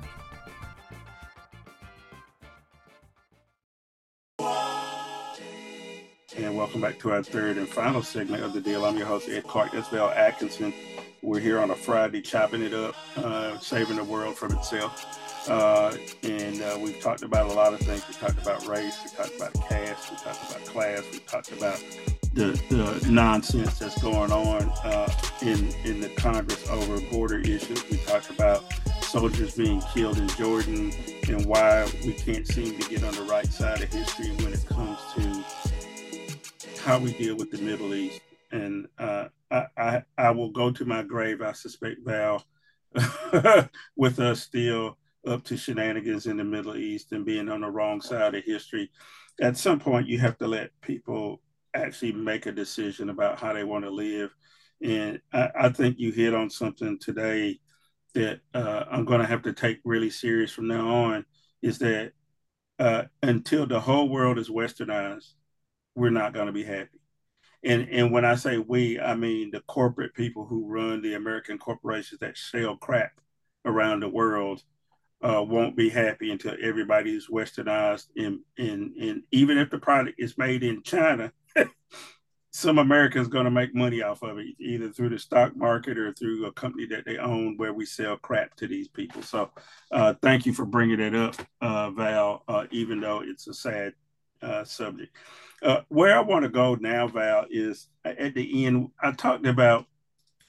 And 6.35 6.57
welcome 6.57 6.81
back 6.81 6.97
to 7.01 7.11
our 7.11 7.21
third 7.21 7.59
and 7.59 7.69
final 7.69 8.01
segment 8.01 8.43
of 8.43 8.53
the 8.53 8.59
deal. 8.59 8.83
I'm 8.85 8.97
your 8.97 9.05
host, 9.05 9.29
Ed 9.29 9.43
Clark. 9.43 9.73
Val 9.91 10.09
Atkinson. 10.09 10.73
We're 11.21 11.39
here 11.39 11.59
on 11.59 11.69
a 11.69 11.75
Friday, 11.75 12.21
chopping 12.21 12.63
it 12.63 12.73
up, 12.73 12.95
uh, 13.17 13.59
saving 13.59 13.97
the 13.97 14.03
world 14.03 14.35
from 14.35 14.53
itself. 14.53 15.47
Uh, 15.47 15.95
and 16.23 16.59
uh, 16.59 16.79
we've 16.81 16.99
talked 17.01 17.21
about 17.21 17.51
a 17.51 17.53
lot 17.53 17.75
of 17.75 17.81
things. 17.81 18.03
We 18.07 18.15
talked 18.15 18.41
about 18.41 18.65
race, 18.65 18.97
we 19.03 19.11
talked 19.15 19.35
about 19.35 19.53
caste, 19.69 20.09
we 20.09 20.17
talked 20.17 20.49
about 20.49 20.65
class, 20.65 21.03
we 21.11 21.19
talked 21.19 21.51
about 21.51 21.79
the, 22.33 22.61
the 22.69 23.09
nonsense 23.09 23.79
that's 23.79 24.01
going 24.01 24.31
on 24.31 24.69
uh, 24.83 25.11
in, 25.41 25.73
in 25.83 25.99
the 25.99 26.09
Congress 26.17 26.69
over 26.69 26.99
border 27.09 27.39
issues. 27.39 27.89
We 27.89 27.97
talked 27.97 28.29
about 28.29 28.63
soldiers 29.01 29.55
being 29.55 29.81
killed 29.93 30.17
in 30.17 30.27
Jordan 30.29 30.93
and 31.27 31.45
why 31.45 31.89
we 32.05 32.13
can't 32.13 32.47
seem 32.47 32.77
to 32.77 32.89
get 32.89 33.03
on 33.03 33.13
the 33.15 33.23
right 33.23 33.47
side 33.47 33.81
of 33.81 33.91
history 33.91 34.29
when 34.43 34.53
it 34.53 34.65
comes 34.67 34.99
to 35.15 35.43
how 36.81 36.99
we 36.99 37.13
deal 37.13 37.35
with 37.35 37.51
the 37.51 37.57
Middle 37.57 37.93
East. 37.93 38.21
And 38.51 38.87
uh, 38.97 39.29
I, 39.51 39.65
I, 39.77 40.03
I 40.17 40.31
will 40.31 40.51
go 40.51 40.71
to 40.71 40.85
my 40.85 41.03
grave, 41.03 41.41
I 41.41 41.53
suspect, 41.53 42.01
Val, 42.05 42.43
with 43.95 44.19
us 44.19 44.41
still 44.41 44.97
up 45.27 45.43
to 45.45 45.57
shenanigans 45.57 46.27
in 46.27 46.37
the 46.37 46.43
Middle 46.43 46.77
East 46.77 47.11
and 47.11 47.25
being 47.25 47.49
on 47.49 47.61
the 47.61 47.69
wrong 47.69 48.01
side 48.01 48.35
of 48.35 48.43
history. 48.43 48.89
At 49.41 49.57
some 49.57 49.79
point, 49.79 50.07
you 50.07 50.19
have 50.19 50.37
to 50.39 50.47
let 50.47 50.71
people 50.81 51.41
actually 51.79 52.11
make 52.13 52.45
a 52.45 52.51
decision 52.51 53.09
about 53.09 53.39
how 53.39 53.53
they 53.53 53.63
want 53.63 53.85
to 53.85 53.91
live. 53.91 54.33
And 54.81 55.19
I, 55.33 55.49
I 55.55 55.69
think 55.69 55.99
you 55.99 56.11
hit 56.11 56.33
on 56.33 56.49
something 56.49 56.97
today 56.99 57.59
that 58.13 58.41
uh, 58.53 58.85
I'm 58.89 59.05
going 59.05 59.21
to 59.21 59.27
have 59.27 59.43
to 59.43 59.53
take 59.53 59.79
really 59.83 60.09
serious 60.09 60.51
from 60.51 60.67
now 60.67 60.87
on 60.87 61.25
is 61.61 61.79
that 61.79 62.13
uh, 62.79 63.03
until 63.21 63.65
the 63.65 63.79
whole 63.79 64.09
world 64.09 64.37
is 64.37 64.49
westernized, 64.49 65.33
we're 65.95 66.09
not 66.09 66.33
going 66.33 66.47
to 66.47 66.53
be 66.53 66.63
happy. 66.63 66.99
And 67.61 67.89
and 67.89 68.11
when 68.13 68.23
I 68.23 68.35
say 68.35 68.57
we, 68.57 68.99
I 68.99 69.15
mean 69.15 69.51
the 69.51 69.59
corporate 69.61 70.13
people 70.13 70.45
who 70.45 70.65
run 70.65 71.01
the 71.01 71.15
American 71.15 71.57
corporations 71.57 72.19
that 72.21 72.37
sell 72.37 72.77
crap 72.77 73.11
around 73.65 73.99
the 73.99 74.07
world 74.07 74.63
uh, 75.21 75.43
won't 75.43 75.75
be 75.75 75.89
happy 75.89 76.31
until 76.31 76.55
everybody 76.61 77.15
is 77.15 77.27
westernized. 77.27 78.07
And, 78.15 78.39
and, 78.57 78.95
and 78.95 79.23
even 79.31 79.57
if 79.57 79.69
the 79.69 79.77
product 79.79 80.15
is 80.17 80.37
made 80.37 80.63
in 80.63 80.81
China, 80.83 81.31
some 82.51 82.77
Americans 82.77 83.27
going 83.27 83.45
to 83.45 83.51
make 83.51 83.73
money 83.75 84.01
off 84.01 84.21
of 84.21 84.37
it, 84.37 84.47
either 84.59 84.89
through 84.89 85.09
the 85.09 85.19
stock 85.19 85.55
market 85.55 85.97
or 85.97 86.11
through 86.13 86.45
a 86.45 86.51
company 86.51 86.85
that 86.85 87.05
they 87.05 87.17
own 87.17 87.55
where 87.57 87.73
we 87.73 87.85
sell 87.85 88.17
crap 88.17 88.55
to 88.55 88.67
these 88.67 88.87
people. 88.87 89.21
So 89.21 89.51
uh, 89.91 90.15
thank 90.21 90.45
you 90.45 90.53
for 90.53 90.65
bringing 90.65 90.97
that 90.97 91.15
up, 91.15 91.35
uh, 91.61 91.91
Val, 91.91 92.43
uh, 92.47 92.65
even 92.71 92.99
though 92.99 93.21
it's 93.21 93.47
a 93.47 93.53
sad 93.53 93.93
uh, 94.41 94.63
subject. 94.63 95.15
Uh, 95.61 95.81
where 95.89 96.17
I 96.17 96.21
want 96.21 96.43
to 96.43 96.49
go 96.49 96.75
now, 96.75 97.07
Val, 97.07 97.45
is 97.49 97.87
at 98.03 98.33
the 98.33 98.65
end, 98.65 98.89
I 99.01 99.11
talked 99.11 99.45
about 99.45 99.85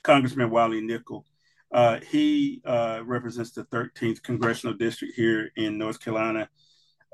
Congressman 0.02 0.50
Wiley 0.50 0.80
Nickel. 0.80 1.26
Uh, 1.72 2.00
he 2.00 2.60
represents 2.64 3.52
the 3.52 3.64
13th 3.66 4.22
congressional 4.22 4.74
district 4.74 5.14
here 5.14 5.52
in 5.56 5.78
North 5.78 6.00
Carolina 6.00 6.48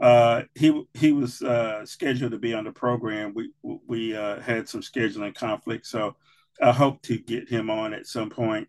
uh, 0.01 0.43
he 0.55 0.85
he 0.95 1.13
was 1.13 1.43
uh, 1.43 1.85
scheduled 1.87 2.33
to 2.33 2.39
be 2.39 2.53
on 2.53 2.65
the 2.65 2.73
program. 2.73 3.33
We 3.35 3.51
we 3.63 4.15
uh, 4.15 4.41
had 4.41 4.69
some 4.69 4.83
scheduling 4.83 5.35
conflict, 5.35 5.87
so 5.87 6.17
I 6.61 6.73
hope 6.73 7.03
to 7.03 7.19
get 7.19 7.49
him 7.49 7.71
on 7.71 7.95
at 7.95 8.07
some 8.07 8.29
point. 8.29 8.69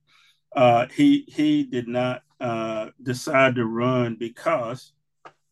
Uh, 0.55 0.87
he 0.93 1.25
he 1.27 1.63
did 1.63 1.87
not 1.87 2.23
uh, 2.39 2.89
decide 3.03 3.55
to 3.55 3.65
run 3.65 4.15
because 4.15 4.93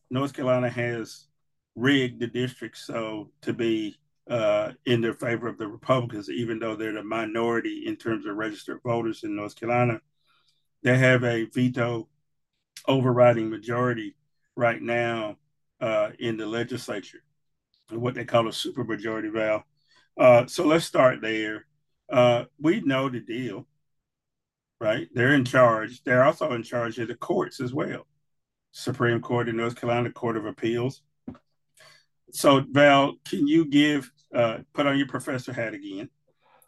North 0.09 0.33
Carolina 0.33 0.69
has 0.69 1.25
rigged 1.75 2.21
the 2.21 2.27
district 2.27 2.77
so 2.77 3.31
to 3.41 3.51
be 3.51 3.97
in 4.85 5.01
their 5.01 5.13
favor 5.13 5.47
of 5.47 5.57
the 5.57 5.67
Republicans, 5.67 6.29
even 6.29 6.57
though 6.57 6.75
they're 6.75 6.93
the 6.93 7.03
minority 7.03 7.83
in 7.85 7.97
terms 7.97 8.25
of 8.25 8.35
registered 8.35 8.79
voters 8.81 9.23
in 9.23 9.35
North 9.35 9.55
Carolina. 9.55 9.99
They 10.83 10.97
have 10.97 11.23
a 11.23 11.45
veto 11.45 12.07
overriding 12.87 13.49
majority 13.49 14.15
right 14.55 14.81
now 14.81 15.37
uh, 15.81 16.11
in 16.19 16.37
the 16.37 16.45
legislature, 16.45 17.23
what 17.89 18.15
they 18.15 18.25
call 18.25 18.47
a 18.47 18.51
supermajority 18.51 19.31
Val. 19.31 19.63
Uh, 20.17 20.45
so 20.47 20.65
let's 20.65 20.85
start 20.85 21.21
there. 21.21 21.65
Uh, 22.09 22.45
we 22.59 22.81
know 22.81 23.09
the 23.09 23.19
deal, 23.19 23.67
right? 24.79 25.07
They're 25.13 25.33
in 25.33 25.45
charge. 25.45 26.03
They're 26.03 26.23
also 26.23 26.53
in 26.53 26.63
charge 26.63 26.99
of 26.99 27.07
the 27.07 27.15
courts 27.15 27.59
as 27.59 27.73
well. 27.73 28.07
Supreme 28.71 29.21
Court 29.21 29.49
in 29.49 29.57
North 29.57 29.75
Carolina, 29.75 30.11
Court 30.11 30.37
of 30.37 30.45
Appeals. 30.45 31.01
So 32.31 32.63
Val, 32.69 33.13
can 33.27 33.47
you 33.47 33.65
give 33.65 34.11
uh, 34.33 34.59
put 34.73 34.85
on 34.85 34.97
your 34.97 35.07
professor 35.07 35.53
hat 35.53 35.73
again? 35.73 36.09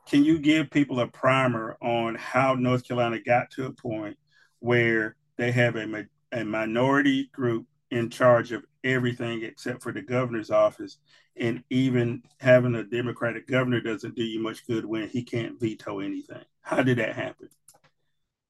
Can 0.08 0.24
you 0.24 0.40
give 0.40 0.72
people 0.72 1.02
a 1.02 1.08
primer 1.08 1.76
on 1.82 2.16
how 2.16 2.56
North 2.56 2.88
Carolina 2.88 3.20
got 3.20 3.52
to 3.52 3.66
a 3.66 3.74
point 3.74 4.18
where 4.60 5.18
they 5.38 5.52
have 5.52 5.76
a, 5.76 6.06
a 6.32 6.46
minority 6.46 7.30
group 7.34 7.68
in 7.92 8.10
charge 8.10 8.54
of 8.54 8.64
everything 8.88 9.44
except 9.44 9.84
for 9.84 9.92
the 9.92 10.02
governor's 10.02 10.52
office. 10.52 10.98
And 11.36 11.64
even 11.70 12.24
having 12.40 12.76
a 12.76 12.84
Democratic 12.84 13.48
governor 13.48 13.82
doesn't 13.82 14.16
do 14.16 14.24
you 14.24 14.42
much 14.42 14.66
good 14.66 14.86
when 14.86 15.08
he 15.10 15.24
can't 15.24 15.60
veto 15.60 16.00
anything. 16.00 16.44
How 16.62 16.82
did 16.82 16.98
that 16.98 17.16
happen? 17.16 17.50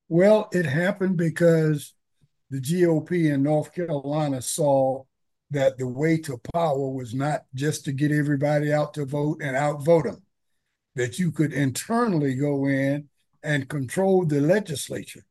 Well, 0.09 0.49
it 0.53 0.65
happened 0.65 1.17
because 1.17 1.93
the 2.49 2.61
GOP 2.61 3.33
in 3.33 3.43
North 3.43 3.73
Carolina 3.73 4.41
saw 4.41 5.03
that 5.51 5.77
the 5.77 5.87
way 5.87 6.17
to 6.17 6.39
power 6.53 6.89
was 6.89 7.13
not 7.13 7.45
just 7.53 7.85
to 7.85 7.91
get 7.91 8.11
everybody 8.11 8.71
out 8.71 8.93
to 8.93 9.05
vote 9.05 9.41
and 9.41 9.55
outvote 9.55 10.05
them, 10.05 10.23
that 10.95 11.19
you 11.19 11.31
could 11.31 11.53
internally 11.53 12.35
go 12.35 12.67
in 12.67 13.09
and 13.43 13.69
control 13.69 14.25
the 14.25 14.41
legislature 14.41 15.23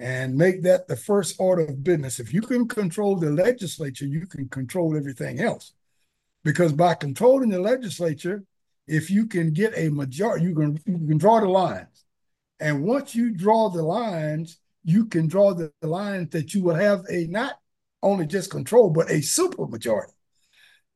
and 0.00 0.36
make 0.36 0.62
that 0.62 0.86
the 0.86 0.96
first 0.96 1.36
order 1.38 1.62
of 1.62 1.82
business. 1.82 2.20
If 2.20 2.32
you 2.32 2.40
can 2.40 2.68
control 2.68 3.16
the 3.16 3.30
legislature, 3.30 4.06
you 4.06 4.26
can 4.26 4.48
control 4.48 4.96
everything 4.96 5.40
else. 5.40 5.72
Because 6.44 6.72
by 6.72 6.94
controlling 6.94 7.50
the 7.50 7.60
legislature, 7.60 8.44
if 8.86 9.10
you 9.10 9.26
can 9.26 9.52
get 9.52 9.72
a 9.76 9.88
majority, 9.90 10.46
you 10.46 10.54
can 10.54 10.78
you 10.86 11.08
can 11.08 11.18
draw 11.18 11.40
the 11.40 11.48
lines. 11.48 12.04
And 12.60 12.84
once 12.84 13.14
you 13.14 13.30
draw 13.32 13.70
the 13.70 13.82
lines, 13.82 14.58
you 14.84 15.06
can 15.06 15.26
draw 15.26 15.52
the, 15.52 15.72
the 15.80 15.88
lines 15.88 16.30
that 16.30 16.54
you 16.54 16.62
will 16.62 16.74
have 16.74 17.04
a 17.10 17.26
not 17.26 17.54
only 18.02 18.26
just 18.26 18.50
control, 18.50 18.90
but 18.90 19.10
a 19.10 19.20
super 19.20 19.66
majority. 19.66 20.12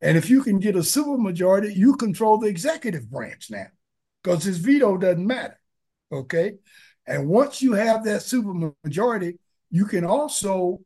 And 0.00 0.16
if 0.16 0.30
you 0.30 0.42
can 0.42 0.58
get 0.58 0.76
a 0.76 0.82
super 0.82 1.18
majority, 1.18 1.74
you 1.74 1.96
control 1.96 2.38
the 2.38 2.48
executive 2.48 3.10
branch 3.10 3.50
now, 3.50 3.66
because 4.22 4.44
his 4.44 4.58
veto 4.58 4.96
doesn't 4.96 5.26
matter. 5.26 5.58
Okay. 6.10 6.54
And 7.06 7.28
once 7.28 7.60
you 7.60 7.72
have 7.72 8.04
that 8.04 8.22
super 8.22 8.74
majority, 8.84 9.38
you 9.70 9.86
can 9.86 10.04
also 10.04 10.80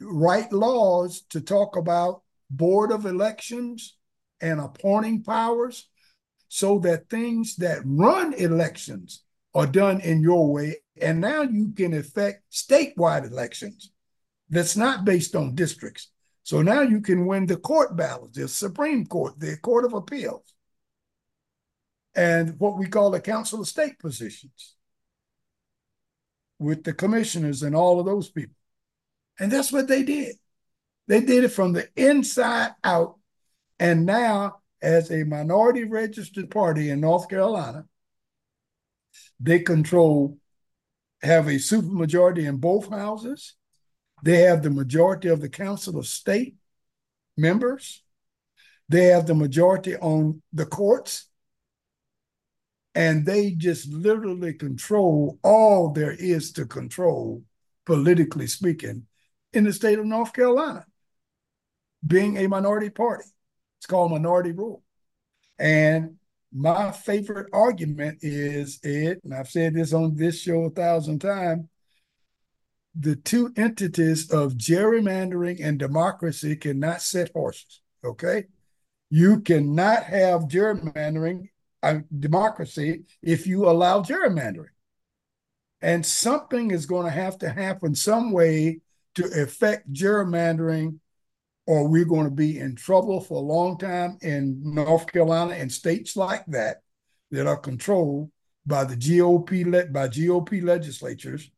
write 0.00 0.52
laws 0.52 1.22
to 1.30 1.40
talk 1.40 1.76
about 1.76 2.22
board 2.50 2.92
of 2.92 3.06
elections 3.06 3.96
and 4.40 4.60
appointing 4.60 5.22
powers 5.22 5.88
so 6.48 6.78
that 6.80 7.08
things 7.08 7.56
that 7.56 7.80
run 7.84 8.34
elections 8.34 9.22
are 9.54 9.66
done 9.66 10.00
in 10.00 10.22
your 10.22 10.52
way. 10.52 10.76
And 11.00 11.20
now 11.20 11.42
you 11.42 11.72
can 11.72 11.94
affect 11.94 12.44
statewide 12.50 13.26
elections 13.26 13.90
that's 14.50 14.76
not 14.76 15.04
based 15.04 15.34
on 15.34 15.54
districts. 15.54 16.10
So 16.42 16.60
now 16.60 16.82
you 16.82 17.00
can 17.00 17.26
win 17.26 17.46
the 17.46 17.56
court 17.56 17.96
battles, 17.96 18.32
the 18.32 18.48
Supreme 18.48 19.06
Court, 19.06 19.38
the 19.38 19.56
Court 19.58 19.84
of 19.84 19.94
Appeals, 19.94 20.54
and 22.14 22.58
what 22.58 22.76
we 22.76 22.86
call 22.86 23.10
the 23.10 23.20
Council 23.20 23.60
of 23.60 23.68
State 23.68 23.98
positions 23.98 24.74
with 26.62 26.84
the 26.84 26.92
commissioners 26.92 27.62
and 27.62 27.74
all 27.74 28.00
of 28.00 28.06
those 28.06 28.30
people. 28.30 28.54
And 29.38 29.50
that's 29.50 29.72
what 29.72 29.88
they 29.88 30.02
did. 30.02 30.36
They 31.08 31.20
did 31.20 31.44
it 31.44 31.48
from 31.48 31.72
the 31.72 31.88
inside 31.96 32.72
out. 32.84 33.16
And 33.78 34.06
now, 34.06 34.60
as 34.80 35.10
a 35.10 35.24
minority 35.24 35.84
registered 35.84 36.50
party 36.50 36.90
in 36.90 37.00
North 37.00 37.28
Carolina, 37.28 37.86
they 39.40 39.58
control, 39.60 40.38
have 41.22 41.48
a 41.48 41.52
supermajority 41.52 42.46
in 42.46 42.58
both 42.58 42.88
houses. 42.88 43.54
They 44.22 44.42
have 44.42 44.62
the 44.62 44.70
majority 44.70 45.28
of 45.28 45.40
the 45.40 45.48
Council 45.48 45.98
of 45.98 46.06
State 46.06 46.56
members. 47.36 48.02
They 48.88 49.04
have 49.06 49.26
the 49.26 49.34
majority 49.34 49.96
on 49.96 50.42
the 50.52 50.66
courts 50.66 51.28
and 52.94 53.24
they 53.24 53.52
just 53.52 53.88
literally 53.92 54.52
control 54.54 55.38
all 55.42 55.90
there 55.90 56.12
is 56.12 56.52
to 56.52 56.66
control, 56.66 57.42
politically 57.86 58.46
speaking, 58.46 59.06
in 59.52 59.64
the 59.64 59.72
state 59.72 59.98
of 59.98 60.06
North 60.06 60.32
Carolina, 60.32 60.84
being 62.06 62.36
a 62.36 62.48
minority 62.48 62.90
party. 62.90 63.24
It's 63.78 63.86
called 63.86 64.12
minority 64.12 64.52
rule. 64.52 64.82
And 65.58 66.16
my 66.52 66.92
favorite 66.92 67.48
argument 67.52 68.18
is 68.22 68.78
it, 68.82 69.20
and 69.24 69.32
I've 69.32 69.48
said 69.48 69.74
this 69.74 69.92
on 69.92 70.14
this 70.14 70.40
show 70.40 70.64
a 70.64 70.70
thousand 70.70 71.20
times 71.20 71.66
the 72.94 73.16
two 73.16 73.52
entities 73.56 74.30
of 74.30 74.52
gerrymandering 74.54 75.64
and 75.64 75.78
democracy 75.78 76.56
cannot 76.56 77.00
set 77.00 77.30
horses. 77.32 77.80
Okay. 78.04 78.44
You 79.10 79.40
cannot 79.40 80.04
have 80.04 80.42
gerrymandering 80.42 81.48
democracy 82.18 83.04
if 83.22 83.46
you 83.46 83.68
allow 83.68 84.02
gerrymandering. 84.02 84.66
And 85.80 86.06
something 86.06 86.70
is 86.70 86.86
going 86.86 87.06
to 87.06 87.12
have 87.12 87.38
to 87.38 87.50
happen 87.50 87.94
some 87.94 88.30
way 88.30 88.80
to 89.16 89.24
affect 89.42 89.92
gerrymandering, 89.92 90.98
or 91.66 91.88
we're 91.88 92.04
going 92.04 92.24
to 92.24 92.30
be 92.30 92.58
in 92.58 92.76
trouble 92.76 93.20
for 93.20 93.34
a 93.34 93.40
long 93.40 93.78
time 93.78 94.16
in 94.22 94.60
North 94.62 95.06
Carolina 95.06 95.54
and 95.54 95.70
states 95.70 96.16
like 96.16 96.46
that 96.46 96.82
that 97.30 97.46
are 97.46 97.56
controlled 97.56 98.30
by 98.64 98.84
the 98.84 98.96
GOP 98.96 99.70
led 99.70 99.92
by 99.92 100.06
GOP 100.06 100.62
legislatures, 100.62 101.50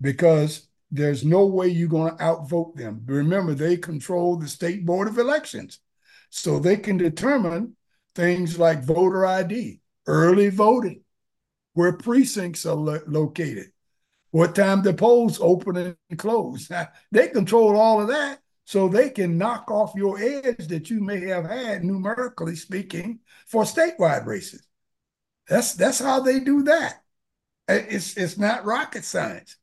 because 0.00 0.68
there's 0.90 1.24
no 1.24 1.46
way 1.46 1.68
you're 1.68 1.88
going 1.88 2.16
to 2.16 2.22
outvote 2.22 2.76
them. 2.76 3.02
Remember, 3.06 3.54
they 3.54 3.76
control 3.76 4.36
the 4.36 4.48
state 4.48 4.84
board 4.84 5.06
of 5.06 5.18
elections, 5.18 5.78
so 6.30 6.58
they 6.58 6.76
can 6.76 6.96
determine 6.96 7.76
things 8.14 8.58
like 8.58 8.84
voter 8.84 9.26
ID, 9.26 9.80
early 10.06 10.50
voting, 10.50 11.02
where 11.74 11.92
precincts 11.92 12.66
are 12.66 12.74
lo- 12.74 13.02
located, 13.06 13.72
what 14.30 14.54
time 14.54 14.82
the 14.82 14.94
polls 14.94 15.38
open 15.40 15.76
and 15.76 16.18
close. 16.18 16.70
They 17.12 17.28
control 17.28 17.76
all 17.76 18.00
of 18.00 18.08
that 18.08 18.40
so 18.64 18.88
they 18.88 19.10
can 19.10 19.38
knock 19.38 19.70
off 19.70 19.92
your 19.94 20.18
edge 20.18 20.68
that 20.68 20.90
you 20.90 21.00
may 21.00 21.20
have 21.26 21.44
had, 21.44 21.84
numerically 21.84 22.56
speaking, 22.56 23.20
for 23.46 23.64
statewide 23.64 24.26
races. 24.26 24.66
That's 25.48 25.74
that's 25.74 25.98
how 25.98 26.20
they 26.20 26.40
do 26.40 26.62
that. 26.64 27.02
It's 27.68 28.16
it's 28.16 28.38
not 28.38 28.64
rocket 28.64 29.04
science. 29.04 29.56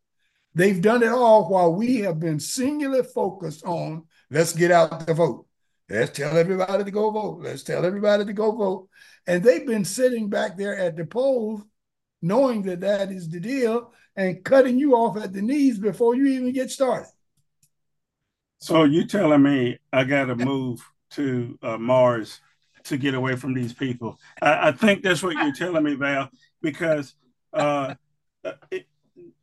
They've 0.54 0.82
done 0.82 1.02
it 1.02 1.10
all 1.10 1.50
while 1.50 1.74
we 1.74 1.98
have 2.00 2.20
been 2.20 2.40
singularly 2.40 3.04
focused 3.04 3.64
on 3.66 4.06
let's 4.30 4.54
get 4.54 4.72
out 4.72 5.06
the 5.08 5.14
vote. 5.14 5.48
Let's 5.92 6.12
tell 6.12 6.38
everybody 6.38 6.86
to 6.86 6.92
go 6.92 7.12
vote. 7.12 7.40
Let's 7.42 7.64
tell 7.64 7.86
everybody 7.86 8.24
to 8.24 8.32
go 8.32 8.54
vote. 8.54 8.88
And 9.28 9.44
they've 9.44 9.66
been 9.66 9.84
sitting 9.84 10.30
back 10.30 10.56
there 10.56 10.78
at 10.78 10.96
the 10.96 11.06
polls, 11.06 11.64
knowing 12.22 12.62
that 12.64 12.80
that 12.80 13.12
is 13.12 13.30
the 13.30 13.42
deal, 13.42 13.92
and 14.16 14.44
cutting 14.44 14.80
you 14.80 14.96
off 14.96 15.18
at 15.18 15.34
the 15.34 15.42
knees 15.42 15.80
before 15.80 16.16
you 16.16 16.28
even 16.28 16.54
get 16.54 16.72
started. 16.72 17.10
So 18.60 18.86
you 18.86 19.06
telling 19.06 19.42
me 19.42 19.80
I 19.92 20.06
got 20.06 20.26
to 20.26 20.36
move 20.36 20.82
to 21.12 21.60
uh, 21.62 21.78
Mars 21.78 22.40
to 22.86 22.96
get 22.96 23.14
away 23.14 23.36
from 23.36 23.54
these 23.54 23.74
people? 23.74 24.18
I, 24.42 24.70
I, 24.70 24.72
think 24.72 25.04
that's 25.04 25.22
what 25.22 25.36
you're 25.36 25.54
telling 25.54 25.84
me, 25.84 25.96
Val, 25.96 26.30
because 26.62 27.16
uh, 27.52 27.96
it, 28.70 28.88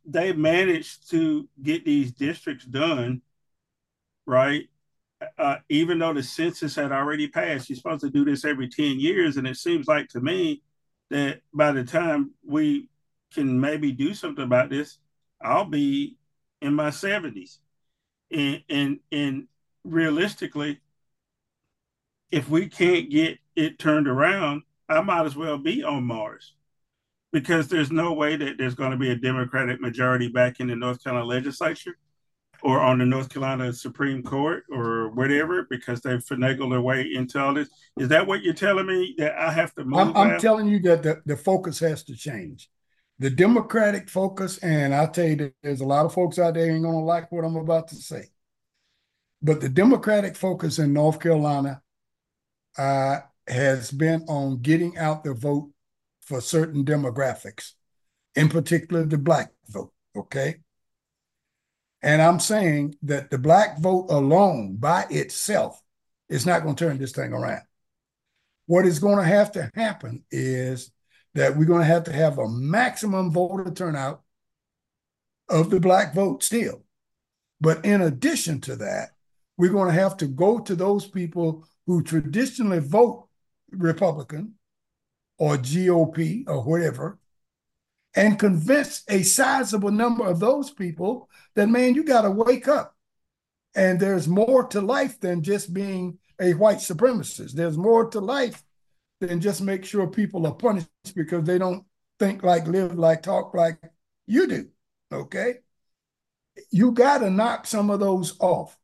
they 0.03 0.33
managed 0.33 1.11
to 1.11 1.47
get 1.61 1.85
these 1.85 2.11
districts 2.11 2.65
done, 2.65 3.21
right? 4.25 4.67
Uh, 5.37 5.57
even 5.67 5.99
though 5.99 6.13
the 6.13 6.23
census 6.23 6.75
had 6.75 6.91
already 6.91 7.27
passed, 7.27 7.69
you're 7.69 7.75
supposed 7.75 8.01
to 8.01 8.09
do 8.09 8.23
this 8.23 8.45
every 8.45 8.69
10 8.69 8.99
years. 8.99 9.37
And 9.37 9.47
it 9.47 9.57
seems 9.57 9.87
like 9.87 10.07
to 10.09 10.21
me 10.21 10.61
that 11.09 11.41
by 11.53 11.71
the 11.71 11.83
time 11.83 12.31
we 12.45 12.87
can 13.33 13.59
maybe 13.59 13.91
do 13.91 14.13
something 14.13 14.43
about 14.43 14.69
this, 14.69 14.97
I'll 15.41 15.65
be 15.65 16.17
in 16.61 16.73
my 16.73 16.89
70s. 16.89 17.57
And, 18.31 18.63
and, 18.69 18.99
and 19.11 19.47
realistically, 19.83 20.79
if 22.31 22.49
we 22.49 22.67
can't 22.67 23.09
get 23.09 23.39
it 23.55 23.79
turned 23.79 24.07
around, 24.07 24.63
I 24.87 25.01
might 25.01 25.25
as 25.25 25.35
well 25.35 25.57
be 25.57 25.83
on 25.83 26.03
Mars 26.03 26.53
because 27.31 27.67
there's 27.67 27.91
no 27.91 28.13
way 28.13 28.35
that 28.35 28.57
there's 28.57 28.75
going 28.75 28.91
to 28.91 28.97
be 28.97 29.11
a 29.11 29.15
Democratic 29.15 29.81
majority 29.81 30.27
back 30.27 30.59
in 30.59 30.67
the 30.67 30.75
North 30.75 31.03
Carolina 31.03 31.25
legislature 31.25 31.97
or 32.61 32.79
on 32.79 32.99
the 32.99 33.05
North 33.05 33.29
Carolina 33.29 33.71
Supreme 33.73 34.23
Court 34.23 34.63
or 34.71 35.09
whatever 35.09 35.67
because 35.69 36.01
they've 36.01 36.23
finagled 36.23 36.71
their 36.71 36.81
way 36.81 37.09
into 37.13 37.39
all 37.39 37.53
this. 37.53 37.69
Is 37.97 38.09
that 38.09 38.27
what 38.27 38.43
you're 38.43 38.53
telling 38.53 38.87
me 38.87 39.15
that 39.17 39.37
I 39.37 39.51
have 39.51 39.73
to 39.75 39.83
move? 39.83 39.99
I'm, 39.99 40.17
I'm 40.17 40.39
telling 40.39 40.67
you 40.67 40.79
that 40.81 41.03
the, 41.03 41.21
the 41.25 41.37
focus 41.37 41.79
has 41.79 42.03
to 42.05 42.15
change. 42.15 42.69
The 43.19 43.29
Democratic 43.29 44.09
focus, 44.09 44.57
and 44.59 44.95
I'll 44.95 45.09
tell 45.11 45.27
you 45.27 45.35
that 45.37 45.53
there's 45.61 45.81
a 45.81 45.85
lot 45.85 46.05
of 46.05 46.13
folks 46.13 46.39
out 46.39 46.53
there 46.53 46.71
ain't 46.71 46.83
gonna 46.83 47.03
like 47.03 47.31
what 47.31 47.43
I'm 47.43 47.57
about 47.57 47.89
to 47.89 47.95
say. 47.95 48.25
But 49.41 49.61
the 49.61 49.69
Democratic 49.69 50.35
focus 50.35 50.79
in 50.79 50.93
North 50.93 51.19
Carolina 51.19 51.81
uh, 52.77 53.19
has 53.47 53.91
been 53.91 54.23
on 54.29 54.61
getting 54.61 54.97
out 54.97 55.23
the 55.23 55.33
vote 55.33 55.69
for 56.21 56.39
certain 56.39 56.85
demographics, 56.85 57.73
in 58.35 58.47
particular 58.47 59.05
the 59.05 59.17
black 59.17 59.51
vote. 59.67 59.91
Okay. 60.15 60.57
And 62.01 62.21
I'm 62.21 62.39
saying 62.39 62.95
that 63.03 63.29
the 63.29 63.37
black 63.37 63.79
vote 63.79 64.07
alone 64.09 64.77
by 64.77 65.05
itself 65.09 65.81
is 66.29 66.45
not 66.45 66.63
going 66.63 66.75
to 66.75 66.85
turn 66.85 66.97
this 66.97 67.11
thing 67.11 67.33
around. 67.33 67.63
What 68.67 68.85
is 68.85 68.99
going 68.99 69.17
to 69.17 69.23
have 69.23 69.51
to 69.53 69.69
happen 69.75 70.23
is 70.31 70.91
that 71.33 71.57
we're 71.57 71.65
going 71.65 71.81
to 71.81 71.85
have 71.85 72.05
to 72.05 72.13
have 72.13 72.37
a 72.37 72.47
maximum 72.47 73.31
voter 73.31 73.71
turnout 73.71 74.21
of 75.49 75.69
the 75.69 75.79
black 75.79 76.13
vote 76.13 76.43
still. 76.43 76.83
But 77.59 77.83
in 77.83 78.01
addition 78.01 78.61
to 78.61 78.75
that, 78.77 79.09
we're 79.57 79.71
going 79.71 79.87
to 79.87 80.01
have 80.01 80.15
to 80.17 80.27
go 80.27 80.59
to 80.59 80.75
those 80.75 81.07
people 81.07 81.67
who 81.85 82.03
traditionally 82.03 82.79
vote 82.79 83.27
Republican 83.71 84.53
or 85.37 85.57
GOP 85.57 86.43
or 86.47 86.63
whatever, 86.63 87.19
and 88.15 88.39
convince 88.39 89.03
a 89.07 89.23
sizable 89.23 89.91
number 89.91 90.25
of 90.25 90.39
those 90.39 90.71
people 90.71 91.29
that, 91.55 91.69
man, 91.69 91.93
you 91.93 92.03
got 92.03 92.21
to 92.23 92.31
wake 92.31 92.67
up. 92.67 92.95
And 93.75 93.99
there's 93.99 94.27
more 94.27 94.65
to 94.67 94.81
life 94.81 95.19
than 95.19 95.43
just 95.43 95.73
being 95.73 96.17
a 96.41 96.53
white 96.53 96.77
supremacist. 96.77 97.51
There's 97.51 97.77
more 97.77 98.09
to 98.09 98.19
life 98.19 98.63
than 99.21 99.41
just 99.41 99.61
make 99.61 99.85
sure 99.85 100.07
people 100.07 100.47
are 100.47 100.55
punished 100.55 100.87
because 101.15 101.43
they 101.43 101.57
don't 101.57 101.85
think 102.17 102.43
like, 102.43 102.67
live 102.67 102.95
like, 102.95 103.21
talk 103.21 103.53
like 103.53 103.77
you 104.25 104.47
do. 104.47 104.69
Okay. 105.11 105.55
You 106.71 106.91
got 106.91 107.19
to 107.19 107.29
knock 107.29 107.67
some 107.67 107.89
of 107.89 107.99
those 107.99 108.35
off 108.39 108.77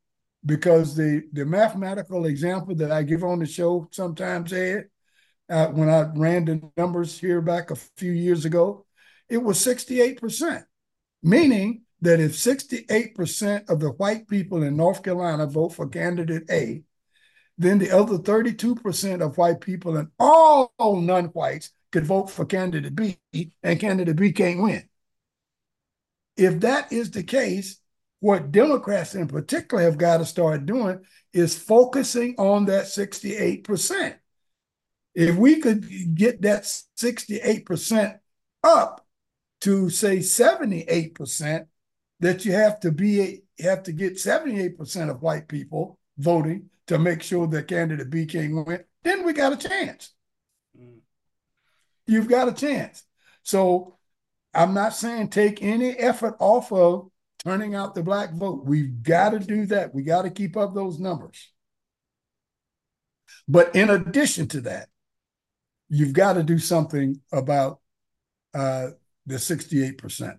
because 0.45 0.95
the, 0.95 1.23
the 1.33 1.45
mathematical 1.45 2.25
example 2.25 2.75
that 2.75 2.91
I 2.91 3.03
give 3.03 3.23
on 3.23 3.39
the 3.39 3.45
show 3.47 3.87
sometimes, 3.91 4.53
Ed, 4.53 4.85
uh, 5.49 5.67
when 5.67 5.89
I 5.89 6.01
ran 6.15 6.45
the 6.45 6.71
numbers 6.77 7.17
here 7.17 7.41
back 7.41 7.71
a 7.71 7.75
few 7.75 8.11
years 8.11 8.45
ago, 8.45 8.85
it 9.29 9.37
was 9.37 9.57
68%, 9.59 10.63
meaning 11.23 11.81
that 12.01 12.19
if 12.19 12.33
68% 12.33 13.69
of 13.69 13.79
the 13.79 13.89
white 13.89 14.27
people 14.27 14.63
in 14.63 14.77
North 14.77 15.03
Carolina 15.03 15.47
vote 15.47 15.69
for 15.69 15.87
candidate 15.87 16.43
A, 16.49 16.83
then 17.57 17.79
the 17.79 17.91
other 17.91 18.17
32% 18.17 19.21
of 19.21 19.37
white 19.37 19.61
people 19.61 19.97
and 19.97 20.09
all 20.19 20.71
non 20.79 21.25
whites 21.25 21.71
could 21.91 22.05
vote 22.05 22.29
for 22.29 22.45
candidate 22.45 22.95
B, 22.95 23.17
and 23.63 23.79
candidate 23.79 24.15
B 24.15 24.31
can't 24.33 24.61
win. 24.61 24.83
If 26.35 26.59
that 26.61 26.91
is 26.91 27.11
the 27.11 27.23
case, 27.23 27.79
what 28.19 28.51
Democrats 28.51 29.15
in 29.15 29.27
particular 29.27 29.83
have 29.83 29.97
got 29.97 30.17
to 30.17 30.25
start 30.25 30.65
doing 30.65 31.05
is 31.31 31.57
focusing 31.57 32.35
on 32.37 32.65
that 32.65 32.85
68%. 32.85 34.15
If 35.13 35.35
we 35.37 35.61
could 35.61 36.15
get 36.15 36.41
that 36.41 36.63
68% 36.63 38.19
up 38.63 39.04
to 39.61 39.89
say 39.89 40.17
78%, 40.17 41.67
that 42.19 42.45
you 42.45 42.53
have 42.53 42.79
to 42.81 42.91
be 42.91 43.41
have 43.59 43.83
to 43.83 43.93
get 43.93 44.15
78% 44.15 45.09
of 45.09 45.21
white 45.21 45.47
people 45.47 45.97
voting 46.17 46.69
to 46.87 46.99
make 46.99 47.21
sure 47.21 47.47
that 47.47 47.67
candidate 47.67 48.09
B 48.09 48.25
can 48.25 48.65
win, 48.65 48.83
then 49.03 49.23
we 49.23 49.33
got 49.33 49.53
a 49.53 49.67
chance. 49.69 50.13
Mm. 50.77 50.99
You've 52.05 52.27
got 52.27 52.47
a 52.47 52.53
chance. 52.53 53.03
So 53.43 53.97
I'm 54.53 54.73
not 54.73 54.93
saying 54.93 55.29
take 55.29 55.61
any 55.61 55.91
effort 55.91 56.35
off 56.39 56.71
of 56.71 57.09
turning 57.43 57.75
out 57.75 57.95
the 57.95 58.03
black 58.03 58.33
vote. 58.33 58.65
We've 58.65 59.01
got 59.03 59.31
to 59.31 59.39
do 59.39 59.65
that. 59.67 59.93
We 59.93 60.03
got 60.03 60.23
to 60.23 60.29
keep 60.29 60.57
up 60.57 60.73
those 60.73 60.99
numbers. 60.99 61.51
But 63.47 63.75
in 63.75 63.89
addition 63.89 64.47
to 64.49 64.61
that, 64.61 64.89
you've 65.89 66.13
got 66.13 66.33
to 66.33 66.43
do 66.43 66.57
something 66.57 67.21
about 67.31 67.79
uh, 68.53 68.89
the 69.25 69.35
68%. 69.35 70.37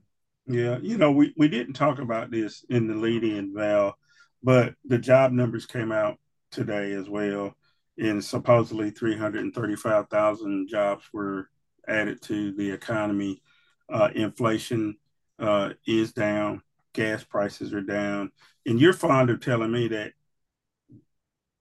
Yeah, 0.48 0.78
you 0.80 0.96
know, 0.96 1.10
we, 1.10 1.34
we 1.36 1.48
didn't 1.48 1.74
talk 1.74 1.98
about 1.98 2.30
this 2.30 2.64
in 2.70 2.86
the 2.86 2.94
lead 2.94 3.24
in, 3.24 3.52
Val, 3.54 3.96
but 4.42 4.74
the 4.84 4.98
job 4.98 5.32
numbers 5.32 5.66
came 5.66 5.90
out 5.90 6.18
today 6.52 6.92
as 6.92 7.08
well. 7.08 7.54
And 7.98 8.22
supposedly 8.22 8.90
335,000 8.90 10.68
jobs 10.68 11.04
were 11.12 11.48
added 11.88 12.22
to 12.22 12.52
the 12.52 12.70
economy. 12.70 13.42
Uh, 13.88 14.10
inflation 14.14 14.96
uh, 15.38 15.70
is 15.86 16.12
down, 16.12 16.62
gas 16.92 17.24
prices 17.24 17.72
are 17.72 17.80
down. 17.80 18.30
And 18.66 18.80
you're 18.80 18.92
fond 18.92 19.30
of 19.30 19.40
telling 19.40 19.72
me 19.72 19.88
that 19.88 20.12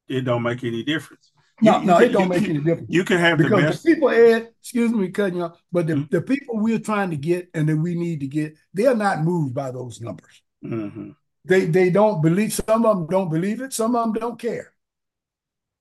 it 0.08 0.22
don't 0.22 0.44
make 0.44 0.64
any 0.64 0.84
difference. 0.84 1.32
No, 1.62 1.80
you, 1.80 1.86
no, 1.86 1.98
it 2.00 2.10
don't 2.10 2.24
you, 2.24 2.30
make 2.30 2.50
any 2.50 2.60
difference. 2.60 2.90
You 2.90 3.06
can 3.06 3.18
have 3.18 3.38
because 3.38 3.50
the 3.50 3.68
best. 3.68 3.84
The 3.84 3.94
people, 3.94 4.10
Ed, 4.10 4.50
excuse 4.60 4.92
me, 4.92 5.10
cutting 5.10 5.38
you 5.38 5.44
off, 5.44 5.62
but 5.72 5.88
the, 5.88 5.94
mm-hmm. 5.94 6.06
the 6.10 6.22
people 6.22 6.58
we're 6.60 6.80
trying 6.80 7.12
to 7.12 7.18
get 7.18 7.50
and 7.54 7.70
that 7.70 7.78
we 7.78 7.96
need 7.96 8.20
to 8.22 8.28
get, 8.28 8.58
they're 8.74 8.96
not 8.96 9.24
moved 9.24 9.54
by 9.54 9.72
those 9.72 10.02
numbers. 10.02 10.42
Mm-hmm. 10.64 11.12
They 11.46 11.66
they 11.66 11.90
don't 11.92 12.22
believe. 12.22 12.54
Some 12.54 12.86
of 12.86 12.98
them 12.98 13.08
don't 13.08 13.30
believe 13.30 13.62
it. 13.62 13.72
Some 13.72 13.96
of 13.96 14.04
them 14.04 14.14
don't 14.14 14.40
care. 14.40 14.74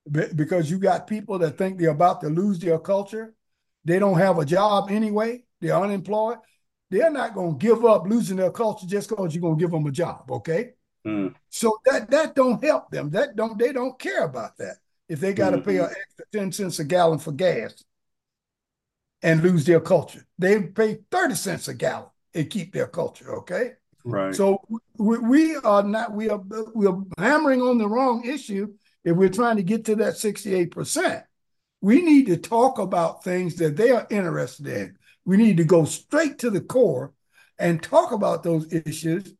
because 0.09 0.69
you 0.69 0.77
got 0.77 1.07
people 1.07 1.39
that 1.39 1.57
think 1.57 1.77
they're 1.77 1.89
about 1.89 2.21
to 2.21 2.27
lose 2.27 2.59
their 2.59 2.79
culture. 2.79 3.33
They 3.83 3.99
don't 3.99 4.17
have 4.17 4.37
a 4.39 4.45
job 4.45 4.89
anyway. 4.89 5.43
They're 5.59 5.75
unemployed. 5.75 6.37
They're 6.89 7.11
not 7.11 7.33
going 7.33 7.57
to 7.57 7.65
give 7.65 7.83
up 7.83 8.07
losing 8.07 8.37
their 8.37 8.51
culture 8.51 8.85
just 8.87 9.09
because 9.09 9.33
you're 9.33 9.41
going 9.41 9.57
to 9.57 9.61
give 9.61 9.71
them 9.71 9.85
a 9.87 9.91
job. 9.91 10.29
Okay. 10.29 10.73
Mm. 11.05 11.35
So 11.49 11.79
that 11.85 12.09
that 12.11 12.35
don't 12.35 12.63
help 12.63 12.91
them. 12.91 13.09
That 13.09 13.35
don't 13.35 13.57
they 13.57 13.73
don't 13.73 13.99
care 13.99 14.23
about 14.23 14.55
that 14.57 14.77
if 15.07 15.19
they 15.19 15.33
got 15.33 15.51
to 15.51 15.57
mm-hmm. 15.57 15.69
pay 15.69 15.77
an 15.77 15.85
extra 15.85 16.25
10 16.33 16.51
cents 16.51 16.79
a 16.79 16.83
gallon 16.83 17.19
for 17.19 17.31
gas 17.31 17.83
and 19.21 19.43
lose 19.43 19.65
their 19.65 19.79
culture. 19.79 20.25
They 20.37 20.61
pay 20.61 20.99
30 21.11 21.35
cents 21.35 21.67
a 21.67 21.73
gallon 21.73 22.09
and 22.33 22.49
keep 22.49 22.73
their 22.73 22.87
culture, 22.87 23.37
okay? 23.37 23.73
Right. 24.03 24.35
So 24.35 24.61
we, 24.97 25.17
we 25.17 25.55
are 25.57 25.83
not, 25.83 26.13
we 26.13 26.29
are, 26.29 26.41
we 26.73 26.85
are 26.87 27.01
hammering 27.17 27.61
on 27.61 27.77
the 27.77 27.87
wrong 27.87 28.25
issue 28.25 28.73
if 29.03 29.15
we're 29.15 29.29
trying 29.29 29.57
to 29.57 29.63
get 29.63 29.85
to 29.85 29.95
that 29.95 30.13
68%. 30.13 31.23
We 31.81 32.01
need 32.01 32.27
to 32.27 32.37
talk 32.37 32.79
about 32.79 33.23
things 33.23 33.55
that 33.55 33.77
they 33.77 33.91
are 33.91 34.07
interested 34.09 34.67
in. 34.67 34.97
We 35.25 35.37
need 35.37 35.57
to 35.57 35.63
go 35.63 35.85
straight 35.85 36.39
to 36.39 36.49
the 36.49 36.61
core 36.61 37.13
and 37.57 37.81
talk 37.81 38.11
about 38.11 38.43
those 38.43 38.71
issues, 38.73 39.33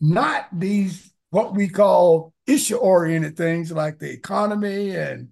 not 0.00 0.46
these 0.52 1.11
what 1.32 1.54
we 1.54 1.66
call 1.66 2.34
issue 2.46 2.76
oriented 2.76 3.38
things 3.38 3.72
like 3.72 3.98
the 3.98 4.12
economy 4.12 4.94
and, 4.94 5.28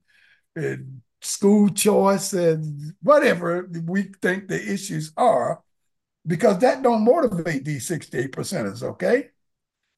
and 0.57 1.03
school 1.21 1.69
choice 1.69 2.33
and 2.33 2.95
whatever 3.03 3.69
we 3.85 4.05
think 4.23 4.49
the 4.49 4.73
issues 4.73 5.13
are, 5.19 5.63
because 6.27 6.59
that 6.61 6.83
don't 6.83 7.05
motivate 7.05 7.67
these 7.67 7.87
68 7.87 8.33
percenters, 8.33 8.83
okay? 8.83 9.29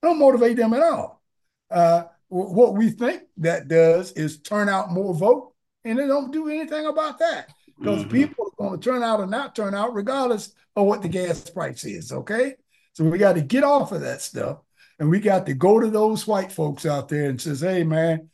Don't 0.03 0.19
motivate 0.19 0.57
them 0.57 0.75
at 0.75 0.83
all. 0.83 1.23
Uh, 1.71 2.03
what 2.29 2.75
we 2.75 2.91
think 2.91 3.23
that 3.37 3.69
does 3.69 4.11
is 4.13 4.41
turn 4.41 4.69
out 4.69 4.91
more 4.91 5.15
vote, 5.15 5.53
and 5.85 5.97
they 5.97 6.09
don't 6.09 6.33
do 6.33 6.49
anything 6.49 6.87
about 6.87 7.21
that 7.21 7.53
because 7.79 8.01
mm-hmm. 8.01 8.11
people 8.11 8.47
are 8.47 8.69
going 8.69 8.81
to 8.81 8.91
turn 8.91 9.05
out 9.05 9.21
or 9.21 9.27
not 9.27 9.55
turn 9.55 9.73
out 9.73 9.95
regardless 9.95 10.53
of 10.75 10.87
what 10.87 11.01
the 11.01 11.09
gas 11.09 11.49
price 11.49 11.85
is, 11.85 12.11
okay? 12.11 12.55
So 12.95 13.05
we 13.05 13.19
got 13.19 13.35
to 13.35 13.41
get 13.41 13.63
off 13.63 13.93
of 13.93 14.01
that 14.01 14.21
stuff, 14.21 14.59
and 15.03 15.11
we 15.11 15.19
got 15.19 15.47
to 15.47 15.55
go 15.55 15.81
to 15.81 15.91
those 15.91 16.29
white 16.29 16.53
folks 16.53 16.87
out 16.87 17.09
there 17.09 17.29
and 17.29 17.41
says, 17.41 17.61
"Hey, 17.61 17.83
man, 17.83 18.31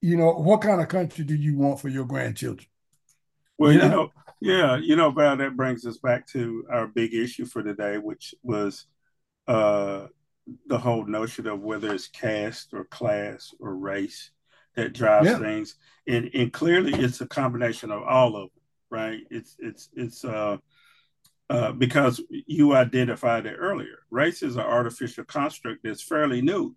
you 0.00 0.16
know, 0.16 0.32
what 0.32 0.60
kind 0.60 0.80
of 0.80 0.88
country 0.88 1.24
do 1.24 1.36
you 1.36 1.56
want 1.56 1.78
for 1.78 1.88
your 1.88 2.04
grandchildren? 2.04 2.66
Well, 3.56 3.70
you 3.70 3.78
know, 3.78 3.84
you 3.84 3.90
know 3.90 4.10
yeah, 4.40 4.76
you 4.78 4.96
know, 4.96 5.12
Val, 5.12 5.36
that 5.36 5.56
brings 5.56 5.86
us 5.86 5.98
back 5.98 6.26
to 6.30 6.66
our 6.68 6.88
big 6.88 7.14
issue 7.14 7.46
for 7.46 7.62
today, 7.62 7.98
which 7.98 8.34
was 8.42 8.86
uh, 9.46 10.08
the 10.66 10.76
whole 10.76 11.06
notion 11.06 11.46
of 11.46 11.60
whether 11.60 11.94
it's 11.94 12.08
caste 12.08 12.74
or 12.74 12.84
class 12.86 13.54
or 13.60 13.76
race 13.76 14.32
that 14.74 14.94
drives 14.94 15.28
yeah. 15.28 15.38
things, 15.38 15.76
and 16.08 16.28
and 16.34 16.52
clearly 16.52 16.94
it's 16.94 17.20
a 17.20 17.28
combination 17.28 17.92
of 17.92 18.02
all 18.02 18.34
of 18.34 18.50
them, 18.50 18.62
right? 18.90 19.20
It's 19.30 19.54
it's 19.60 19.88
it's 19.94 20.24
uh, 20.24 20.56
uh, 21.52 21.70
because 21.72 22.18
you 22.30 22.74
identified 22.74 23.44
it 23.44 23.56
earlier. 23.58 23.98
Race 24.10 24.42
is 24.42 24.56
an 24.56 24.62
artificial 24.62 25.24
construct 25.24 25.82
that's 25.84 26.00
fairly 26.02 26.40
new, 26.40 26.74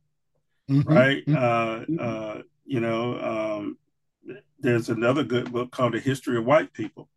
mm-hmm. 0.69 0.93
right? 0.93 1.25
Mm-hmm. 1.25 1.97
Uh, 1.97 2.03
uh, 2.03 2.41
you 2.65 2.81
know, 2.81 3.17
um, 3.19 3.77
there's 4.59 4.89
another 4.89 5.23
good 5.23 5.49
book 5.53 5.71
called 5.71 5.93
The 5.93 5.99
History 5.99 6.37
of 6.37 6.45
White 6.45 6.73
People 6.73 7.07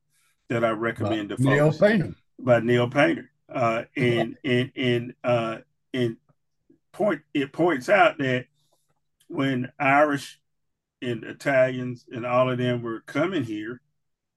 that 0.48 0.64
I 0.64 0.70
recommend 0.70 1.30
to 1.30 1.36
folks. 1.36 1.46
Neil 1.46 1.72
Painter. 1.72 2.14
By 2.38 2.60
Neil 2.60 2.88
Painter. 2.88 3.28
Uh, 3.52 3.84
and, 3.96 4.36
and, 4.44 4.70
and, 4.76 5.14
uh, 5.24 5.56
and 5.92 6.16
point, 6.92 7.22
it 7.34 7.52
points 7.52 7.88
out 7.88 8.18
that 8.18 8.46
when 9.26 9.72
Irish 9.80 10.38
and 11.02 11.24
Italians 11.24 12.04
and 12.12 12.24
all 12.24 12.50
of 12.50 12.58
them 12.58 12.82
were 12.82 13.00
coming 13.00 13.42
here, 13.42 13.80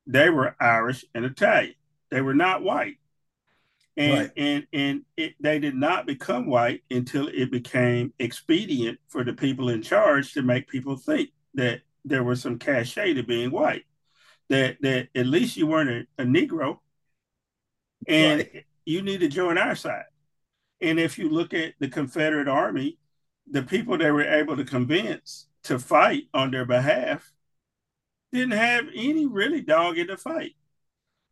they 0.07 0.31
were 0.31 0.55
Irish 0.59 1.05
and 1.13 1.23
Italian. 1.23 1.75
They 2.09 2.21
were 2.21 2.33
not 2.33 2.63
white. 2.63 2.97
And 4.01 4.19
right. 4.19 4.31
and 4.35 4.67
and 4.73 5.01
it, 5.15 5.35
they 5.39 5.59
did 5.59 5.75
not 5.75 6.07
become 6.07 6.47
white 6.47 6.81
until 6.89 7.27
it 7.27 7.51
became 7.51 8.11
expedient 8.17 8.99
for 9.09 9.23
the 9.23 9.33
people 9.33 9.69
in 9.69 9.83
charge 9.83 10.33
to 10.33 10.41
make 10.41 10.67
people 10.67 10.95
think 10.95 11.29
that 11.53 11.81
there 12.03 12.23
was 12.23 12.41
some 12.41 12.57
cachet 12.57 13.13
to 13.13 13.23
being 13.23 13.51
white. 13.51 13.83
That 14.49 14.77
that 14.81 15.09
at 15.13 15.27
least 15.27 15.55
you 15.55 15.67
weren't 15.67 16.07
a, 16.17 16.23
a 16.23 16.25
Negro, 16.25 16.79
and 18.07 18.39
right. 18.39 18.65
you 18.85 19.03
need 19.03 19.19
to 19.19 19.27
join 19.27 19.59
our 19.59 19.75
side. 19.75 20.05
And 20.81 20.99
if 20.99 21.19
you 21.19 21.29
look 21.29 21.53
at 21.53 21.75
the 21.79 21.87
Confederate 21.87 22.47
Army, 22.47 22.97
the 23.49 23.61
people 23.61 23.99
they 23.99 24.09
were 24.09 24.23
able 24.23 24.57
to 24.57 24.65
convince 24.65 25.45
to 25.65 25.77
fight 25.77 26.23
on 26.33 26.49
their 26.49 26.65
behalf 26.65 27.31
didn't 28.33 28.57
have 28.57 28.85
any 28.95 29.27
really 29.27 29.61
dog 29.61 29.99
in 29.99 30.07
the 30.07 30.17
fight 30.17 30.55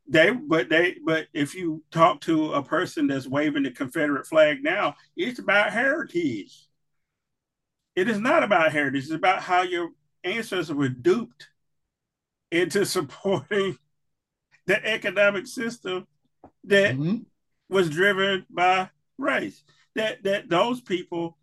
they 0.09 0.31
but 0.31 0.69
they 0.69 0.95
but 1.05 1.27
if 1.33 1.53
you 1.53 1.83
talk 1.91 2.19
to 2.21 2.53
a 2.53 2.63
person 2.63 3.07
that's 3.07 3.27
waving 3.27 3.63
the 3.63 3.71
confederate 3.71 4.25
flag 4.25 4.63
now 4.63 4.95
it's 5.15 5.39
about 5.39 5.71
heritage. 5.71 6.65
It 7.95 8.09
is 8.09 8.19
not 8.19 8.43
about 8.43 8.71
heritage. 8.71 9.03
It's 9.03 9.11
about 9.11 9.41
how 9.41 9.61
your 9.61 9.89
ancestors 10.23 10.73
were 10.73 10.89
duped 10.89 11.49
into 12.51 12.85
supporting 12.85 13.77
the 14.65 14.83
economic 14.85 15.47
system 15.47 16.07
that 16.63 16.95
mm-hmm. 16.95 17.17
was 17.69 17.89
driven 17.89 18.45
by 18.49 18.89
race. 19.17 19.63
That 19.95 20.23
that 20.23 20.49
those 20.49 20.81
people 20.81 21.37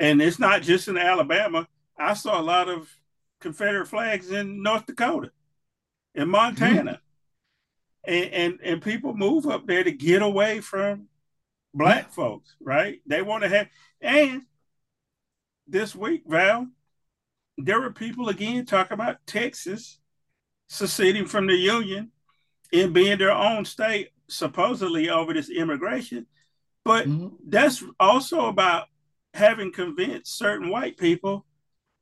and 0.00 0.20
it's 0.20 0.38
not 0.38 0.62
just 0.62 0.88
in 0.88 0.98
alabama. 0.98 1.68
I 1.98 2.14
saw 2.14 2.40
a 2.40 2.42
lot 2.42 2.68
of 2.68 2.92
confederate 3.40 3.86
flags 3.86 4.30
in 4.30 4.62
north 4.62 4.86
dakota 4.86 5.30
in 6.14 6.28
montana. 6.28 6.82
mm-hmm 6.82 7.05
and, 8.06 8.32
and 8.32 8.60
and 8.62 8.82
people 8.82 9.14
move 9.14 9.46
up 9.46 9.66
there 9.66 9.84
to 9.84 9.92
get 9.92 10.22
away 10.22 10.60
from 10.60 11.08
black 11.74 12.12
folks, 12.12 12.54
right? 12.60 13.00
They 13.06 13.22
want 13.22 13.42
to 13.42 13.48
have 13.48 13.68
and 14.00 14.42
this 15.66 15.94
week, 15.94 16.22
Val, 16.26 16.68
there 17.58 17.80
were 17.80 17.92
people 17.92 18.28
again 18.28 18.64
talking 18.66 18.94
about 18.94 19.26
Texas 19.26 19.98
seceding 20.68 21.26
from 21.26 21.46
the 21.46 21.56
Union 21.56 22.12
and 22.72 22.92
being 22.92 23.18
their 23.18 23.32
own 23.32 23.64
state, 23.64 24.10
supposedly 24.28 25.10
over 25.10 25.32
this 25.32 25.50
immigration. 25.50 26.26
But 26.84 27.08
mm-hmm. 27.08 27.34
that's 27.48 27.82
also 27.98 28.46
about 28.46 28.86
having 29.34 29.72
convinced 29.72 30.38
certain 30.38 30.70
white 30.70 30.96
people 30.96 31.44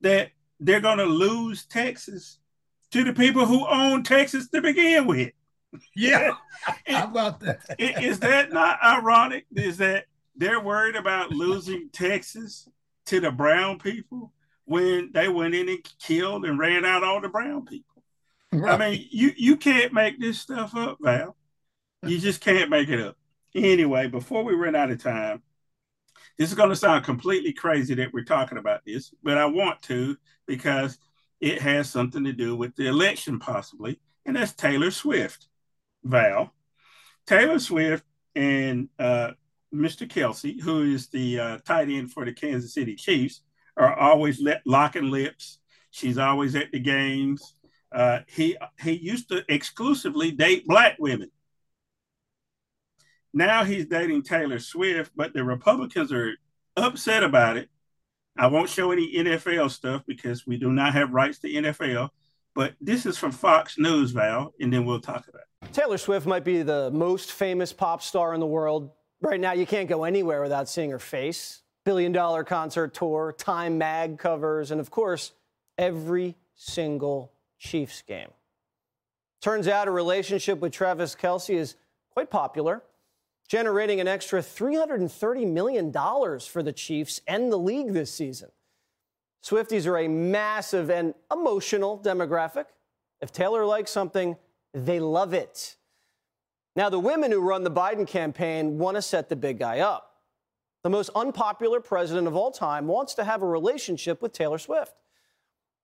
that 0.01 0.31
they're 0.61 0.81
going 0.81 0.99
to 0.99 1.05
lose 1.05 1.67
Texas 1.67 2.39
to 2.91 3.05
the 3.05 3.13
people 3.13 3.47
who 3.47 3.67
own 3.67 4.03
Texas 4.03 4.49
to 4.51 4.61
begin 4.61 5.07
with. 5.07 5.33
Yeah. 5.95 6.33
How 6.87 7.05
about 7.05 7.41
that? 7.41 7.61
is 7.79 8.21
that 8.21 8.53
not 8.53 8.79
ironic? 8.83 9.47
Is 9.55 9.79
that 9.79 10.07
they're 10.37 10.61
worried 10.61 10.97
about 10.97 11.31
losing 11.31 11.89
Texas 11.93 12.69
to 13.07 13.21
the 13.21 13.31
brown 13.31 13.79
people 13.79 14.33
when 14.65 15.11
they 15.13 15.29
went 15.29 15.55
in 15.55 15.69
and 15.69 15.79
killed 16.01 16.45
and 16.45 16.59
ran 16.59 16.85
out 16.85 17.05
all 17.05 17.21
the 17.21 17.29
brown 17.29 17.65
people? 17.65 18.03
Right. 18.53 18.75
I 18.75 18.91
mean, 18.91 19.09
you 19.11 19.33
you 19.37 19.57
can't 19.57 19.93
make 19.93 20.21
this 20.21 20.39
stuff 20.39 20.77
up, 20.77 20.99
Val. 21.01 21.37
You 22.05 22.19
just 22.19 22.41
can't 22.41 22.71
make 22.71 22.89
it 22.89 23.01
up. 23.01 23.17
Anyway, 23.55 24.09
before 24.09 24.45
we 24.45 24.55
run 24.55 24.77
out 24.77 24.91
of 24.91 25.03
time, 25.03 25.43
this 26.39 26.51
is 26.51 26.57
going 26.57 26.71
to 26.71 26.77
sound 26.77 27.05
completely 27.05 27.53
crazy 27.53 27.95
that 27.95 28.13
we're 28.13 28.25
talking 28.25 28.59
about 28.59 28.85
this, 28.85 29.13
but 29.23 29.39
I 29.39 29.47
want 29.47 29.81
to 29.83 30.17
because 30.47 30.99
it 31.41 31.61
has 31.61 31.89
something 31.89 32.25
to 32.25 32.33
do 32.33 32.57
with 32.57 32.75
the 32.77 32.87
election, 32.87 33.39
possibly, 33.39 34.01
and 34.27 34.37
that's 34.37 34.53
Taylor 34.53 34.91
Swift. 34.91 35.49
Val, 36.05 36.53
Taylor 37.27 37.59
Swift, 37.59 38.05
and 38.35 38.89
uh, 38.99 39.33
Mr. 39.75 40.09
Kelce, 40.09 40.61
who 40.61 40.83
is 40.83 41.09
the 41.09 41.41
uh, 41.41 41.59
tight 41.65 41.89
end 41.89 42.13
for 42.13 42.25
the 42.25 42.33
Kansas 42.33 42.75
City 42.75 42.95
Chiefs, 42.95 43.43
are 43.77 43.99
always 43.99 44.41
let, 44.41 44.63
locking 44.67 45.11
lips. 45.11 45.59
She's 45.91 46.19
always 46.19 46.55
at 46.55 46.71
the 46.73 46.81
games. 46.81 47.55
Uh, 47.93 48.21
he 48.27 48.57
he 48.83 48.93
used 48.93 49.29
to 49.29 49.45
exclusively 49.49 50.33
date 50.33 50.67
black 50.67 50.97
women. 50.99 51.31
Now 53.33 53.65
he's 53.65 53.87
dating 53.87 54.23
Taylor 54.23 54.59
Swift, 54.59 55.13
but 55.15 55.33
the 55.33 55.45
Republicans 55.45 56.13
are 56.13 56.35
upset 56.77 57.23
about 57.23 57.57
it. 57.57 57.69
I 58.37 58.49
won't 58.49 58.69
show 58.69 58.91
any 58.91 59.15
NFL 59.15 59.71
stuff 59.71 60.03
because 60.07 60.47
we 60.47 60.57
do 60.57 60.73
not 60.73 60.93
have 60.95 61.13
rights 61.13 61.39
to 61.41 61.49
NFL. 61.49 62.11
But 62.55 62.75
this 62.81 63.07
is 63.07 63.19
from 63.19 63.33
Fox 63.33 63.79
News, 63.79 64.13
Val, 64.13 64.55
and 64.61 64.73
then 64.73 64.85
we'll 64.85 65.01
talk 65.01 65.27
about 65.29 65.43
it. 65.43 65.49
Taylor 65.73 65.99
Swift 65.99 66.27
might 66.27 66.45
be 66.45 66.63
the 66.63 66.91
most 66.91 67.33
famous 67.33 67.73
pop 67.73 68.03
star 68.03 68.35
in 68.35 68.41
the 68.41 68.47
world. 68.47 68.91
Right 69.21 69.41
now, 69.41 69.53
you 69.53 69.67
can't 69.67 69.89
go 69.89 70.05
anywhere 70.05 70.43
without 70.43 70.69
seeing 70.69 70.91
her 70.91 70.99
face. 70.99 71.63
Billion 71.85 72.13
dollar 72.13 72.45
concert 72.45 72.95
tour, 72.95 73.35
Time 73.37 73.79
Mag 73.79 74.19
covers, 74.19 74.71
and 74.71 74.81
of 74.81 74.91
course, 74.91 75.33
every 75.77 76.37
single 76.55 77.33
Chiefs 77.59 78.03
game. 78.03 78.31
Turns 79.41 79.69
out 79.69 79.89
a 79.89 79.91
relationship 79.91 80.61
with 80.61 80.73
Travis 80.73 81.15
Kelce 81.15 81.55
is 81.55 81.77
quite 82.11 82.31
popular, 82.31 82.83
generating 83.49 84.01
an 84.01 84.09
extra 84.09 84.41
$330 84.41 85.47
million 85.47 85.93
for 85.93 86.63
the 86.63 86.73
Chiefs 86.73 87.21
and 87.27 87.53
the 87.53 87.59
league 87.59 87.93
this 87.93 88.13
season. 88.13 88.51
Swifties 89.45 89.87
are 89.87 89.99
a 89.99 90.09
massive 90.09 90.91
and 90.91 91.13
emotional 91.31 91.99
demographic. 91.99 92.67
If 93.21 93.33
Taylor 93.33 93.67
likes 93.67 93.91
something, 93.91 94.37
they 94.75 95.01
love 95.01 95.33
it. 95.33 95.77
Now, 96.77 96.91
the 96.91 96.99
women 96.99 97.31
who 97.31 97.41
run 97.41 97.63
the 97.63 97.71
Biden 97.71 98.07
campaign 98.07 98.79
want 98.79 98.97
to 98.97 99.03
set 99.03 99.29
the 99.29 99.37
big 99.37 99.61
guy 99.61 99.79
up. 99.79 100.11
The 100.83 100.91
most 100.91 101.11
unpopular 101.15 101.81
president 101.81 102.27
of 102.27 102.35
all 102.35 102.51
time 102.51 102.87
wants 102.89 103.15
to 103.15 103.25
have 103.25 103.43
a 103.43 103.47
relationship 103.47 104.21
with 104.21 104.33
Taylor 104.33 104.59
Swift. 104.59 104.95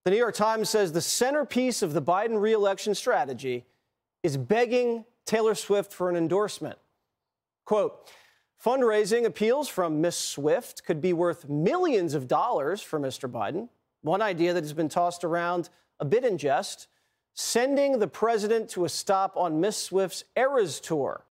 The 0.05 0.11
New 0.11 0.17
York 0.17 0.35
Times 0.35 0.69
says 0.69 0.93
the 0.93 1.01
centerpiece 1.01 1.83
of 1.83 1.93
the 1.93 2.03
Biden 2.03 2.41
reelection 2.41 2.95
strategy 2.95 3.65
is 4.23 4.37
begging 4.37 5.05
Taylor 5.25 5.55
Swift 5.55 5.93
for 5.93 6.11
an 6.11 6.17
endorsement. 6.17 6.79
Quote, 7.65 8.11
Fundraising 8.63 9.25
appeals 9.25 9.69
from 9.69 10.03
Miss 10.03 10.19
Swift 10.19 10.85
could 10.85 11.01
be 11.01 11.15
worth 11.15 11.49
millions 11.49 12.13
of 12.13 12.29
dollars 12.29 12.83
for 12.83 13.01
Mr. 13.01 13.31
Biden. 13.31 13.71
One 14.03 14.21
idea 14.21 14.53
that 14.53 14.65
has 14.65 14.75
been 14.75 14.91
tossed 14.91 15.25
around 15.25 15.71
a 15.99 16.05
bit 16.05 16.25
in 16.25 16.37
jest 16.37 16.89
sending 17.35 17.99
the 17.99 18.09
president 18.09 18.69
to 18.71 18.85
a 18.85 18.89
stop 18.89 19.37
on 19.37 19.61
Miss 19.61 19.77
Swift's 19.77 20.25
Eras 20.37 20.81
tour. 20.81 21.27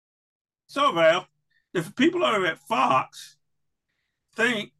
So, 0.66 0.92
Val, 0.92 1.26
if 1.72 1.94
people 1.94 2.24
over 2.24 2.46
at 2.46 2.58
Fox 2.58 3.36
think 4.34 4.72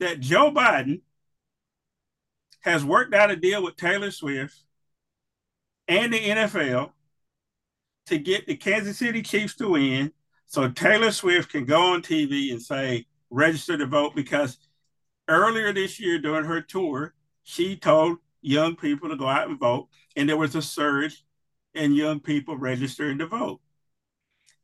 that 0.00 0.20
Joe 0.20 0.50
Biden 0.50 1.00
has 2.60 2.84
worked 2.84 3.14
out 3.14 3.30
a 3.30 3.36
deal 3.36 3.62
with 3.62 3.76
Taylor 3.76 4.10
Swift 4.10 4.56
and 5.88 6.12
the 6.12 6.18
NFL 6.18 6.92
to 8.06 8.18
get 8.18 8.46
the 8.46 8.56
Kansas 8.56 8.98
City 8.98 9.22
Chiefs 9.22 9.56
to 9.56 9.70
win 9.70 10.12
so 10.52 10.68
Taylor 10.68 11.10
Swift 11.12 11.50
can 11.50 11.64
go 11.64 11.94
on 11.94 12.02
TV 12.02 12.52
and 12.52 12.60
say, 12.60 13.06
register 13.30 13.78
to 13.78 13.86
vote 13.86 14.14
because 14.14 14.58
earlier 15.26 15.72
this 15.72 15.98
year 15.98 16.18
during 16.18 16.44
her 16.44 16.60
tour, 16.60 17.14
she 17.42 17.74
told 17.74 18.18
young 18.42 18.76
people 18.76 19.08
to 19.08 19.16
go 19.16 19.26
out 19.26 19.48
and 19.48 19.58
vote, 19.58 19.88
and 20.16 20.28
there 20.28 20.36
was 20.36 20.54
a 20.54 20.62
surge 20.62 21.24
in 21.74 21.94
young 21.94 22.20
people 22.20 22.56
registering 22.56 23.18
to 23.18 23.26
vote. 23.26 23.60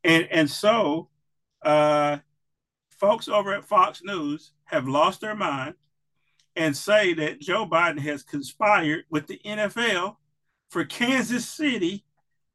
And 0.05 0.29
and 0.31 0.51
so 0.51 1.09
uh, 1.63 2.19
folks 2.99 3.29
over 3.29 3.55
at 3.55 3.65
Fox 3.65 4.03
News 4.05 4.53
have 4.65 4.87
lost 4.87 5.21
their 5.21 5.35
mind 5.35 5.75
and 6.57 6.77
say 6.77 7.15
that 7.15 7.41
Joe 7.41 7.67
Biden 7.67 8.01
has 8.01 8.23
conspired 8.23 9.05
with 9.11 9.27
the 9.27 9.41
NFL 9.45 10.17
for 10.71 10.85
Kansas 10.85 11.49
City 11.49 12.05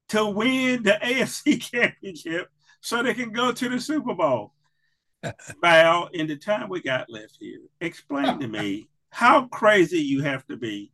to 0.09 0.25
win 0.25 0.83
the 0.83 0.91
AFC 1.01 1.61
championship 1.61 2.49
so 2.81 3.01
they 3.01 3.13
can 3.13 3.31
go 3.31 3.51
to 3.51 3.69
the 3.69 3.79
Super 3.79 4.13
Bowl. 4.13 4.53
Val, 5.61 6.07
in 6.07 6.27
the 6.27 6.35
time 6.35 6.67
we 6.67 6.81
got 6.81 7.09
left 7.09 7.37
here, 7.39 7.61
explain 7.79 8.39
to 8.39 8.47
me 8.47 8.89
how 9.09 9.47
crazy 9.47 9.99
you 9.99 10.21
have 10.21 10.45
to 10.47 10.57
be 10.57 10.91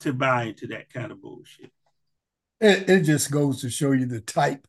to 0.00 0.12
buy 0.12 0.44
into 0.44 0.66
that 0.68 0.92
kind 0.92 1.12
of 1.12 1.22
bullshit. 1.22 1.72
It, 2.60 2.90
it 2.90 3.02
just 3.02 3.30
goes 3.30 3.60
to 3.62 3.70
show 3.70 3.92
you 3.92 4.06
the 4.06 4.20
type 4.20 4.66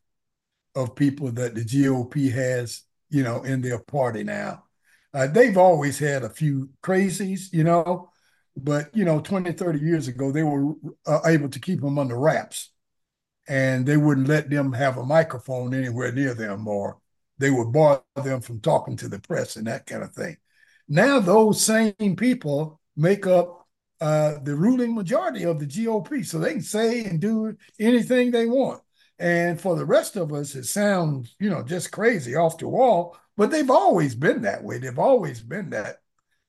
of 0.74 0.94
people 0.94 1.30
that 1.32 1.54
the 1.54 1.64
GOP 1.64 2.32
has, 2.32 2.82
you 3.10 3.22
know, 3.22 3.42
in 3.42 3.60
their 3.60 3.78
party 3.78 4.24
now. 4.24 4.64
Uh, 5.12 5.26
they've 5.26 5.58
always 5.58 5.98
had 5.98 6.22
a 6.22 6.30
few 6.30 6.70
crazies, 6.82 7.52
you 7.52 7.64
know, 7.64 8.10
but, 8.56 8.94
you 8.96 9.04
know, 9.04 9.20
20, 9.20 9.52
30 9.52 9.78
years 9.78 10.08
ago, 10.08 10.32
they 10.32 10.42
were 10.42 10.74
uh, 11.06 11.20
able 11.26 11.50
to 11.50 11.60
keep 11.60 11.80
them 11.80 11.98
under 11.98 12.18
wraps 12.18 12.70
and 13.48 13.84
they 13.84 13.96
wouldn't 13.96 14.28
let 14.28 14.48
them 14.48 14.72
have 14.72 14.96
a 14.96 15.04
microphone 15.04 15.74
anywhere 15.74 16.12
near 16.12 16.34
them 16.34 16.66
or 16.66 16.98
they 17.38 17.50
would 17.50 17.72
bar 17.72 18.02
them 18.22 18.40
from 18.40 18.60
talking 18.60 18.96
to 18.96 19.08
the 19.08 19.18
press 19.18 19.56
and 19.56 19.66
that 19.66 19.86
kind 19.86 20.02
of 20.02 20.12
thing. 20.12 20.36
Now 20.88 21.20
those 21.20 21.62
same 21.62 22.16
people 22.16 22.80
make 22.96 23.26
up 23.26 23.61
uh, 24.02 24.40
the 24.42 24.56
ruling 24.56 24.96
majority 24.96 25.44
of 25.44 25.60
the 25.60 25.66
GOP, 25.66 26.26
so 26.26 26.40
they 26.40 26.54
can 26.54 26.60
say 26.60 27.04
and 27.04 27.20
do 27.20 27.56
anything 27.78 28.32
they 28.32 28.46
want. 28.46 28.82
And 29.20 29.60
for 29.60 29.76
the 29.76 29.84
rest 29.84 30.16
of 30.16 30.32
us, 30.32 30.56
it 30.56 30.64
sounds, 30.64 31.36
you 31.38 31.48
know, 31.48 31.62
just 31.62 31.92
crazy 31.92 32.34
off 32.34 32.58
the 32.58 32.66
wall. 32.66 33.16
But 33.36 33.52
they've 33.52 33.70
always 33.70 34.16
been 34.16 34.42
that 34.42 34.64
way. 34.64 34.78
They've 34.78 34.98
always 34.98 35.40
been 35.40 35.70
that 35.70 35.98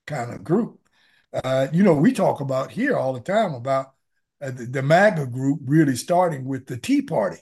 kind 0.07 0.33
of 0.33 0.43
group. 0.43 0.79
Uh, 1.31 1.67
you 1.71 1.83
know, 1.83 1.93
we 1.93 2.11
talk 2.11 2.41
about 2.41 2.71
here 2.71 2.97
all 2.97 3.13
the 3.13 3.19
time 3.19 3.53
about 3.53 3.93
uh, 4.41 4.49
the, 4.49 4.65
the 4.65 4.81
MAGA 4.81 5.27
group 5.27 5.59
really 5.63 5.95
starting 5.95 6.45
with 6.45 6.65
the 6.65 6.77
Tea 6.77 7.03
Party. 7.03 7.37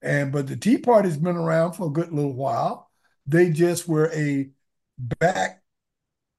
And 0.00 0.32
but 0.32 0.46
the 0.46 0.56
Tea 0.56 0.78
Party's 0.78 1.18
been 1.18 1.36
around 1.36 1.74
for 1.74 1.88
a 1.88 1.92
good 1.92 2.10
little 2.10 2.34
while. 2.34 2.90
They 3.26 3.50
just 3.50 3.86
were 3.86 4.10
a 4.14 4.48
back 4.96 5.62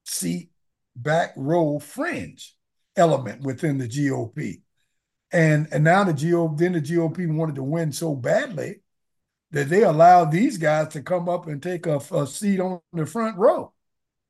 seat, 0.04 0.50
back 0.96 1.34
row 1.38 1.78
fringe 1.78 2.57
element 2.98 3.42
within 3.42 3.78
the 3.78 3.88
GOP. 3.88 4.62
And 5.32 5.68
and 5.72 5.84
now 5.84 6.04
the 6.04 6.14
GOP, 6.14 6.58
then 6.58 6.74
the 6.74 6.82
GOP 6.82 7.34
wanted 7.34 7.56
to 7.56 7.64
win 7.64 7.92
so 7.92 8.16
badly 8.16 8.82
that 9.52 9.70
they 9.70 9.84
allowed 9.84 10.32
these 10.32 10.58
guys 10.58 10.90
to 10.90 11.02
come 11.02 11.30
up 11.30 11.48
and 11.48 11.62
take 11.62 11.86
a, 11.86 11.98
a 12.12 12.28
seat 12.28 12.60
on 12.60 12.82
the 12.94 13.06
front 13.06 13.38
row. 13.38 13.74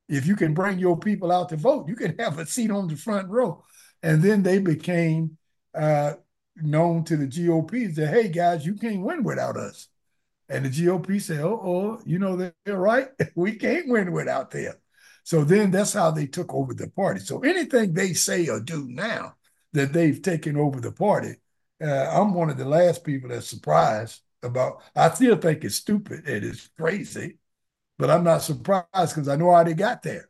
If 0.07 0.25
you 0.25 0.35
can 0.35 0.53
bring 0.53 0.79
your 0.79 0.97
people 0.97 1.31
out 1.31 1.49
to 1.49 1.57
vote, 1.57 1.89
you 1.89 1.95
can 1.95 2.17
have 2.19 2.39
a 2.39 2.45
seat 2.45 2.71
on 2.71 2.87
the 2.87 2.95
front 2.95 3.29
row. 3.29 3.63
And 4.03 4.21
then 4.21 4.43
they 4.43 4.59
became 4.59 5.37
uh, 5.73 6.13
known 6.55 7.03
to 7.05 7.17
the 7.17 7.27
GOP 7.27 7.93
that, 7.95 8.07
hey, 8.07 8.29
guys, 8.29 8.65
you 8.65 8.75
can't 8.75 9.01
win 9.01 9.23
without 9.23 9.57
us. 9.57 9.87
And 10.49 10.65
the 10.65 10.69
GOP 10.69 11.21
said, 11.21 11.41
oh, 11.41 11.59
oh, 11.61 12.01
you 12.05 12.19
know, 12.19 12.37
they're 12.37 12.77
right. 12.77 13.09
we 13.35 13.53
can't 13.53 13.89
win 13.89 14.11
without 14.11 14.51
them. 14.51 14.73
So 15.27 15.43
then 15.43 15.71
that's 15.71 15.91
how 15.91 16.11
they 16.11 16.25
took 16.25 16.53
over 16.53 16.73
the 16.73 16.89
party. 16.89 17.19
So 17.19 17.39
anything 17.39 17.93
they 17.93 18.13
say 18.13 18.47
or 18.47 18.61
do 18.61 18.87
now 18.87 19.35
that 19.73 19.91
they've 19.91 20.21
taken 20.21 20.55
over 20.55 20.79
the 20.79 20.93
party, 20.93 21.33
uh, 21.83 22.07
I'm 22.13 22.33
one 22.33 22.49
of 22.49 22.55
the 22.55 22.63
last 22.63 23.03
people 23.03 23.27
that's 23.27 23.49
surprised 23.49 24.21
about. 24.41 24.81
I 24.95 25.09
still 25.09 25.35
think 25.35 25.65
it's 25.65 25.75
stupid. 25.75 26.19
And 26.19 26.29
It 26.29 26.43
is 26.45 26.69
crazy, 26.79 27.39
but 27.99 28.09
I'm 28.09 28.23
not 28.23 28.41
surprised 28.41 28.87
because 28.93 29.27
I 29.27 29.35
know 29.35 29.53
how 29.53 29.65
they 29.65 29.73
got 29.73 30.01
there. 30.01 30.29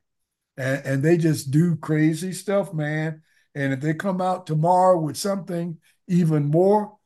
And, 0.58 0.84
and 0.84 1.04
they 1.04 1.18
just 1.18 1.52
do 1.52 1.76
crazy 1.76 2.34
stuff, 2.34 2.74
man. 2.74 3.22
And 3.54 3.74
if 3.74 3.82
they 3.82 3.94
come 3.94 4.20
out 4.20 4.48
tomorrow 4.48 5.00
with 5.00 5.16
something 5.16 5.78
even 6.08 6.46
more 6.46 6.98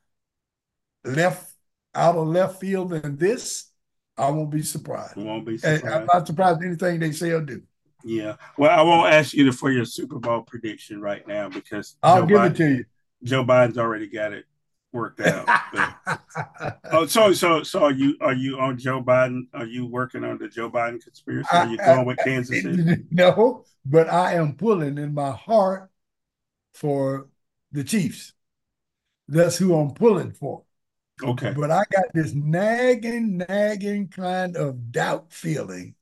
left 1.04 1.52
out 1.94 2.16
of 2.16 2.26
left 2.26 2.62
field 2.62 2.92
than 2.92 3.18
this, 3.18 3.70
I 4.18 4.30
won't 4.30 4.50
be 4.50 4.62
surprised. 4.62 5.18
won't 5.18 5.46
be 5.46 5.58
surprised. 5.58 5.86
I'm 5.86 6.06
not 6.06 6.26
surprised 6.26 6.64
anything 6.64 7.02
they 7.02 7.12
say 7.12 7.32
or 7.32 7.42
do. 7.42 7.62
Yeah. 8.04 8.36
Well, 8.58 8.72
I 8.72 8.82
won't 8.82 9.14
ask 9.14 9.34
you 9.34 9.52
for 9.52 9.72
your 9.72 9.86
Super 9.86 10.20
Bowl 10.20 10.42
prediction 10.42 11.02
right 11.02 11.28
now 11.28 11.50
because 11.50 11.98
I'll 12.02 12.22
Joe 12.22 12.26
give 12.26 12.38
Biden, 12.38 12.52
it 12.52 12.56
to 12.58 12.70
you. 12.70 12.86
Joe 13.24 13.44
Biden's 13.44 13.78
already 13.78 14.08
got 14.08 14.34
it 14.34 14.46
worked 14.94 15.22
out. 15.22 15.48
oh, 16.92 17.06
so 17.06 17.34
so 17.34 17.64
so 17.64 17.84
are 17.84 17.92
you 17.92 18.18
are 18.22 18.34
you 18.34 18.60
on 18.60 18.78
Joe 18.78 19.02
Biden? 19.02 19.44
Are 19.54 19.66
you 19.66 19.86
working 19.86 20.24
on 20.24 20.38
the 20.38 20.48
Joe 20.48 20.70
Biden 20.70 21.02
conspiracy? 21.02 21.48
Are 21.52 21.68
you 21.68 21.78
going 21.78 22.06
with 22.06 22.18
Kansas 22.24 22.62
City? 22.62 23.04
No, 23.12 23.64
but 23.86 24.10
I 24.10 24.34
am 24.34 24.56
pulling 24.56 24.98
in 24.98 25.14
my 25.14 25.32
heart 25.32 25.90
for 26.74 27.28
the 27.72 27.84
Chiefs. 27.84 28.34
That's 29.28 29.58
who 29.58 29.76
I'm 29.76 29.94
pulling 29.94 30.34
for. 30.34 30.64
Okay. 31.24 31.54
But 31.56 31.72
I 31.72 31.84
got 31.92 32.06
this 32.14 32.34
nagging, 32.34 33.38
nagging 33.38 34.08
kind 34.10 34.58
of 34.58 34.92
doubt 34.92 35.32
feeling 35.32 35.96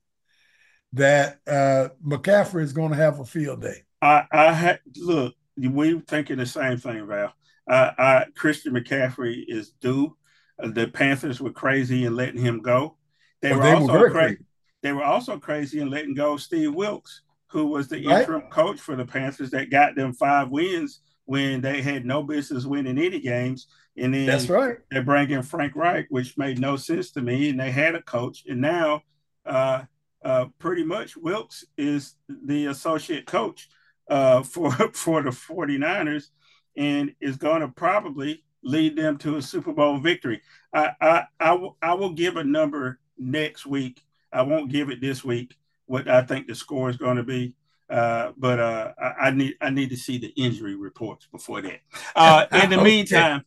that 0.92 1.38
uh, 1.46 1.88
McCaffrey 2.04 2.62
is 2.62 2.72
going 2.72 2.90
to 2.90 2.96
have 2.96 3.20
a 3.20 3.24
field 3.24 3.62
day. 3.62 3.84
I, 4.02 4.24
I 4.32 4.52
had 4.52 4.80
look. 4.96 5.34
We 5.56 5.94
were 5.94 6.00
thinking 6.00 6.38
the 6.38 6.46
same 6.46 6.78
thing, 6.78 7.06
Val. 7.06 7.34
I, 7.68 7.92
I 7.98 8.26
Christian 8.34 8.72
McCaffrey 8.72 9.44
is 9.46 9.70
due. 9.80 10.16
Uh, 10.62 10.68
the 10.68 10.88
Panthers 10.88 11.40
were 11.40 11.52
crazy 11.52 12.04
in 12.04 12.16
letting 12.16 12.40
him 12.40 12.60
go. 12.60 12.96
They, 13.42 13.52
oh, 13.52 13.56
were, 13.56 13.62
they 13.62 13.72
also 13.72 13.92
were 13.92 14.10
crazy. 14.10 14.36
Cra- 14.36 14.44
they 14.82 14.92
were 14.92 15.04
also 15.04 15.38
crazy 15.38 15.80
in 15.80 15.90
letting 15.90 16.14
go 16.14 16.36
Steve 16.36 16.74
Wilks 16.74 17.22
who 17.50 17.66
was 17.66 17.88
the 17.88 18.06
right. 18.06 18.20
interim 18.20 18.42
coach 18.42 18.78
for 18.78 18.96
the 18.96 19.04
Panthers 19.04 19.50
that 19.50 19.70
got 19.70 19.96
them 19.96 20.12
five 20.12 20.50
wins 20.50 21.00
when 21.24 21.60
they 21.60 21.82
had 21.82 22.04
no 22.04 22.22
business 22.22 22.64
winning 22.64 22.98
any 22.98 23.20
games. 23.20 23.66
And 23.96 24.14
then 24.14 24.26
that's 24.26 24.48
right. 24.48 24.78
They 24.90 25.00
bring 25.00 25.30
in 25.30 25.42
Frank 25.42 25.74
Reich, 25.74 26.06
which 26.10 26.38
made 26.38 26.60
no 26.60 26.76
sense 26.76 27.10
to 27.12 27.20
me. 27.20 27.50
And 27.50 27.58
they 27.58 27.70
had 27.70 27.94
a 27.96 28.02
coach, 28.02 28.44
and 28.48 28.60
now 28.60 29.02
uh, 29.44 29.82
uh, 30.24 30.46
pretty 30.58 30.84
much 30.84 31.16
Wilks 31.16 31.64
is 31.76 32.14
the 32.28 32.66
associate 32.66 33.26
coach 33.26 33.68
uh, 34.08 34.42
for 34.44 34.70
for 34.92 35.22
the 35.22 35.30
49ers 35.30 36.28
and 36.76 37.14
is 37.20 37.36
going 37.36 37.60
to 37.60 37.68
probably 37.68 38.42
lead 38.62 38.96
them 38.96 39.18
to 39.18 39.36
a 39.36 39.42
Super 39.42 39.72
Bowl 39.72 39.98
victory. 39.98 40.40
I, 40.72 40.90
I, 41.00 41.24
I, 41.38 41.48
w- 41.48 41.74
I 41.82 41.94
will 41.94 42.12
give 42.12 42.36
a 42.36 42.44
number 42.44 43.00
next 43.18 43.66
week. 43.66 44.02
I 44.32 44.42
won't 44.42 44.70
give 44.70 44.90
it 44.90 45.00
this 45.00 45.24
week 45.24 45.56
what 45.86 46.08
I 46.08 46.22
think 46.22 46.46
the 46.46 46.54
score 46.54 46.88
is 46.88 46.96
going 46.96 47.16
to 47.16 47.22
be. 47.22 47.54
Uh, 47.88 48.32
but 48.36 48.60
uh, 48.60 48.92
I, 49.00 49.26
I, 49.26 49.30
need 49.32 49.56
I 49.60 49.70
need 49.70 49.90
to 49.90 49.96
see 49.96 50.16
the 50.18 50.32
injury 50.36 50.76
reports 50.76 51.26
before 51.26 51.60
that. 51.62 51.80
Uh, 52.14 52.46
in 52.52 52.70
the 52.70 52.76
okay. 52.80 52.84
meantime, 52.84 53.44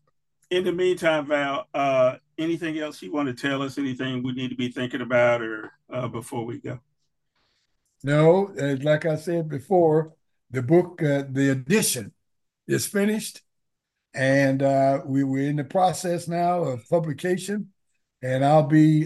in 0.53 0.63
the 0.63 0.71
meantime, 0.71 1.25
Val, 1.25 1.67
uh, 1.73 2.15
anything 2.37 2.77
else 2.77 3.01
you 3.01 3.11
want 3.11 3.27
to 3.27 3.33
tell 3.33 3.61
us? 3.61 3.77
Anything 3.77 4.21
we 4.21 4.33
need 4.33 4.49
to 4.49 4.55
be 4.55 4.69
thinking 4.69 5.01
about, 5.01 5.41
or 5.41 5.71
uh, 5.91 6.07
before 6.07 6.45
we 6.45 6.59
go? 6.59 6.79
No, 8.03 8.53
like 8.81 9.05
I 9.05 9.15
said 9.15 9.49
before, 9.49 10.13
the 10.51 10.61
book, 10.61 11.01
uh, 11.01 11.23
the 11.29 11.49
edition, 11.51 12.13
is 12.67 12.85
finished, 12.85 13.41
and 14.13 14.61
we, 15.05 15.23
we're 15.23 15.49
in 15.49 15.55
the 15.55 15.63
process 15.63 16.27
now 16.27 16.63
of 16.63 16.87
publication, 16.87 17.69
and 18.21 18.45
I'll 18.45 18.67
be 18.67 19.05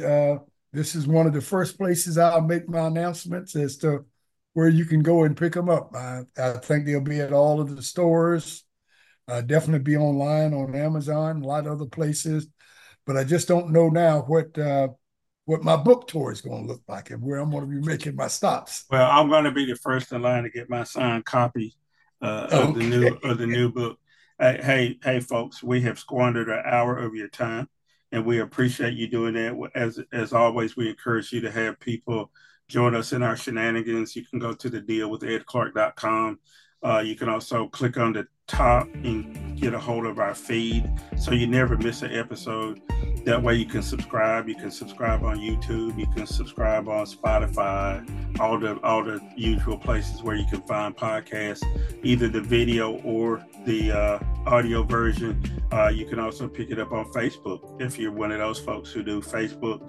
this 0.74 0.96
is 0.96 1.08
one 1.08 1.26
of 1.26 1.34
the 1.34 1.42
first 1.42 1.78
places 1.78 2.18
I'll 2.18 2.42
make 2.42 2.68
my 2.68 2.88
announcements 2.88 3.56
as 3.56 3.78
to 3.78 4.06
where 4.54 4.68
you 4.68 4.86
can 4.86 5.02
go 5.02 5.24
and 5.24 5.38
pick 5.38 5.54
them 5.54 5.70
up. 5.70 5.96
I, 5.96 6.24
I 6.38 6.52
think 6.54 6.86
they'll 6.86 7.00
be 7.02 7.22
at 7.22 7.34
all 7.34 7.62
of 7.62 7.76
the 7.76 7.82
stores, 7.82 8.64
uh, 9.28 9.42
definitely 9.42 9.84
be 9.84 9.98
online 9.98 10.54
on 10.54 10.76
Amazon, 10.76 11.42
a 11.42 11.48
lot 11.48 11.66
of 11.66 11.74
other 11.74 11.86
places. 11.86 12.48
But 13.06 13.18
I 13.18 13.24
just 13.24 13.48
don't 13.48 13.72
know 13.72 13.90
now 13.90 14.22
what 14.22 14.58
uh, 14.58 14.90
what 15.46 15.64
my 15.64 15.78
book 15.78 16.08
tour 16.08 16.32
is 16.32 16.42
going 16.42 16.64
to 16.64 16.74
look 16.74 16.82
like 16.88 17.10
and 17.10 17.24
where 17.24 17.40
I'm 17.40 17.50
going 17.50 17.70
to 17.70 17.82
be 17.82 17.86
making 17.86 18.16
my 18.16 18.28
stops. 18.28 18.84
Well, 18.92 19.10
I'm 19.10 19.30
going 19.30 19.46
to 19.46 19.52
be 19.52 19.66
the 19.66 19.78
first 19.78 20.12
in 20.12 20.22
line 20.22 20.44
to 20.44 20.50
get 20.50 20.70
my 20.70 20.84
signed 20.84 21.24
copy 21.24 21.74
uh, 22.22 22.48
okay. 22.52 22.68
of 22.68 22.76
the 22.76 22.84
new 22.84 23.08
of 23.24 23.38
the 23.38 23.48
new 23.48 23.72
book. 23.72 23.98
Hey, 24.40 24.60
hey, 24.62 25.00
hey, 25.04 25.20
folks, 25.20 25.64
we 25.64 25.82
have 25.82 25.98
squandered 25.98 26.50
an 26.50 26.62
hour 26.66 26.98
of 26.98 27.16
your 27.16 27.30
time, 27.30 27.68
and 28.12 28.26
we 28.26 28.40
appreciate 28.40 28.94
you 28.94 29.08
doing 29.08 29.34
that. 29.36 29.58
As 29.74 30.00
as 30.12 30.34
always, 30.34 30.76
we 30.76 30.90
encourage 30.90 31.32
you 31.32 31.42
to 31.42 31.52
have 31.52 31.80
people 31.80 32.32
join 32.68 32.94
us 32.94 33.14
in 33.14 33.24
our 33.24 33.38
shenanigans. 33.38 34.16
You 34.16 34.26
can 34.26 34.40
go 34.40 34.54
to 34.54 34.70
the 34.70 34.82
deal 34.82 35.10
with 35.10 35.22
edclark.com. 35.22 36.40
Uh, 36.84 37.00
you 37.00 37.16
can 37.16 37.30
also 37.30 37.68
click 37.68 37.98
on 37.98 38.14
the 38.14 38.28
top 38.48 38.88
and 38.94 39.60
get 39.60 39.74
a 39.74 39.80
hold 39.80 40.06
of 40.06 40.20
our 40.20 40.34
feed 40.34 40.90
so 41.18 41.32
you 41.32 41.48
never 41.48 41.78
miss 41.78 42.02
an 42.02 42.14
episode. 42.14 42.82
That 43.26 43.44
way 43.44 43.56
you 43.56 43.66
can 43.66 43.82
subscribe. 43.82 44.48
You 44.48 44.56
can 44.56 44.72
subscribe 44.72 45.24
on 45.24 45.38
YouTube. 45.38 46.00
You 46.00 46.08
can 46.08 46.26
subscribe 46.26 46.88
on 46.88 47.06
Spotify, 47.06 48.40
all 48.40 48.58
the 48.58 48.80
all 48.82 49.04
the 49.04 49.22
usual 49.36 49.78
places 49.78 50.24
where 50.24 50.36
you 50.36 50.46
can 50.46 50.62
find 50.62 50.96
podcasts, 50.96 51.64
either 52.04 52.30
the 52.30 52.42
video 52.42 52.94
or 53.02 53.46
the 53.66 53.92
uh, 53.92 54.20
audio 54.46 54.84
version. 54.84 55.44
Uh, 55.72 55.90
you 55.90 56.06
can 56.06 56.20
also 56.20 56.48
pick 56.48 56.72
it 56.72 56.80
up 56.80 56.94
on 56.94 57.06
Facebook 57.12 57.82
if 57.82 58.00
you're 58.00 58.14
one 58.14 58.32
of 58.32 58.40
those 58.40 58.60
folks 58.60 58.92
who 58.92 59.04
do 59.04 59.22
Facebook. 59.22 59.82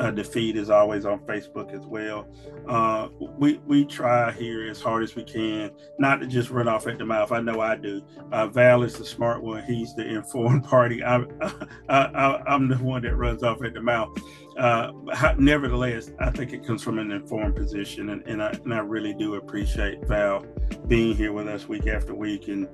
Uh, 0.00 0.10
the 0.10 0.24
feed 0.24 0.56
is 0.56 0.70
always 0.70 1.04
on 1.04 1.18
Facebook 1.20 1.74
as 1.74 1.84
well. 1.84 2.26
Uh, 2.66 3.08
we 3.36 3.60
we 3.66 3.84
try 3.84 4.32
here 4.32 4.66
as 4.70 4.80
hard 4.80 5.02
as 5.02 5.14
we 5.14 5.22
can 5.22 5.70
not 5.98 6.20
to 6.20 6.26
just 6.26 6.48
run 6.48 6.68
off 6.68 6.86
at 6.86 6.96
the 6.96 7.04
mouth. 7.04 7.30
I 7.32 7.40
know 7.40 7.60
I 7.60 7.76
do. 7.76 8.00
Uh, 8.32 8.46
Val 8.46 8.82
is 8.82 8.94
the 8.94 9.04
smart 9.04 9.42
one. 9.42 9.62
He's 9.64 9.94
the 9.94 10.08
informed 10.08 10.64
party. 10.70 11.04
I'm 11.04 11.28
I, 11.90 12.42
am 12.46 12.68
the 12.68 12.76
one 12.76 13.02
that 13.02 13.14
runs 13.14 13.42
off 13.42 13.62
at 13.62 13.74
the 13.74 13.82
mouth. 13.82 14.16
Uh, 14.58 14.92
nevertheless, 15.36 16.10
I 16.18 16.30
think 16.30 16.54
it 16.54 16.66
comes 16.66 16.82
from 16.82 16.98
an 16.98 17.10
informed 17.10 17.56
position, 17.56 18.08
and, 18.08 18.22
and, 18.26 18.42
I, 18.42 18.50
and 18.50 18.72
I 18.72 18.78
really 18.78 19.12
do 19.12 19.34
appreciate 19.34 20.06
Val 20.06 20.46
being 20.86 21.14
here 21.14 21.32
with 21.32 21.46
us 21.46 21.68
week 21.68 21.86
after 21.86 22.14
week 22.14 22.48
and 22.48 22.66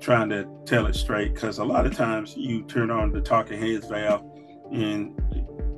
trying 0.00 0.28
to 0.28 0.46
tell 0.66 0.86
it 0.86 0.94
straight. 0.94 1.32
Because 1.32 1.58
a 1.58 1.64
lot 1.64 1.86
of 1.86 1.96
times 1.96 2.36
you 2.36 2.62
turn 2.64 2.90
on 2.90 3.10
the 3.10 3.22
talking 3.22 3.58
heads, 3.58 3.86
Val, 3.88 4.30
and 4.70 5.18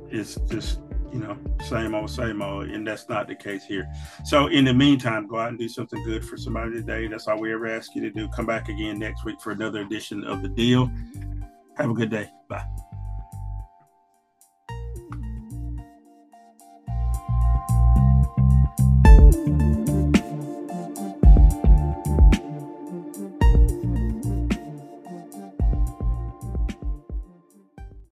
it's 0.09 0.35
just 0.49 0.79
you 1.11 1.19
know, 1.19 1.37
same 1.63 1.95
old, 1.95 2.09
same 2.09 2.41
old. 2.41 2.69
And 2.69 2.85
that's 2.85 3.07
not 3.09 3.27
the 3.27 3.35
case 3.35 3.65
here. 3.65 3.87
So, 4.25 4.47
in 4.47 4.65
the 4.65 4.73
meantime, 4.73 5.27
go 5.27 5.37
out 5.37 5.49
and 5.49 5.59
do 5.59 5.69
something 5.69 6.03
good 6.03 6.25
for 6.25 6.37
somebody 6.37 6.73
today. 6.73 7.07
That's 7.07 7.27
all 7.27 7.39
we 7.39 7.53
ever 7.53 7.67
ask 7.67 7.95
you 7.95 8.01
to 8.01 8.09
do. 8.09 8.27
Come 8.29 8.45
back 8.45 8.69
again 8.69 8.99
next 8.99 9.25
week 9.25 9.39
for 9.41 9.51
another 9.51 9.81
edition 9.81 10.23
of 10.23 10.41
The 10.41 10.49
Deal. 10.49 10.91
Have 11.77 11.89
a 11.89 11.93
good 11.93 12.09
day. 12.09 12.29
Bye. 12.49 12.65